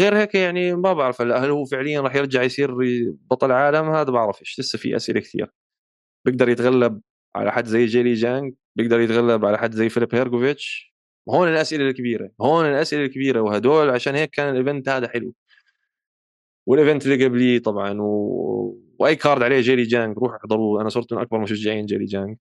[0.00, 2.74] وغير هيك يعني ما بعرف هل هو فعليا راح يرجع يصير
[3.30, 5.50] بطل عالم؟ هذا بعرفش لسه في أسئلة كثير
[6.26, 7.00] بيقدر يتغلب
[7.36, 10.94] على حد زي جيلي جانج بيقدر يتغلب على حد زي فيليب هيرجوفيتش
[11.30, 15.34] هون الأسئلة الكبيرة هون الأسئلة الكبيرة وهدول عشان هيك كان ال event هذا حلو.
[16.66, 18.80] وال event اللي قبليه طبعا و...
[18.98, 20.80] وأي card عليه جيلي جانج روحوا احضروه.
[20.82, 22.36] أنا صرت من أكبر مشجعين جيلي جانج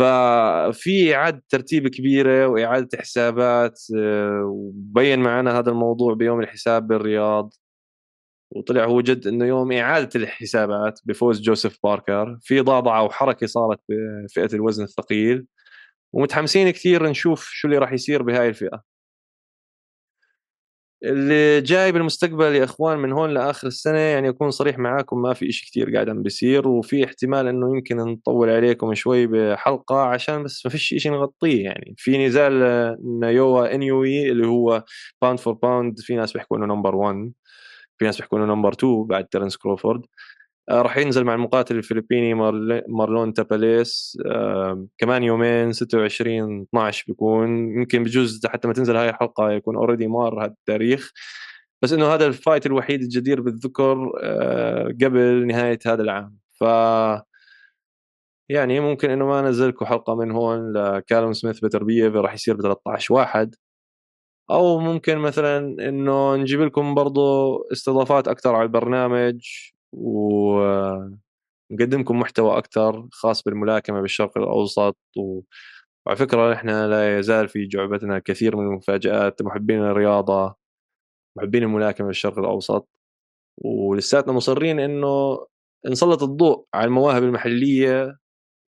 [0.00, 7.54] ففي إعادة ترتيب كبيرة وإعادة حسابات آه، وبين معنا هذا الموضوع بيوم الحساب بالرياض.
[8.50, 12.38] وطلع هو جد إنه يوم إعادة الحسابات بفوز جوزيف باركر.
[12.42, 15.46] في ضعضعه وحركة صارت بفئه الوزن الثقيل.
[16.12, 18.89] ومتحمسين كثير نشوف شو اللي راح يصير بهاي الفئة.
[21.04, 25.48] اللي جاي بالمستقبل يا إخوان من هون لآخر السنة يعني أكون صريح معاكم ما في
[25.48, 30.66] إشي كثير قاعد عم بيصير وفي احتمال إنه يمكن نطول عليكم شوي بحلقة عشان بس
[30.66, 32.52] ما فيش إشي نغطيه يعني في نزال
[33.20, 34.84] نايوا إنيوي اللي هو
[35.22, 37.32] pound for pound في ناس بيحكوا إنه number 1
[37.98, 40.00] في ناس بيحكوا إنه number 2 بعد تيرنس كروفورد.
[40.00, 40.06] آه،
[40.70, 42.34] راح ينزل مع المقاتل الفلبيني
[42.88, 47.48] مارلون تاباليس آه، كمان يومين 26 12 بيكون.
[47.78, 51.12] يمكن بجوز حتى ما تنزل هاي الحلقة يكون already مار هذا التاريخ.
[51.82, 56.38] بس إنه هذا ال fight الوحيد الجدير بالذكر آه، قبل نهاية هذا العام.
[56.60, 56.64] ف
[58.48, 62.62] يعني ممكن إنه ما انزل لكم حلقة من هون لكالوم سميث بتربية راح يصير ب
[62.62, 63.54] 13 واحد.
[64.50, 65.58] أو ممكن مثلا
[65.88, 69.40] إنه نجيب لكم برضو استضافات أكثر على البرنامج.
[69.92, 71.18] ونقدمكم
[72.20, 75.40] محتوى أكثر خاص بالملاكمة بالشرق الأوسط و...
[76.06, 80.56] وعلى فكرة إحنا لا يزال في جعبتنا كثير من المفاجآت محبين الرياضة
[81.36, 82.88] محبين الملاكمة بالشرق الأوسط
[83.64, 85.46] ولساتنا مصرين إنه
[85.86, 88.16] نسلط الضوء على المواهب المحلية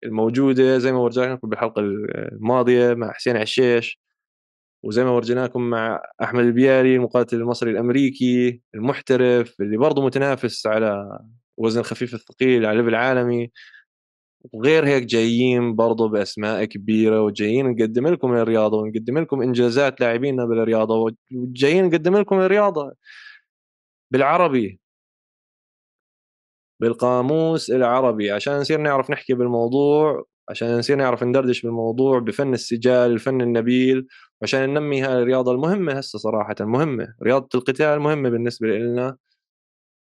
[0.03, 3.99] الموجودة زي ما ورجعناكم بالحلقة الماضية مع حسين عشيش.
[4.83, 11.19] وزي ما ورجيناكم مع أحمد البياري المقاتل المصري الأمريكي المحترف اللي برضه متنافس على
[11.57, 13.51] وزن الخفيف الثقيل على ليفل عالمي.
[14.53, 21.15] وغير هيك جايين برضه بأسماء كبيرة وجايين نقدم لكم الرياضة ونقدم لكم إنجازات لاعبينا بالرياضة
[21.33, 22.93] وجايين نقدم لكم الرياضة
[24.11, 24.79] بالعربي.
[26.79, 28.31] بالقاموس العربي.
[28.31, 34.07] عشان نصير نعرف نحكي بالموضوع عشان نصير نعرف ندردش بالموضوع بفن السجال الفن النبيل
[34.43, 37.15] عشان ننمي هاي الرياضة المهمة هسه صراحة مهمة.
[37.23, 39.17] رياضة القتال مهمة بالنسبة لنا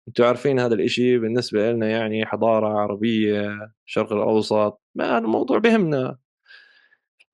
[0.08, 6.18] أنتم عارفين هذا الإشي بالنسبة لنا يعني حضارة عربية الشرق الأوسط ما الموضوع بهمنا.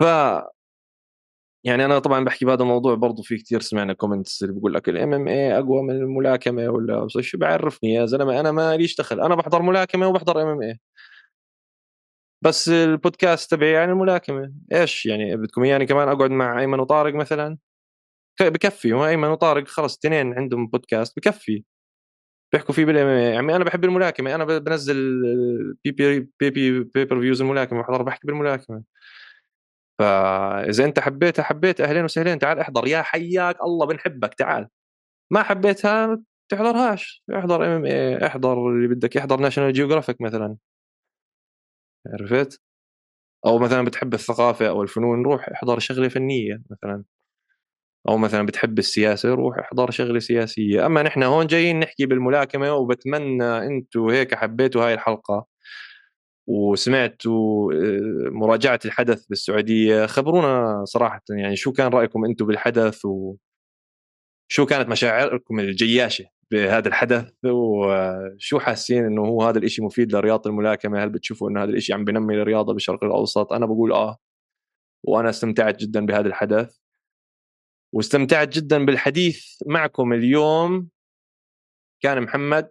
[0.00, 0.04] ف
[1.64, 5.14] يعني أنا طبعا بحكي بهذا الموضوع برضه في كثير سمعنا comments اللي بيقول لك ال
[5.14, 9.62] MMA أقوى من الملاكمة ولا شو بعرفني يا زلمة أنا ما ليش دخل؟ أنا بحضر
[9.62, 10.78] ملاكمة وبحضر MMA
[12.42, 17.58] بس البودكاست تبعي عن الملاكمه إيش يعني بدكم إياني كمان أقعد مع أيمن وطارق مثلا؟
[18.42, 21.64] بكفي هو أيمن وطارق خلص اثنين عندهم بودكاست بكفي.
[22.52, 24.96] بيحكوا فيه بالام يعني أنا بحب الملاكمة أنا بنزل
[25.84, 28.82] pay pay pay pay-per-views الملاكمة بحضر بحكي بالملاكمة.
[29.98, 32.86] فاذا أنت حبيتها حبيت أهلين وسهلين تعال احضر.
[32.88, 34.68] يا حياك الله بنحبك تعال.
[35.32, 40.56] ما حبيتها تحضرهاش احضر MMA احضر اللي بدك يحضر National Geographic مثلا.
[42.08, 42.60] عرفت؟
[43.46, 47.04] أو مثلا بتحب الثقافة أو الفنون روح احضر شغلة فنية مثلا.
[48.08, 50.86] أو مثلا بتحب السياسة روح احضر شغلة سياسية.
[50.86, 55.46] أما نحن هون جايين نحكي بالملاكمة وبتمنى أنتم هيك حبيتوا هاي الحلقة.
[56.48, 60.06] وسمعتوا آه، مراجعة الحدث بالسعودية.
[60.06, 63.38] خبرونا صراحة يعني شو كان رأيكم أنتم بالحدث وشو
[64.68, 71.08] كانت مشاعركم الجياشة؟ بهذا الحدث وشو حاسين إنه هو هذا الإشي مفيد لرياضة الملاكمة؟ هل
[71.08, 74.16] بتشوفوا إنه هذا الإشي عم بنمي الرياضة بالشرق الأوسط؟ أنا بقول آه
[75.04, 76.76] وأنا استمتعت جدا بهذا الحدث.
[77.94, 80.88] واستمتعت جدا بالحديث معكم اليوم
[82.02, 82.70] كان محمد.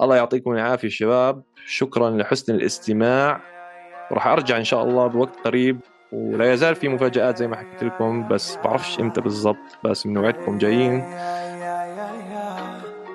[0.00, 1.44] الله يعطيكم العافية شباب.
[1.66, 3.42] شكرا لحسن الاستماع.
[4.10, 5.80] وراح أرجع إن شاء الله بوقت قريب
[6.12, 11.00] ولا يزال في مفاجآت زي ما حكيت لكم بس بعرفش إمتى بالضبط بس بنوعدكم جايين.